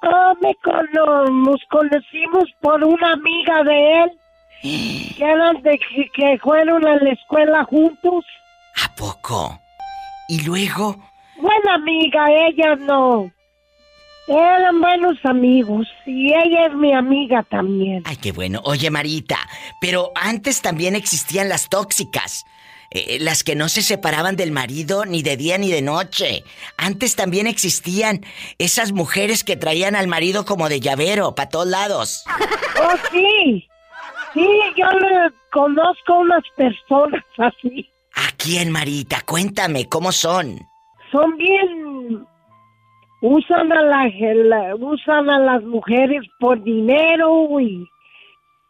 [0.00, 4.10] Ah, me cono- nos conocimos por una amiga de él.
[5.18, 5.78] Que eran de
[6.14, 8.24] que fueron a la escuela juntos.
[8.82, 9.60] ¿A poco?
[10.28, 10.96] Y luego,
[11.38, 13.30] Buena amiga, ella no.
[14.28, 18.02] Eran buenos amigos y ella es mi amiga también.
[18.06, 18.60] ay, qué bueno.
[18.64, 19.38] Oye, Marita,
[19.80, 22.44] pero antes también existían las tóxicas.
[22.90, 26.42] eh, las que no se separaban del marido ni de día ni de noche.
[26.78, 28.24] Antes también existían
[28.58, 32.24] esas mujeres que traían al marido como de llavero, para todos lados.
[32.78, 33.66] Oh, sí.
[34.34, 34.46] Sí,
[34.76, 37.88] yo le conozco unas personas así.
[38.46, 39.22] ¿A quién, Marita?
[39.26, 40.60] Cuéntame, ¿cómo son?
[41.10, 42.24] Son bien...
[43.20, 44.04] Usan a, la,
[44.34, 47.84] la- usan a las mujeres por dinero y,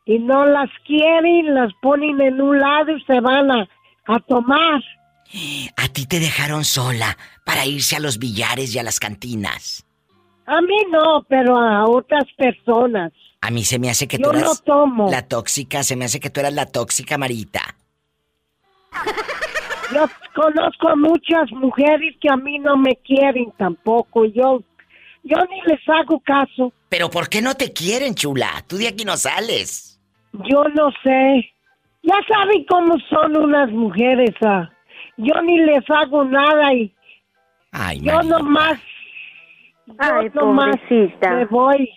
[0.06, 3.68] y no las quieren, las ponen en un lado y se van a,
[4.06, 4.82] a tomar.
[5.76, 9.84] A ti te dejaron sola para irse a los billares y a las cantinas.
[10.46, 13.12] A mí no, pero a otras personas.
[13.42, 15.10] A mí se me hace que Yo tú no eras tomo.
[15.10, 17.76] la tóxica, se me hace que tú eras la tóxica, Marita.
[19.94, 20.04] Yo
[20.34, 24.24] conozco a muchas mujeres que a mí no me quieren tampoco.
[24.24, 24.62] Yo,
[25.22, 26.72] yo ni les hago caso.
[26.88, 28.64] Pero ¿por qué no te quieren, chula?
[28.66, 30.00] Tú de aquí no sales.
[30.32, 31.52] Yo no sé.
[32.02, 34.34] Ya saben cómo son unas mujeres.
[34.44, 34.70] ah.
[35.16, 36.92] Yo ni les hago nada y
[37.72, 38.38] Ay, yo Marita.
[38.38, 38.80] nomás.
[39.86, 41.30] Yo Ay, nomás pobrecita.
[41.30, 41.88] me voy.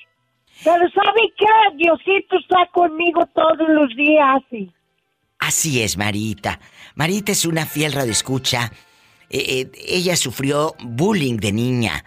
[0.64, 1.76] Pero ¿saben qué?
[1.76, 4.41] Diosito está conmigo todos los días.
[4.52, 4.72] Y
[5.40, 6.60] Así es, Marita.
[6.99, 8.73] Marita es una fiel radioescucha.
[9.30, 12.03] Eh, eh, ella sufrió bullying de niña.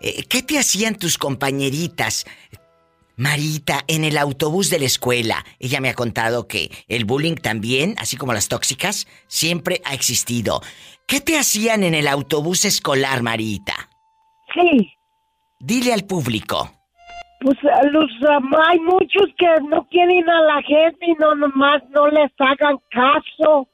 [0.00, 2.24] Eh, ¿Qué te hacían tus compañeritas?
[3.16, 7.96] Marita, en el autobús de la escuela, ella me ha contado que el bullying también,
[7.98, 10.60] así como las tóxicas, siempre ha existido.
[11.08, 13.74] ¿Qué te hacían en el autobús escolar, Marita?
[14.54, 14.92] sí.
[15.58, 16.70] Dile al público.
[17.40, 17.58] Pues
[17.90, 22.30] los am, hay muchos que no quieren a la gente y no nomás no les
[22.38, 23.68] hagan caso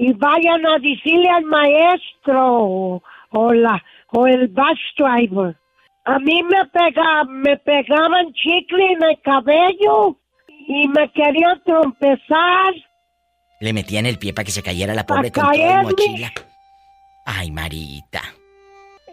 [0.00, 3.00] y vayan a decirle al maestro
[3.30, 5.56] o, la o el bus driver.
[6.04, 10.16] A mí me pega, me pegaban chicle en el cabello
[10.68, 12.72] y me querían trompezar.
[13.60, 15.82] Le metían el pie para que se cayera la pobre ¿A con caerme?
[15.82, 16.30] mochila.
[17.26, 18.22] Ay, Marita.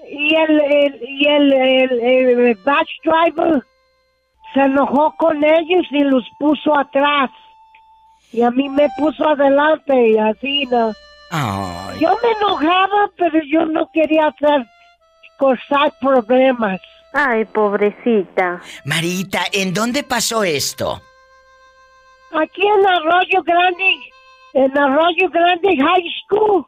[0.10, 3.64] y el, el- y el, el, el bus driver
[4.54, 7.32] se enojó con ellos y los puso atrás.
[8.32, 10.94] Y a mí me puso adelante y así, ¿no?
[11.32, 12.00] Ay.
[12.00, 14.66] Yo me enojaba, pero yo no quería hacer,
[15.40, 16.80] causar problemas.
[17.14, 18.62] Ay, pobrecita.
[18.84, 21.02] Marita, ¿en dónde pasó esto?
[22.34, 23.96] Aquí en Arroyo Grande,
[24.54, 26.66] en Arroyo Grande High School,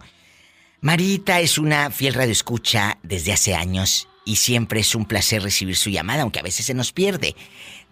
[0.81, 5.89] Marita es una fiel radioescucha desde hace años y siempre es un placer recibir su
[5.89, 7.35] llamada, aunque a veces se nos pierde.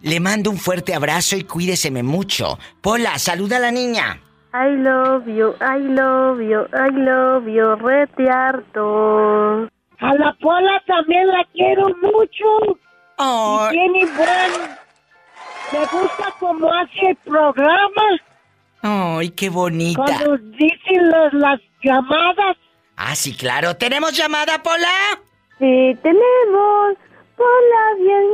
[0.00, 2.58] Le mando un fuerte abrazo y cuídeseme mucho.
[2.80, 4.20] Pola, saluda a la niña.
[4.54, 9.68] I love you, I love you, I love you, rete harto.
[9.98, 12.78] A la Pola también la quiero mucho.
[13.18, 14.82] Y tiene buen...
[15.72, 18.02] Me gusta cómo hace el programa.
[18.82, 20.02] Ay, qué bonita.
[20.02, 22.56] Cuando dicen las, las llamadas.
[22.96, 23.76] Ah, sí, claro.
[23.76, 24.90] ¿Tenemos llamada, Pola?
[25.62, 26.96] Sí, tenemos.
[27.36, 28.26] Hola, bien.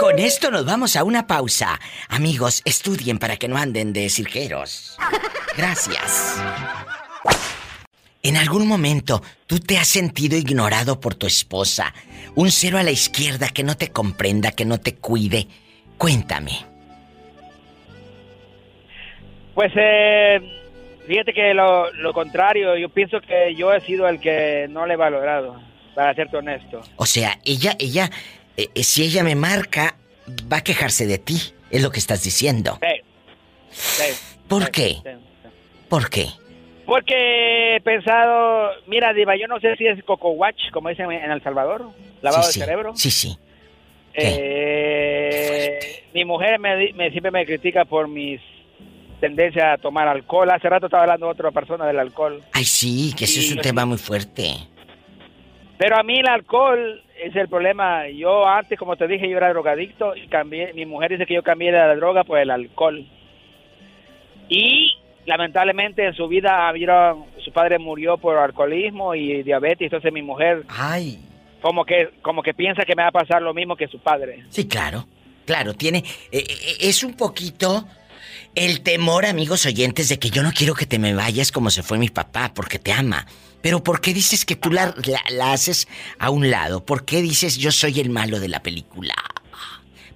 [0.00, 1.78] Con esto nos vamos a una pausa.
[2.08, 4.96] Amigos, estudien para que no anden de cirqueros.
[5.54, 6.42] Gracias.
[8.22, 11.92] En algún momento, ¿tú te has sentido ignorado por tu esposa?
[12.36, 15.46] Un cero a la izquierda que no te comprenda, que no te cuide.
[15.98, 16.52] Cuéntame.
[19.54, 20.40] Pues, eh,
[21.06, 24.94] fíjate que lo, lo contrario, yo pienso que yo he sido el que no le
[24.94, 25.60] he valorado,
[25.94, 26.80] para serte honesto.
[26.96, 28.10] O sea, ella, ella,
[28.56, 29.96] eh, eh, si ella me marca,
[30.52, 31.36] va a quejarse de ti,
[31.70, 32.78] es lo que estás diciendo.
[32.80, 33.00] Sí.
[33.70, 34.38] Sí.
[34.48, 34.88] ¿Por Sí, qué?
[35.02, 35.48] sí.
[35.88, 36.26] ¿Por qué?
[36.86, 41.30] Porque he pensado, mira, Diva, yo no sé si es coco watch, como dicen en
[41.30, 41.88] El Salvador,
[42.20, 42.92] lavado de cerebro.
[42.96, 43.38] Sí, sí.
[44.14, 48.40] Eh, mi mujer me- siempre me critica por mis
[49.20, 50.50] tendencias a tomar alcohol.
[50.50, 52.42] Hace rato estaba hablando otra persona del alcohol.
[52.52, 54.54] Ay, sí, que eso es un tema muy fuerte.
[55.82, 58.08] Pero a mí el alcohol es el problema.
[58.08, 60.72] Yo antes, como te dije, yo era drogadicto y cambié.
[60.74, 63.04] Mi mujer dice que yo cambié de la droga por el alcohol.
[64.48, 64.92] Y
[65.26, 69.86] lamentablemente en su vida vieron, su padre murió por alcoholismo y diabetes.
[69.86, 71.18] Entonces mi mujer, Ay.
[71.60, 74.44] como que, como que piensa que me va a pasar lo mismo que su padre.
[74.50, 75.04] Sí, claro.
[75.44, 76.04] Claro, tiene.
[76.30, 77.88] eh, eh, es un poquito
[78.54, 81.82] el temor, amigos oyentes, de que yo no quiero que te me vayas como se
[81.82, 83.26] fue mi papá, porque te ama.
[83.62, 86.84] Pero ¿por qué dices que tú la, la- la haces a un lado?
[86.84, 89.14] ¿Por qué dices yo soy el malo de la película?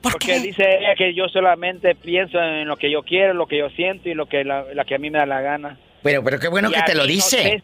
[0.02, 3.68] Porque dice ella que yo solamente pienso en lo que yo quiero, lo que yo
[3.70, 5.78] siento y lo que la, la que a mí me da la gana.
[6.02, 7.42] Bueno, pero qué bueno Y que te lo no dice.
[7.42, 7.62] sé.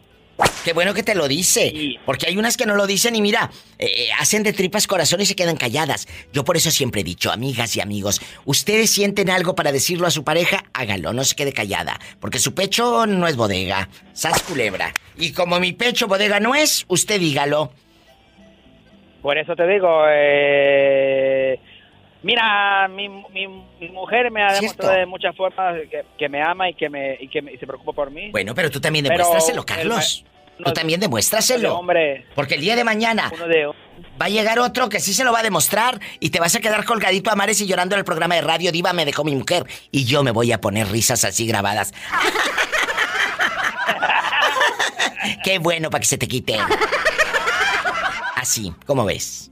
[0.63, 1.97] Qué bueno que te lo dice.
[2.05, 5.21] Porque hay unas que no lo dicen y mira, eh, eh, hacen de tripas corazón
[5.21, 6.07] y se quedan calladas.
[6.31, 10.11] Yo por eso siempre he dicho, amigas y amigos, ustedes sienten algo para decirlo a
[10.11, 11.99] su pareja, hágalo, no se quede callada.
[12.19, 13.89] Porque su pecho no es bodega.
[14.13, 14.93] Sas culebra.
[15.17, 17.71] Y como mi pecho bodega no es, usted dígalo.
[19.21, 21.59] Por eso te digo, eh,
[22.23, 23.47] mira, mi, mi,
[23.79, 24.63] mi mujer me ha Cierto.
[24.87, 27.57] demostrado de muchas formas que, que me ama y que me y que me- y
[27.57, 28.31] se preocupa por mí.
[28.31, 30.23] Bueno, pero tú también Pero demuéstraselo, el Carlos.
[30.25, 30.29] ma-
[30.65, 31.75] Tú también demuéstraselo.
[31.79, 32.27] hombre.
[32.35, 33.65] Porque el día de mañana de
[34.21, 36.59] va a llegar otro que sí se lo va a demostrar y te vas a
[36.59, 39.35] quedar colgadito a mares y llorando en el programa de radio Diva me dejó mi
[39.35, 41.91] mujer y yo me voy a poner risas así grabadas.
[45.43, 46.55] Qué bueno para que se te quite.
[48.35, 49.49] Así, ¿cómo ves?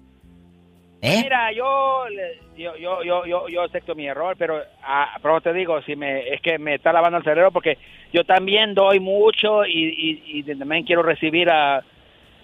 [1.01, 1.21] ¿Eh?
[1.23, 5.51] Mira, yo, le- yo, yo, yo, yo, yo acepto mi error, pero, ah, pero te
[5.51, 7.77] digo, si me, es que me está lavando el cerebro porque
[8.13, 11.83] yo también doy mucho y, y, y también quiero recibir a,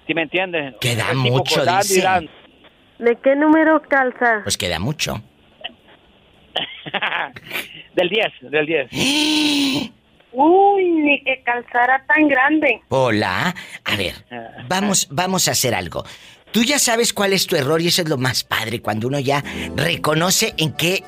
[0.08, 0.74] si me entiendes?
[0.82, 2.30] Que da Recíproco, mucho, dice.
[2.98, 4.40] ¿De qué número calza?
[4.44, 5.22] Pues queda mucho.
[7.94, 8.90] del 10, del 10.
[10.32, 12.82] Uy, ni que calzara tan grande.
[12.90, 13.54] Hola.
[13.86, 14.14] A ver,
[14.68, 16.04] vamos, vamos a hacer algo.
[16.52, 19.20] Tú ya sabes cuál es tu error y eso es lo más padre cuando uno
[19.20, 19.44] ya
[19.76, 21.04] reconoce en qué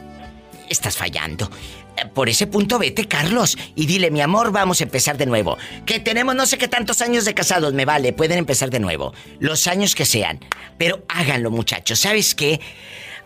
[0.69, 1.49] estás fallando.
[1.97, 5.57] Eh, Por ese punto vete, Carlos, y dile, mi amor, vamos a empezar de nuevo.
[5.85, 9.13] Que tenemos no sé qué tantos años de casados, me vale, pueden empezar de nuevo.
[9.39, 10.39] Los años que sean.
[10.77, 11.99] Pero háganlo, muchachos.
[11.99, 12.59] ¿Sabes qué?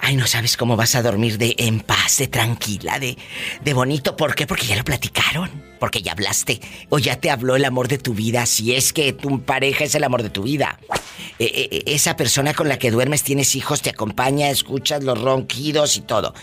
[0.05, 3.17] Ay, no sabes cómo vas a dormir de en paz, de tranquila, de,
[3.63, 4.17] de bonito.
[4.17, 4.45] ¿Por qué?
[4.45, 5.49] Porque ya lo platicaron.
[5.79, 6.59] Porque ya hablaste.
[6.89, 8.45] O ya te habló el amor de tu vida.
[8.45, 10.77] Si es que tu pareja es el amor de tu vida.
[11.39, 15.21] Eh, eh, eh, esa persona con la que duermes, tienes hijos, te acompaña, escuchas los
[15.21, 16.33] ronquidos y todo.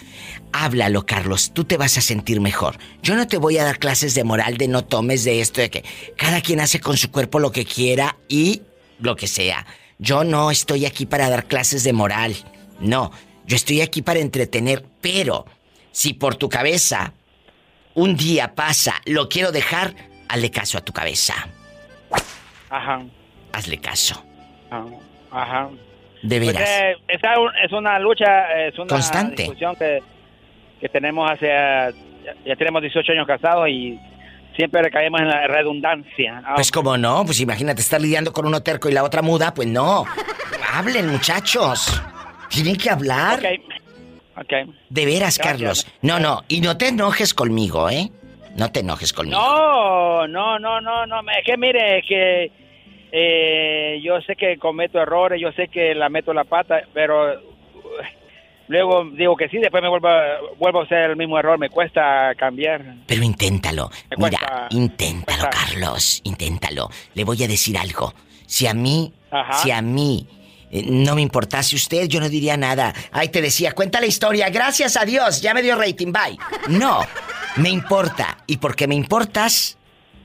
[0.55, 1.51] Háblalo, Carlos.
[1.53, 2.79] Tú te vas a sentir mejor.
[3.03, 5.69] Yo no te voy a dar clases de moral, de no tomes, de esto, de
[5.69, 5.85] que
[6.17, 8.63] cada quien hace con su cuerpo lo que quiera y
[9.01, 9.67] lo que sea.
[9.99, 12.35] Yo no estoy aquí para dar clases de moral.
[12.81, 13.11] No,
[13.47, 15.45] yo estoy aquí para entretener, pero
[15.93, 17.13] si por tu cabeza
[17.95, 19.95] un día pasa, lo quiero dejar,
[20.29, 21.35] hazle caso a tu cabeza.
[22.69, 23.03] Ajá,
[23.53, 24.23] Hazle caso.
[24.71, 24.85] ajá,
[25.33, 25.69] ajá.
[26.23, 26.69] De Pues, veras.
[26.71, 27.29] eh, esa
[27.65, 29.43] es una lucha, es una Constante.
[29.43, 30.01] discusión que,
[30.81, 31.93] que tenemos hace, ya,
[32.47, 33.99] ya tenemos 18 años casados y
[34.55, 36.43] siempre recaemos en la redundancia.
[36.47, 39.53] Ah, Pues como no, pues imagínate estar lidiando con uno terco y la otra muda,
[39.55, 40.05] pues no.
[40.75, 42.01] Hablen, muchachos.
[42.51, 43.41] Tienen que hablar.
[44.37, 44.53] ok.
[44.91, 45.47] De veras, Gracias.
[45.47, 45.87] Carlos.
[46.03, 48.11] No, no, y no te enojes conmigo, ¿eh?
[48.57, 49.39] No te enojes conmigo.
[49.41, 52.53] No, no, no, no, no, es que mire, es que
[53.13, 57.41] eh, yo sé que cometo errores, yo sé que la meto la pata, pero uh,
[58.69, 61.71] luego digo que sí, después me vuelvo, a- vuelvo a hacer el mismo error, me
[61.71, 62.83] cuesta cambiar.
[63.07, 63.91] Pero inténtalo.
[64.11, 66.21] Me Mira, cuesta- inténtalo, Carlos.
[66.25, 66.89] Inténtalo.
[67.15, 68.13] Le voy a decir algo.
[68.47, 69.53] Si a mí, Ajá.
[69.55, 70.40] si a mí eh,
[70.73, 72.95] no me importase usted, yo no diría nada.
[73.13, 74.49] Ay, te decía, cuenta la historia.
[74.51, 76.39] Gracias a Dios, ya me dio rating, bye.
[76.69, 77.01] No.
[77.57, 78.39] Me importa.
[78.47, 79.79] Y porque me importas,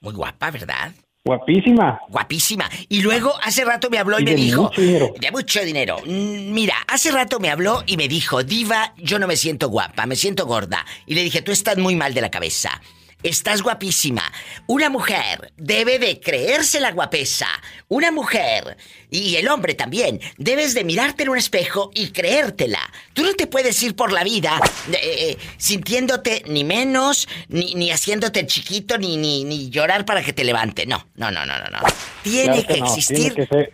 [0.00, 0.92] Muy guapa, ¿verdad?
[1.22, 2.00] Guapísima.
[2.08, 2.68] Guapísima.
[2.88, 4.62] Y luego hace rato me habló y, Y me de dijo...
[4.62, 5.14] mucho dinero.
[5.20, 5.96] De mucho dinero.
[6.06, 10.06] Mm, Mira, hace rato me habló y me dijo, Diva, yo no me siento guapa,
[10.06, 10.84] me siento gorda.
[11.06, 12.80] Y le dije, tú estás muy mal de la cabeza.
[13.22, 14.22] Estás guapísima.
[14.66, 17.48] Una mujer debe de creerse la guapesa.
[17.88, 18.76] Una mujer,
[19.10, 22.80] y el hombre también, debes de mirarte en un espejo y creértela.
[23.12, 24.58] Tú no te puedes ir por la vida
[24.92, 30.32] eh, eh, sintiéndote ni menos, ni, ni haciéndote chiquito, ni, ni, ni llorar para que
[30.32, 30.86] te levante.
[30.86, 31.70] No, no, no, no, no.
[31.70, 31.78] no.
[32.22, 33.72] Tiene Claro que no, existir Tiene que ser, tiene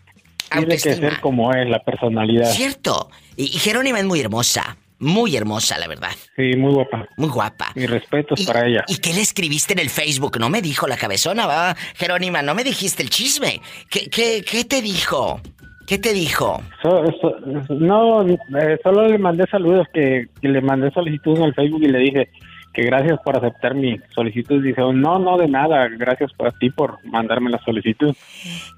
[0.49, 1.11] que autoestima.
[1.11, 2.51] ser como es la personalidad.
[2.53, 3.11] Cierto.
[3.37, 4.77] Y, y Jerónima es muy hermosa.
[4.99, 6.11] Muy hermosa, la verdad.
[6.37, 7.07] Sí, muy guapa.
[7.17, 7.73] Muy guapa.
[7.75, 8.85] Mis respetos para ella.
[8.89, 10.39] ¿Y qué le escribiste en el Facebook?
[10.41, 11.77] No me dijo la cabezona, va.
[11.97, 13.61] Jerónima, no me dijiste el chisme.
[13.91, 15.41] ¿Qué, qué, qué te dijo?
[15.87, 16.63] ¿Qué te dijo?
[16.83, 17.37] So- so-
[17.75, 21.89] no, eh, solo le mandé saludos, que, que le mandé solicitud en el Facebook y
[21.89, 22.29] le dije
[22.75, 24.63] que gracias por aceptar mi solicitud.
[24.63, 28.15] Dice, no, no, de nada, gracias por a ti por mandarme la solicitud.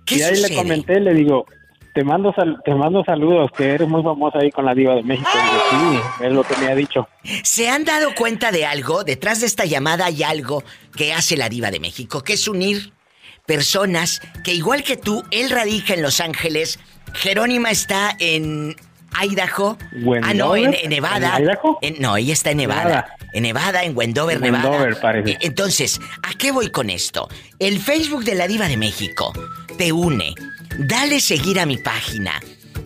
[0.09, 0.49] y ahí sucede?
[0.51, 1.47] le comenté, le digo,
[1.99, 5.03] te mando, sal- te mando saludos, que eres muy famosa ahí con la diva de
[5.03, 5.29] México.
[5.33, 7.09] Sí, es lo que me ha dicho.
[7.43, 9.03] ¿Se han dado cuenta de algo?
[9.03, 10.63] Detrás de esta llamada hay algo
[10.97, 12.93] que hace la diva de México, que es unir
[13.47, 16.79] personas que igual que tú, él radica en Los Ángeles,
[17.15, 18.77] Jerónima está en
[19.21, 19.77] Idaho.
[20.23, 21.37] Ah, no, en, en Nevada.
[21.39, 21.79] ¿En Idaho?
[21.83, 22.85] En- no, ella está en Nevada.
[22.85, 23.15] Nevada.
[23.33, 24.71] En Nevada, en Wendover, En Nevada.
[24.71, 25.37] Wendover, parece.
[25.41, 27.29] Entonces, ¿a qué voy con esto?
[27.59, 29.33] El Facebook de la Diva de México
[29.77, 30.35] te une.
[30.79, 32.41] Dale seguir a mi página.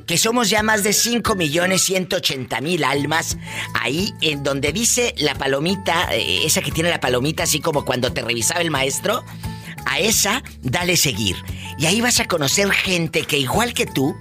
[0.06, 3.36] Que somos ya más de 5 millones 180 mil almas.
[3.74, 8.10] Ahí en donde dice la palomita, eh, esa que tiene la palomita así como cuando
[8.10, 9.23] te revisaba el maestro.
[9.85, 11.36] A esa, dale seguir.
[11.78, 14.16] Y ahí vas a conocer gente que igual que tú,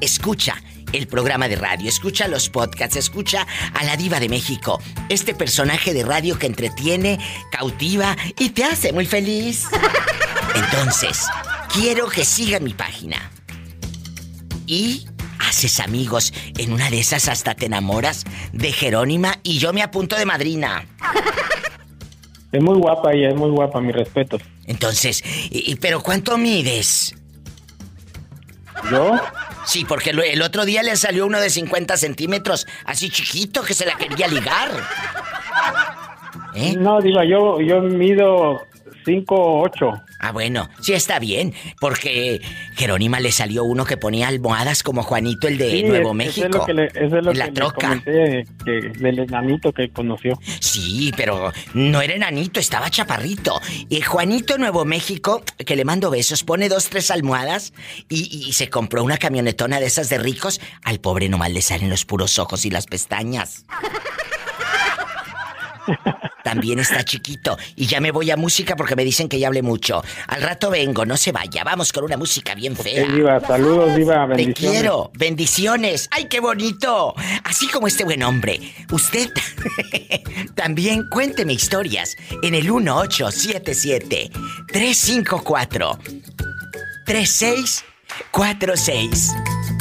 [0.00, 0.62] escucha
[0.92, 5.92] el programa de radio, escucha los podcasts, escucha a la diva de México, este personaje
[5.92, 7.18] de radio que entretiene,
[7.50, 9.66] cautiva y te hace muy feliz.
[10.54, 11.26] Entonces,
[11.74, 13.30] quiero que sigan mi página.
[14.66, 15.06] Y
[15.38, 20.16] haces amigos, en una de esas hasta te enamoras de Jerónima y yo me apunto
[20.16, 20.86] de madrina.
[22.52, 24.38] Es muy guapa ella, es muy guapa, mi respeto.
[24.66, 27.14] Entonces, y- y- pero ¿cuánto mides?
[28.90, 29.12] ¿Yo?
[29.66, 33.74] Sí, porque lo- el otro día le salió uno de 50 centímetros, así chiquito, que
[33.74, 34.70] se la quería ligar.
[36.54, 36.76] ¿Eh?
[36.78, 38.60] No, diva, yo, yo mido
[39.04, 40.02] 5'8".
[40.20, 42.40] Ah, bueno, sí está bien, porque
[42.76, 46.46] Jerónima le salió uno que ponía almohadas como Juanito, el de Sí, Nuevo es- México.
[46.46, 47.88] Eso es lo que le, eso es lo en la que le troca.
[47.88, 50.38] comenté que, del enanito que conoció.
[50.60, 53.60] Sí, pero no era enanito, estaba chaparrito.
[53.88, 57.72] Y Juanito Nuevo México, que le mando besos, pone dos, tres almohadas
[58.08, 60.60] y, y se compró una camionetona de esas de ricos.
[60.84, 63.66] Al pobre nomás le salen los puros ojos y las pestañas.
[66.42, 67.56] También está chiquito.
[67.74, 70.02] Y ya me voy a música porque me dicen que ya hablé mucho.
[70.28, 71.64] Al rato vengo, no se vaya.
[71.64, 73.06] Vamos con una música bien fea.
[73.06, 74.58] Diva, saludos, diva, Te bendiciones.
[74.80, 76.08] quiero, bendiciones.
[76.10, 77.14] ¡Ay, qué bonito!
[77.44, 78.60] Así como este buen hombre,
[78.92, 79.30] usted
[80.54, 82.68] también cuénteme historias en el
[88.68, 89.73] 1877-354-3646.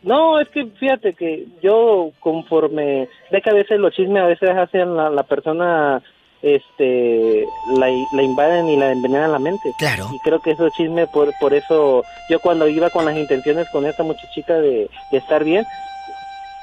[0.02, 4.51] No, es que fíjate que yo conforme, ve que a veces los chismes a veces
[4.51, 6.01] hacen la, la persona,
[6.43, 7.44] este,
[7.77, 9.73] la, la invaden y la envenenan la mente.
[9.78, 10.06] Claro.
[10.14, 13.85] Y creo que esos chismes, por, por eso, yo cuando iba con las intenciones con
[13.86, 15.64] esta muchachita de, de estar bien,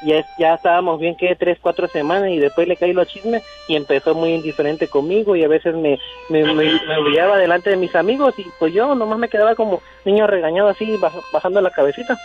[0.06, 3.76] ya, ya estábamos bien que tres, cuatro semanas y después le caí los chismes y
[3.76, 5.98] empezó muy indiferente conmigo y a veces me,
[6.30, 9.82] me, me, me humillaba delante de mis amigos y pues yo nomás me quedaba como
[10.04, 12.18] niño regañado así baj- bajando la cabecita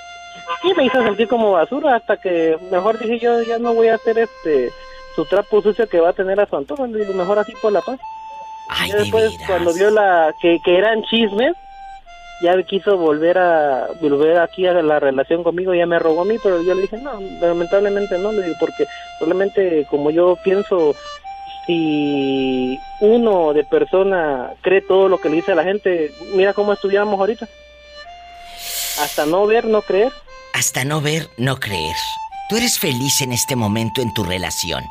[0.65, 3.95] y me hizo sentir como basura hasta que mejor dije yo ya no voy a
[3.95, 4.71] hacer este
[5.15, 7.81] su trapo sucio que va a tener a su antojo digo, mejor así por la
[7.81, 7.99] paz.
[8.87, 11.55] Y después cuando vio la que, que eran chismes
[12.43, 16.37] ya quiso volver a volver aquí a la relación conmigo ya me rogó a mí
[16.43, 18.87] pero yo le dije no lamentablemente no le digo porque
[19.19, 20.95] probablemente como yo pienso
[21.69, 26.73] si uno de persona cree todo lo que le dice a la gente mira cómo
[26.73, 27.47] estudiamos ahorita.
[29.03, 30.11] Hasta no ver no creer
[30.55, 31.97] Hasta no ver, no creer.
[32.49, 34.85] ¿Tú eres feliz en este momento en tu relación?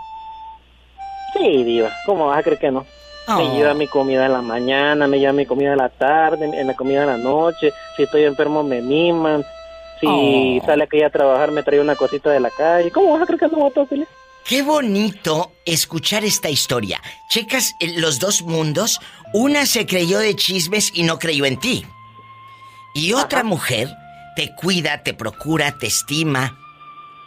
[1.34, 2.86] Sí, diva, ¿cómo vas a creer que no?
[3.28, 3.54] Me Oh.
[3.58, 6.74] lleva mi comida en la mañana, me lleva mi comida en la tarde, en la
[6.76, 7.74] comida en la noche.
[7.98, 9.44] Si estoy enfermo, me miman.
[10.00, 10.66] Si Oh.
[10.66, 12.90] sale aquí a trabajar, me trae una cosita de la calle.
[12.92, 14.08] ¿Cómo vas a creer que no voy a estar feliz?
[14.46, 17.02] Qué bonito escuchar esta historia.
[17.30, 19.02] Checas eh, los dos mundos.
[19.34, 21.86] Una se creyó de chismes y no creyó en ti.
[22.94, 23.90] Y otra mujer
[24.38, 26.56] te cuida, te procura, te estima.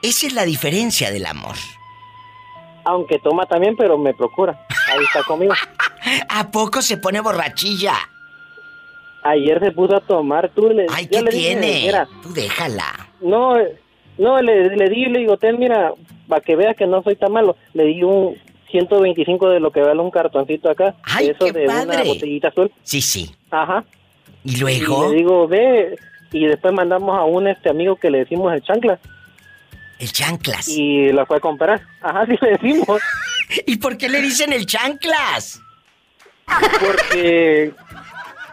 [0.00, 1.56] Esa es la diferencia del amor.
[2.84, 4.64] Aunque toma también, pero me procura.
[4.92, 5.52] Ahí está conmigo.
[6.28, 7.94] ¿A poco se pone borrachilla?
[9.24, 10.86] Ayer se puso a tomar, tú le...
[10.88, 11.80] Ay, ¿qué le dije, tiene?
[11.84, 13.08] mira, Tú déjala.
[13.20, 13.56] no,
[14.16, 15.92] no, le, le di, le digo, ten, mira,
[16.28, 17.56] para que veas que no soy tan malo.
[17.74, 18.36] Le di un
[18.70, 20.94] 125 de lo que vale un cartoncito acá.
[21.02, 22.04] Ay, eso qué de una padre.
[22.04, 22.70] botellita azul.
[22.84, 23.34] Sí, sí.
[23.50, 23.84] Ajá.
[24.44, 25.08] ¿Y luego?
[25.08, 25.96] Y le digo, ve,
[26.32, 28.98] y después mandamos a un este amigo que le decimos el chancla.
[29.98, 30.68] El chanclas.
[30.68, 31.80] Y la fue a comprar.
[32.00, 33.02] Ajá, sí le decimos.
[33.66, 35.60] ¿Y por qué le dicen el chanclas?
[36.80, 37.72] Porque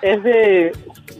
[0.01, 0.71] es de...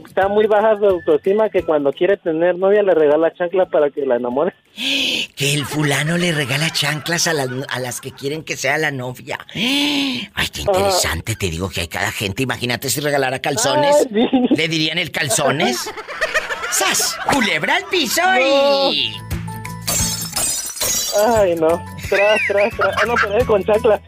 [0.07, 4.03] Está muy baja su autoestima que cuando quiere tener novia le regala chancla para que
[4.03, 4.51] la enamore.
[4.75, 8.89] Que el fulano le regala chanclas a las, a las que quieren que sea la
[8.89, 9.38] novia.
[9.53, 11.35] Ay, qué interesante.
[11.35, 12.41] Te digo que hay cada gente.
[12.41, 14.07] Imagínate si regalara calzones.
[14.09, 15.88] ¿Le dirían el calzones?
[16.72, 17.18] ¡Sas!
[17.31, 19.15] ¡Culebra al piso y...
[21.35, 21.68] Ay, no.
[22.10, 22.95] Tras, tras, tras.
[23.02, 24.02] Ah, no, pero es con chancla.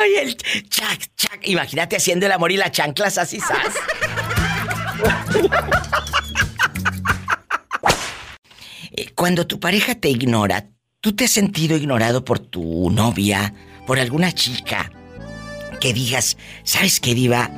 [0.00, 0.36] Oye, el
[0.68, 1.40] chac, chac.
[1.48, 3.74] Imagínate haciendo el amor y las chanclas así, sas.
[8.92, 10.66] Eh, Cuando tu pareja te ignora,
[11.00, 13.54] ¿tú te has sentido ignorado por tu novia,
[13.86, 14.90] por alguna chica?
[15.80, 17.50] Que digas, ¿sabes qué, Diva?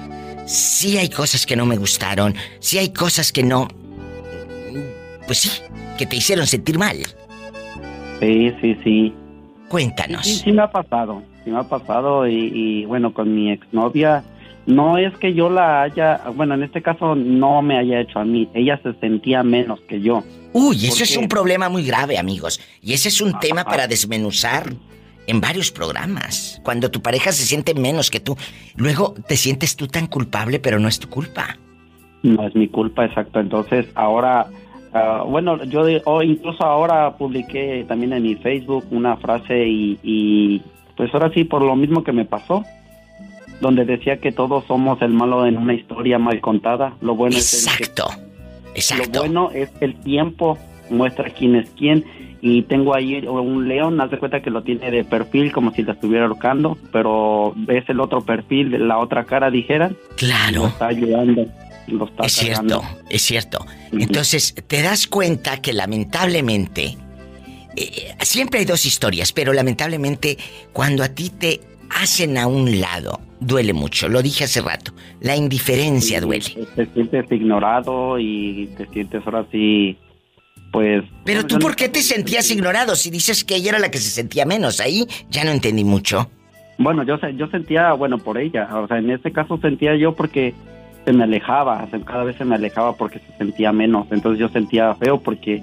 [0.46, 3.68] Sí hay cosas que no me gustaron, sí hay cosas que no...
[5.26, 5.50] Pues sí,
[5.96, 6.98] que te hicieron sentir mal.
[8.20, 9.14] Sí, sí, sí.
[9.68, 10.26] Cuéntanos.
[10.26, 14.22] Sí, sí me ha pasado, sí me ha pasado y, y, bueno, con mi exnovia,
[14.66, 18.24] no es que yo la haya, bueno, en este caso no me haya hecho a
[18.24, 20.22] mí, ella se sentía menos que yo.
[20.52, 22.60] Uy, eso es un problema muy grave, amigos.
[22.80, 24.72] Y ese es un tema para desmenuzar
[25.26, 26.60] en varios programas.
[26.64, 28.36] Cuando tu pareja se siente menos que tú,
[28.76, 31.56] luego te sientes tú tan culpable, pero no es tu culpa.
[32.22, 33.40] No es mi culpa, exacto.
[33.40, 34.46] Entonces, ahora,
[34.92, 40.62] ah, bueno, yo de- incluso ahora publiqué también en mi Facebook una frase y, y,
[40.96, 42.64] pues ahora sí, por lo mismo que me pasó,
[43.60, 46.94] donde decía que todos somos el malo en una historia mal contada.
[47.00, 47.84] Lo bueno es el que-
[48.74, 49.10] Exacto.
[49.12, 50.58] Lo bueno es el tiempo
[50.90, 52.04] muestra quién es quién.
[52.46, 55.82] Y tengo ahí un león, haz de cuenta que lo tiene de perfil como si
[55.82, 59.96] la estuviera ahorcando, pero ves el otro perfil, la otra cara, dijeran.
[60.16, 60.60] Claro.
[60.64, 61.46] Lo está ayudando.
[61.88, 62.80] Lo está Es cargando.
[62.82, 63.66] cierto, es cierto.
[63.92, 66.98] Entonces, te das cuenta que lamentablemente,
[67.76, 70.36] eh, siempre hay dos historias, pero lamentablemente
[70.74, 74.06] cuando a ti te hacen a un lado, duele mucho.
[74.10, 76.44] Lo dije hace rato, la indiferencia duele.
[76.76, 79.96] Te sientes ignorado y te sientes ahora sí,
[80.74, 81.04] pues...
[81.24, 82.96] Pero tú, ¿por qué te sentías ignorado?
[82.96, 86.28] Si dices que ella era la que se sentía menos, ahí ya no entendí mucho.
[86.78, 88.68] Bueno, yo, yo sentía, bueno, por ella.
[88.74, 90.52] O sea, en este caso sentía yo porque
[91.04, 94.08] se me alejaba, cada vez se me alejaba porque se sentía menos.
[94.10, 95.62] Entonces yo sentía feo porque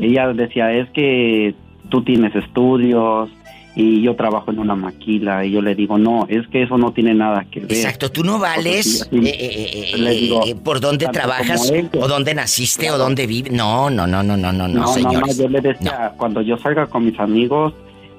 [0.00, 1.54] ella decía, es que
[1.88, 3.30] tú tienes estudios
[3.78, 5.44] y yo trabajo en una maquila.
[5.46, 7.70] Y yo le digo, no, es que eso no tiene nada que ver.
[7.72, 12.08] Exacto, tú no vales sí, eh, eh, eh, le digo, eh, por dónde trabajas, o
[12.08, 13.52] dónde naciste, o dónde vives.
[13.52, 15.38] No, no, no, no, no, no, no, No, no, no, señores.
[15.38, 17.72] yo le decía, cuando yo salga con mis amigos,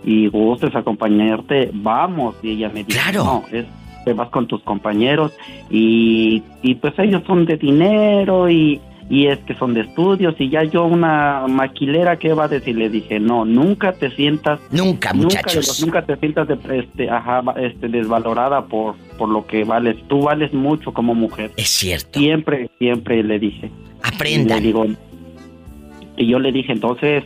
[0.05, 2.35] y gustes acompañarte, vamos.
[2.41, 3.23] Y ella me dijo, Claro.
[3.25, 3.65] no, es,
[4.05, 5.33] te vas con tus compañeros
[5.69, 8.79] y, y pues ellos son de dinero y,
[9.09, 12.77] y es que son de estudios y ya yo una maquilera que va a decir
[12.77, 15.81] le dije no nunca te sientas nunca muchachos.
[15.83, 19.97] nunca, te sientas de- este, ajá, este, desvalorada por por lo que vales.
[20.07, 22.19] Tú vales mucho como mujer es cierto.
[22.19, 23.69] Siempre siempre le dije.
[24.03, 24.57] Aprendan.
[24.57, 24.85] y le digo
[26.17, 27.23] y yo le dije entonces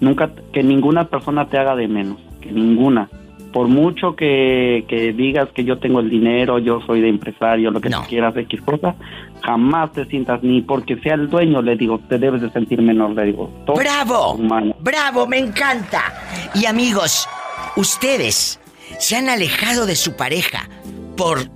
[0.00, 3.08] nunca que ninguna persona te haga de menos que ninguna.
[3.52, 7.80] Por mucho que, que digas que yo tengo el dinero, yo soy de empresario, lo
[7.80, 8.94] que tú quieras, X cosa,
[9.42, 13.10] jamás te sientas ni porque sea el dueño, le digo, te debes de sentir menor,
[13.10, 13.50] le digo.
[13.66, 14.34] todo ¡Bravo!
[14.34, 14.74] humano.
[14.80, 15.26] ¡Bravo!
[15.26, 16.02] ¡Me encanta!
[16.54, 17.28] Y amigos,
[17.76, 18.58] ustedes
[18.98, 20.68] se han alejado de su pareja
[21.16, 21.48] por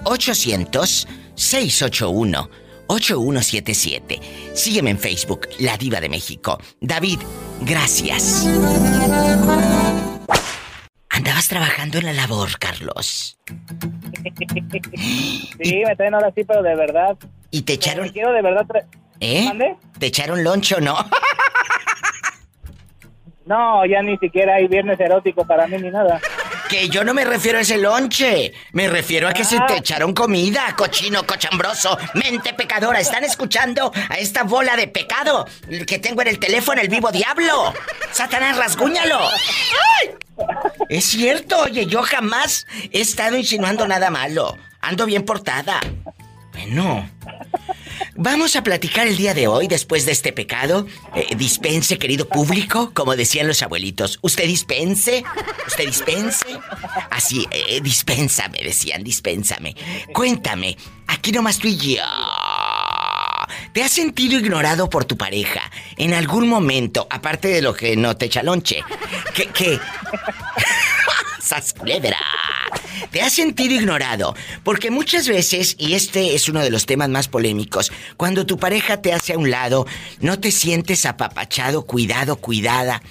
[2.89, 4.21] 800-681-8177.
[4.53, 6.59] Sígueme en Facebook, La Diva de México.
[6.81, 7.19] David,
[7.61, 8.45] gracias.
[11.09, 13.39] Andabas trabajando en la labor, Carlos.
[15.61, 17.17] Sí, me traen ahora sí, pero de verdad.
[17.51, 18.05] ¿Y te echaron?
[18.05, 18.65] Me quiero de verdad.
[19.19, 19.45] ¿Eh?
[19.45, 19.75] ¿Mande?
[19.97, 20.97] ¿Te echaron loncho o no?
[23.49, 26.21] No, ya ni siquiera hay viernes erótico para mí ni nada.
[26.69, 28.53] Que yo no me refiero a ese lonche.
[28.73, 32.99] Me refiero a que se te echaron comida, cochino, cochambroso, mente pecadora.
[32.99, 35.47] ¿Están escuchando a esta bola de pecado
[35.87, 37.73] que tengo en el teléfono, el vivo diablo?
[38.11, 39.19] Satanás, rasguñalo.
[39.19, 40.11] ¡Ay!
[40.89, 44.55] Es cierto, oye, yo jamás he estado insinuando nada malo.
[44.79, 45.79] Ando bien portada.
[46.53, 47.09] Bueno.
[48.15, 50.87] Vamos a platicar el día de hoy, después de este pecado.
[51.15, 54.19] Eh, dispense, querido público, como decían los abuelitos.
[54.21, 55.23] Usted dispense,
[55.67, 56.47] usted dispense.
[57.11, 59.75] Así, eh, dispénsame, decían, dispénsame.
[60.13, 60.77] Cuéntame,
[61.07, 62.03] aquí nomás tú y yo.
[63.73, 65.61] ¿Te has sentido ignorado por tu pareja
[65.97, 68.83] en algún momento, aparte de lo que no te echa lonche?
[69.33, 69.79] Que, que...
[71.41, 71.73] ¡Sas!
[73.11, 77.27] Te has sentido ignorado, porque muchas veces, y este es uno de los temas más
[77.27, 79.85] polémicos, cuando tu pareja te hace a un lado,
[80.19, 83.01] no te sientes apapachado, cuidado, cuidada,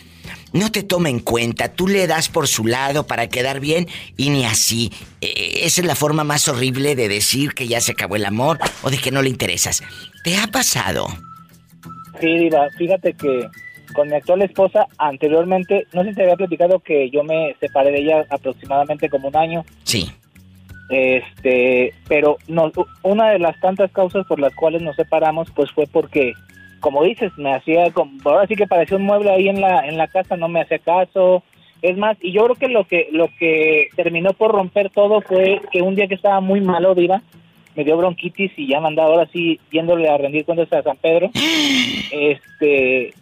[0.53, 3.87] no te toma en cuenta, tú le das por su lado para quedar bien
[4.17, 4.93] y ni así.
[5.21, 8.59] Eh, esa es la forma más horrible de decir que ya se acabó el amor
[8.83, 9.83] o de que no le interesas.
[10.25, 11.09] ¿Te ha pasado?
[12.21, 13.49] Sí, Diva, fíjate que
[13.95, 17.91] con mi actual esposa, anteriormente, no sé si te había platicado que yo me separé
[17.91, 19.65] de ella aproximadamente como un año.
[19.85, 20.11] Sí.
[20.89, 25.87] Este, pero no, una de las tantas causas por las cuales nos separamos, pues fue
[25.87, 26.33] porque,
[26.81, 29.99] como dices, me hacía, como, ahora sí que parecía un mueble ahí en la, en
[29.99, 31.43] la casa, no me hacía caso.
[31.83, 35.61] Es más, y yo creo que lo que, lo que terminó por romper todo fue
[35.71, 37.23] que un día que estaba muy malo, Diva,
[37.77, 40.97] me dio bronquitis y ya me andaba ahora sí yéndole a rendir cuentas a San
[40.97, 41.31] Pedro.
[42.11, 43.13] Este,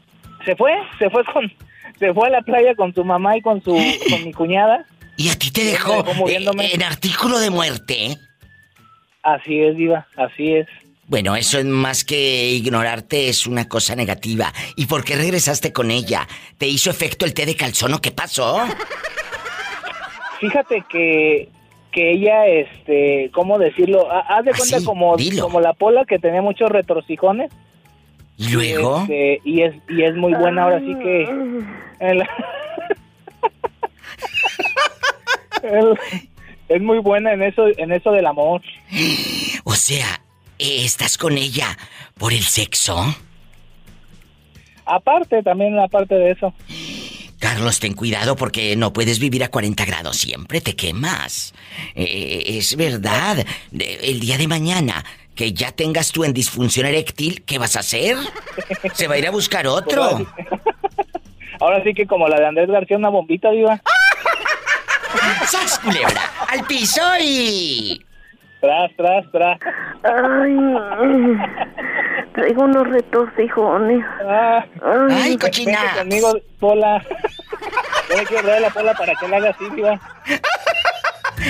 [0.47, 1.52] se fue, se fue con,
[1.98, 3.73] se fue a la playa con su mamá y con su,
[4.10, 4.86] con mi cuñada.
[5.18, 6.66] Y a ti te dejó dejó muriéndome.
[6.66, 8.06] eh, en artículo de muerte.
[8.12, 8.16] ¿eh?
[9.23, 10.66] Así es, Diva, así es.
[11.09, 14.52] Bueno, eso es más que ignorarte, es una cosa negativa.
[14.74, 16.27] ¿Y por qué regresaste con ella?
[16.59, 18.59] ¿Te hizo efecto el té de calzón o qué pasó?
[20.40, 21.48] Fíjate que,
[21.93, 24.10] que ella, este, ¿cómo decirlo?
[24.10, 27.51] Ha- Haz de cuenta como, como la pola que tenía muchos retrocijones.
[28.39, 29.01] ¿Y luego?
[29.03, 31.23] Este, y es y es muy buena ahora sí que
[32.01, 32.23] el-
[35.63, 35.99] el-
[36.69, 38.63] es muy buena en eso en eso del amor.
[39.69, 40.21] O sea,
[40.61, 41.77] eh, ¿estás con ella
[42.19, 43.17] por el sexo?
[44.85, 46.55] Aparte también aparte de eso.
[47.41, 51.53] Carlos, ten cuidado porque no puedes vivir a 40 grados siempre, te quemas.
[51.95, 53.45] Eh, es verdad.
[53.73, 55.05] El día de mañana
[55.37, 58.17] que ya tengas tú en disfunción eréctil, ¿qué vas a hacer?
[58.95, 60.03] Se va a ir a buscar otro.
[61.61, 63.81] Ahora sí que como la de Andrés García una bombita viva.
[65.47, 66.23] ¡Sas, culebra!
[66.49, 68.03] ¡Al piso y...
[68.61, 69.59] Tras, tras, tras.
[70.03, 70.57] Ay,
[72.33, 74.05] traigo unos retorcijones.
[75.13, 75.79] Ay, cochina.
[75.99, 77.05] Conmigo, Pola.
[78.09, 80.01] Yo le quiero traer la Pola para que la haga así, viva.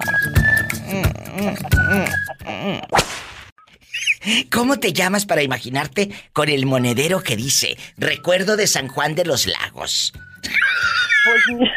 [4.50, 9.24] ¿Cómo te llamas para imaginarte con el monedero que dice Recuerdo de San Juan de
[9.24, 10.12] los Lagos?
[11.24, 11.70] Pues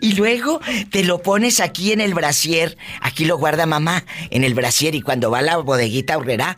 [0.00, 0.60] Y luego
[0.90, 2.76] te lo pones aquí en el brasier.
[3.00, 6.56] Aquí lo guarda mamá en el brasier y cuando va a la bodeguita horrera,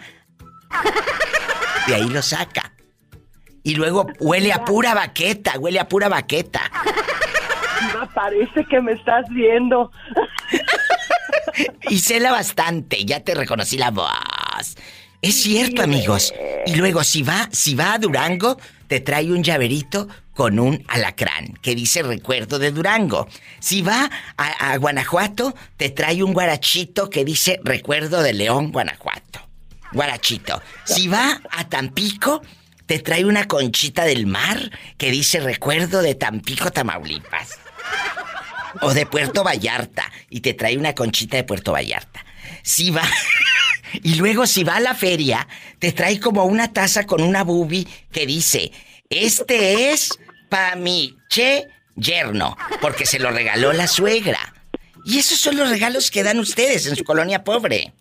[1.86, 2.72] de ahí lo saca.
[3.62, 6.70] Y luego huele a pura baqueta, huele a pura baqueta.
[8.14, 9.90] Parece que me estás viendo.
[11.88, 14.76] Y cela bastante, ya te reconocí la voz.
[15.22, 16.32] Es cierto, amigos.
[16.66, 18.56] Y luego si va, si va a Durango,
[18.86, 23.28] te trae un llaverito con un alacrán que dice recuerdo de Durango.
[23.58, 29.40] Si va a, a Guanajuato, te trae un guarachito que dice recuerdo de León, Guanajuato.
[29.92, 30.62] Guarachito.
[30.84, 32.40] Si va a Tampico,
[32.86, 37.58] te trae una conchita del mar que dice recuerdo de Tampico, Tamaulipas.
[38.82, 40.10] O de Puerto Vallarta.
[40.28, 42.24] Y te trae una conchita de Puerto Vallarta.
[42.62, 43.02] Si va.
[43.92, 45.46] y luego, si va a la feria,
[45.78, 48.72] te trae como una taza con una bubi que dice:
[49.08, 50.18] Este es
[50.48, 52.56] pa' mi che yerno.
[52.80, 54.54] Porque se lo regaló la suegra.
[55.04, 57.92] Y esos son los regalos que dan ustedes en su colonia pobre.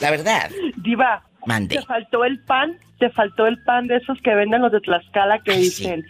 [0.00, 0.50] La verdad.
[0.76, 1.76] Diva, Mande.
[1.76, 5.42] te faltó el pan, te faltó el pan de esos que venden los de Tlaxcala
[5.42, 6.04] que dicen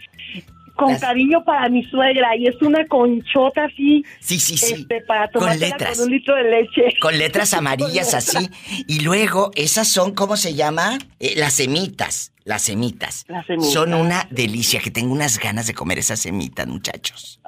[0.85, 4.03] con cariño para mi suegra y es una conchota así.
[4.19, 4.73] Sí, sí, sí.
[4.73, 5.97] Este, para Con letras.
[5.97, 6.93] con un litro de leche.
[6.99, 8.49] Con letras amarillas así.
[8.87, 10.97] Y luego, esas son, ¿cómo se llama?
[11.19, 12.33] Eh, las semitas.
[12.43, 13.25] Las semitas.
[13.27, 13.71] Las semitas.
[13.71, 17.39] Son una delicia, que tengo unas ganas de comer esas semitas, muchachos.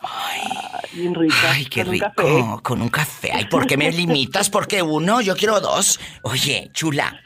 [0.93, 1.35] Bien rica.
[1.49, 2.61] Ay, qué con rico.
[2.61, 3.31] Con un café.
[3.33, 4.51] Ay, ¿por qué me limitas?
[4.51, 5.99] Porque uno, yo quiero dos.
[6.21, 7.19] Oye, chula,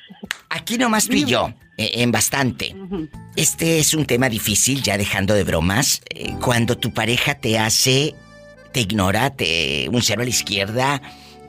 [0.50, 1.16] aquí nomás tú
[1.78, 2.76] eh, en bastante.
[3.36, 6.02] Este es un tema difícil, ya dejando de bromas.
[6.10, 8.16] Eh, cuando tu pareja te hace,
[8.72, 11.02] te ignora, te un cero a la izquierda,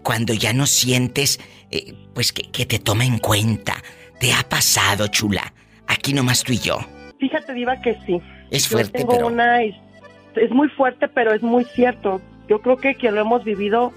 [0.02, 1.40] cuando ya no sientes,
[1.70, 3.74] eh, pues que, que te toma en cuenta.
[4.20, 5.52] ¿Te ha pasado, chula?
[5.86, 6.78] Aquí nomás tú y yo.
[7.20, 8.20] Fíjate, Diva, que sí.
[8.50, 9.74] Es Yo fuerte, tengo pero- una his-
[10.36, 12.20] es muy fuerte, pero es muy cierto.
[12.48, 13.92] Yo creo que quien lo hemos vivido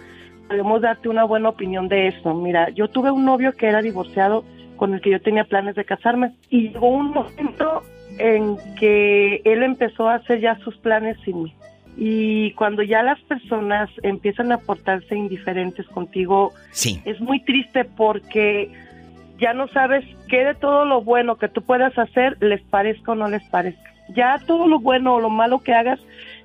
[0.48, 2.34] podemos darte una buena opinión de eso.
[2.34, 4.44] Mira, yo tuve un novio que era divorciado
[4.82, 7.84] con el que yo tenía planes de casarme y llegó un momento
[8.18, 11.53] en que él empezó a hacer ya sus planes sin mí.
[11.98, 16.99] Y cuando ya las personas empiezan a portarse indiferentes contigo, Sí.
[17.06, 18.72] es muy triste porque
[19.38, 23.16] ya no sabes qué de todo lo bueno que tú puedas hacer les parezca o
[23.16, 23.94] no les parezca.
[24.16, 25.99] Ya todo lo bueno o lo malo que hagas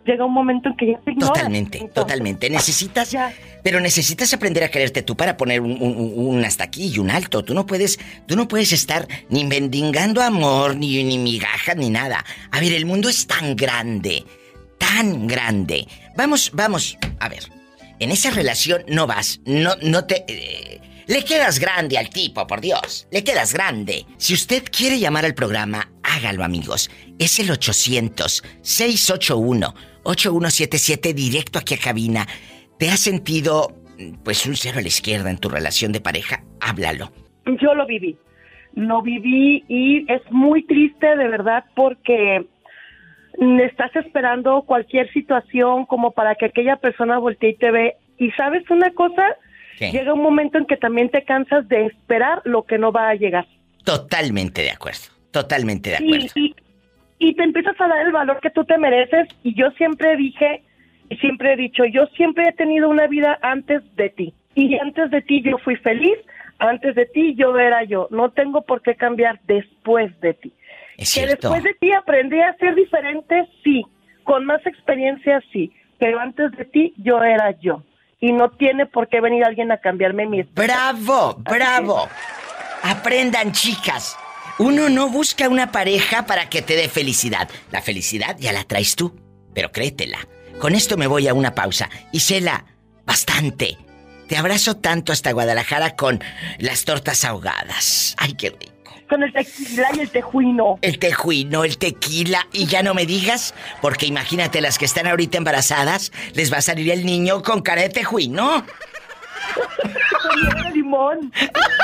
[0.06, 1.34] llega un momento en que ya te ignoran.
[1.34, 2.48] Totalmente, totalmente.
[2.50, 3.14] Necesitas,
[3.62, 7.10] pero necesitas aprender a quererte tú para poner un, un- un hasta aquí y un
[7.10, 7.44] alto.
[7.44, 12.24] Tú no puedes, tú no puedes estar ni mendigando amor, ni, ni migajas, ni nada.
[12.50, 14.24] A ver, el mundo es tan grande,
[14.78, 15.86] tan grande.
[16.16, 17.50] Vamos, vamos, a ver.
[17.98, 20.24] En esa relación no vas, no, no te.
[20.28, 23.06] eh, le quedas grande al tipo, por Dios.
[23.12, 24.04] Le quedas grande.
[24.18, 26.90] Si usted quiere llamar al programa, hágalo, amigos.
[27.18, 27.48] Es el
[30.06, 32.26] 800-681-8177 directo aquí a cabina.
[32.78, 33.72] ¿Te has sentido,
[34.24, 36.42] pues, un cero a la izquierda en tu relación de pareja?
[36.60, 37.10] Háblalo.
[37.60, 38.16] Yo lo viví.
[38.74, 42.46] Lo viví y es muy triste de verdad porque
[43.62, 47.96] estás esperando cualquier situación como para que aquella persona voltee y te ve.
[48.18, 49.22] Y sabes una cosa,
[49.78, 49.90] ¿Qué?
[49.92, 53.14] llega un momento en que también te cansas de esperar lo que no va a
[53.14, 53.46] llegar.
[53.84, 55.00] Totalmente de acuerdo.
[55.30, 56.26] Totalmente de acuerdo.
[56.34, 56.54] y, y
[57.18, 59.28] te empiezas a dar el valor que tú te mereces.
[59.42, 60.62] Y yo siempre dije,
[61.08, 64.34] y siempre he dicho, yo siempre he tenido una vida antes de ti.
[64.54, 66.18] Y antes de ti yo fui feliz,
[66.58, 68.08] antes de ti yo era yo.
[68.10, 70.52] No tengo por qué cambiar después de ti.
[70.96, 71.50] Es que cierto.
[71.50, 73.84] después de ti aprendí a ser diferente, sí.
[74.24, 75.72] Con más experiencia, sí.
[75.98, 77.82] Pero antes de ti yo era yo.
[78.20, 81.36] Y no tiene por qué venir alguien a cambiarme mi ¡Bravo!
[81.38, 82.08] ¡Bravo!
[82.82, 84.18] Aprendan, chicas.
[84.58, 87.48] Uno no busca una pareja para que te dé felicidad.
[87.70, 89.14] La felicidad ya la traes tú,
[89.54, 90.26] pero créetela.
[90.58, 91.90] Con esto me voy a una pausa.
[92.12, 92.64] Isela,
[93.04, 93.76] bastante.
[94.28, 96.22] Te abrazo tanto hasta Guadalajara con
[96.58, 98.14] las tortas ahogadas.
[98.16, 98.72] Ay, qué rico.
[99.08, 100.78] Con el tequila y el tejuino.
[100.80, 105.38] El tejuino, el tequila, y ya no me digas, porque imagínate las que están ahorita
[105.38, 108.64] embarazadas, les va a salir el niño con cara de tejuino.
[109.54, 111.32] Con limón.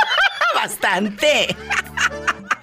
[0.54, 1.54] Bastante.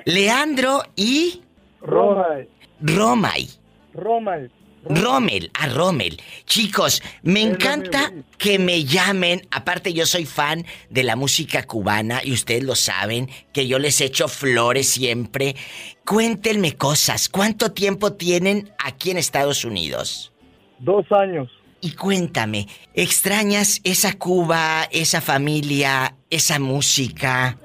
[0.04, 1.40] Leandro y
[1.80, 2.48] Ronald.
[2.82, 3.48] Romay.
[3.94, 4.50] Ronald.
[4.88, 6.20] Rommel, a Rommel.
[6.44, 9.42] Chicos, me encanta que me llamen.
[9.50, 14.00] Aparte, yo soy fan de la música cubana y ustedes lo saben, que yo les
[14.00, 15.56] echo flores siempre.
[16.04, 17.28] Cuéntenme cosas.
[17.28, 20.32] ¿Cuánto tiempo tienen aquí en Estados Unidos?
[20.78, 21.48] Dos años.
[21.80, 27.58] Y cuéntame, ¿extrañas esa Cuba, esa familia, esa música?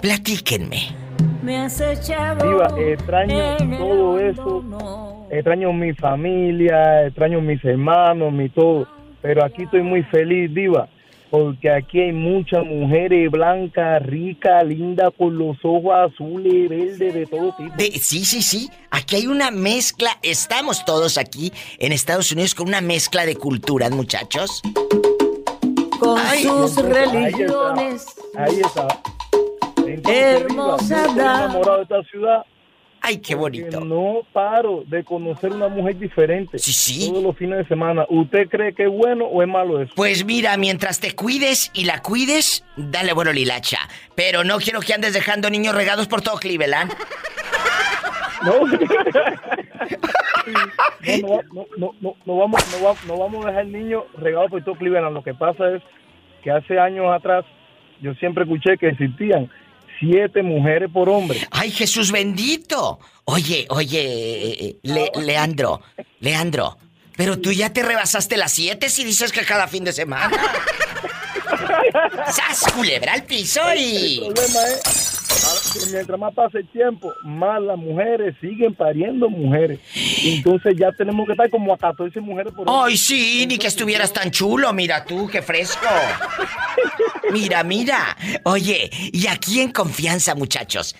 [0.00, 0.94] Platíquenme.
[1.42, 5.15] Me has echado Diva, extraño todo eso.
[5.30, 8.86] Extraño mi familia, extraño mis hermanos, mi todo.
[9.22, 10.88] Pero aquí estoy muy feliz, Diva.
[11.30, 17.52] Porque aquí hay muchas mujeres blancas, ricas, lindas, con los ojos azules, verdes, de todo
[17.56, 17.74] tipo.
[17.76, 18.70] De- sí, sí, sí.
[18.92, 20.10] Aquí hay una mezcla.
[20.22, 24.62] Estamos todos aquí en Estados Unidos con una mezcla de culturas, muchachos.
[25.98, 27.12] con Ay, sus entonces, ahí está.
[27.12, 28.06] religiones.
[28.36, 28.88] Ahí está.
[29.86, 32.42] Entonces, Hermosa Diva, yo estoy enamorado de esta ciudad.
[33.08, 33.80] Ay, qué bonito.
[33.84, 36.58] No paro de conocer una mujer diferente.
[36.58, 37.08] Sí, sí.
[37.08, 38.04] Todos los fines de semana.
[38.08, 39.92] ¿Usted cree que es bueno o es malo eso?
[39.94, 43.78] Pues mira, mientras te cuides y la cuides, dale bueno lilacha.
[44.16, 46.92] Pero no quiero que andes dejando niños regados por todo Cleveland.
[48.44, 48.52] No.
[51.22, 54.48] No, no, no, no, no vamos, no, va- no vamos a dejar el niño regado
[54.48, 55.14] por todo Cleveland.
[55.14, 55.82] Lo que pasa es
[56.42, 57.44] que hace años atrás
[58.00, 59.50] yo siempre escuché que existían
[60.00, 61.46] siete mujeres por hombre.
[61.50, 62.98] ¡Ay, Jesús bendito!
[63.24, 65.82] Oye, oye, Le- Leandro,
[66.20, 66.78] Leandro,
[67.16, 70.30] pero tú ya te rebasaste las siete si dices que cada fin de semana.
[72.32, 74.18] ¡Sas, culebra al piso y...
[74.18, 79.78] El problema es que mientras más pasa el tiempo, más las mujeres siguen pariendo mujeres.
[80.24, 82.66] Entonces ya tenemos que estar como a 14 mujeres por.
[82.68, 83.44] ¡Ay, sí!
[83.46, 85.86] Ni que estuvieras tan chulo, mira tú, qué fresco.
[87.32, 88.16] Mira, mira.
[88.44, 90.96] Oye, y aquí en confianza, muchachos.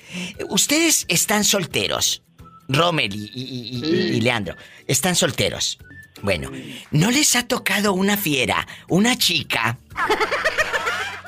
[0.50, 2.22] Ustedes están solteros.
[2.68, 4.56] Rommel y, y- y- y Leandro.
[4.86, 5.78] Están solteros.
[6.22, 6.50] Bueno,
[6.90, 9.78] ¿no les ha tocado una fiera, una chica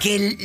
[0.00, 0.36] que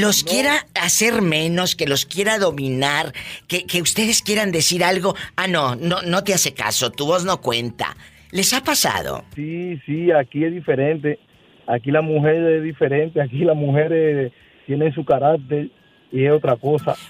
[0.00, 3.12] los quiera hacer menos, que los quiera dominar,
[3.46, 5.14] que, que ustedes quieran decir algo?
[5.36, 7.96] Ah, no, no, no te hace caso, tu voz no cuenta.
[8.30, 9.24] ¿Les ha pasado?
[9.34, 11.18] Sí, sí, aquí es diferente.
[11.66, 13.20] Aquí la mujer es diferente.
[13.20, 14.32] Aquí las mujeres
[14.66, 15.70] tienen su carácter
[16.12, 16.94] y es otra cosa.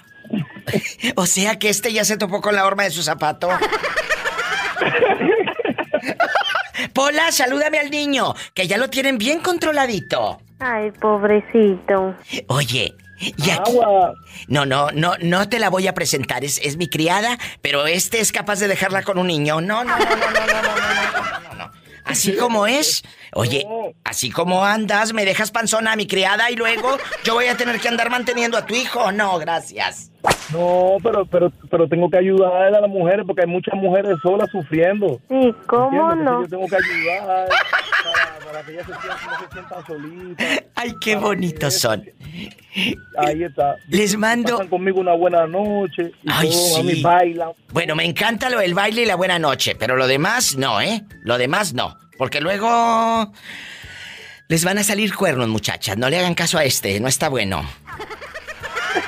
[1.15, 3.49] O sea que este ya se topó con la horma de su zapato.
[6.93, 10.39] Pola, salúdame al niño, que ya lo tienen bien controladito.
[10.59, 12.15] Ay, pobrecito.
[12.47, 13.77] Oye, y aquí...
[14.47, 18.19] No, no, no, no te la voy a presentar, es, es mi criada, pero este
[18.19, 19.61] es capaz de dejarla con un niño.
[19.61, 21.71] No, no, no, no, no, no, no, no, no, no.
[22.05, 23.03] Así como es.
[23.33, 23.67] Oye,
[24.03, 27.79] así como andas, me dejas panzona a mi criada y luego yo voy a tener
[27.79, 29.11] que andar manteniendo a tu hijo.
[29.11, 30.11] No, gracias.
[30.51, 34.49] No, pero, pero, pero tengo que ayudar a las mujeres porque hay muchas mujeres solas
[34.49, 35.19] sufriendo.
[35.29, 36.25] Sí, ¿cómo ¿Entiendes?
[36.25, 36.41] no?
[36.41, 37.49] Yo tengo que ayudar
[38.51, 40.63] para, que ellas se sientan, no se sientan solitas.
[40.75, 42.09] Ay, qué bonitos son.
[43.17, 43.75] Ahí está.
[43.87, 46.11] Les mando- Pasan conmigo una buena noche.
[46.23, 47.01] Y Ay, todo, a mí sí.
[47.01, 47.49] bailan.
[47.71, 51.03] Bueno, me encanta lo del baile y la buena noche, pero lo demás no, ¿eh?
[51.23, 51.97] Lo demás no.
[52.17, 53.31] Porque luego
[54.47, 55.97] les van a salir cuernos, muchachas.
[55.97, 57.63] No le hagan caso a este, no está bueno.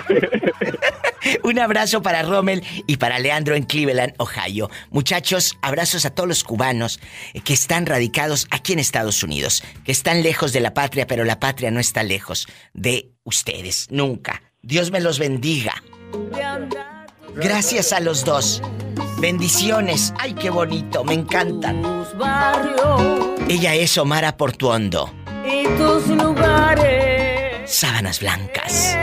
[1.43, 4.69] Un abrazo para Rommel y para Leandro en Cleveland, Ohio.
[4.89, 6.99] Muchachos, abrazos a todos los cubanos
[7.43, 11.39] que están radicados aquí en Estados Unidos, que están lejos de la patria, pero la
[11.39, 14.41] patria no está lejos de ustedes, nunca.
[14.61, 15.73] Dios me los bendiga.
[17.35, 18.61] Gracias a los dos.
[19.19, 20.13] Bendiciones.
[20.19, 21.81] Ay, qué bonito, me encantan.
[23.47, 25.13] Ella es Omara Portuondo.
[25.45, 27.69] y tus lugares.
[27.71, 28.95] Sábanas blancas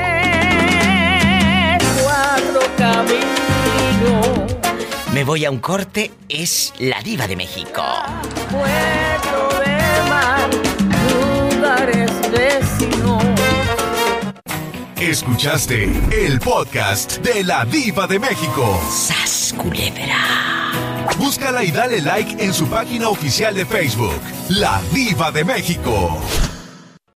[2.79, 4.47] camino.
[5.13, 7.83] Me voy a un corte, es la diva de México.
[8.51, 10.49] Pueblo de mar,
[11.53, 13.23] lugares vecinos.
[14.97, 18.81] Escuchaste el podcast de la diva de México.
[18.91, 20.73] ¡Sas culebra!
[21.19, 26.21] Búscala y dale like en su página oficial de Facebook, La Diva de México.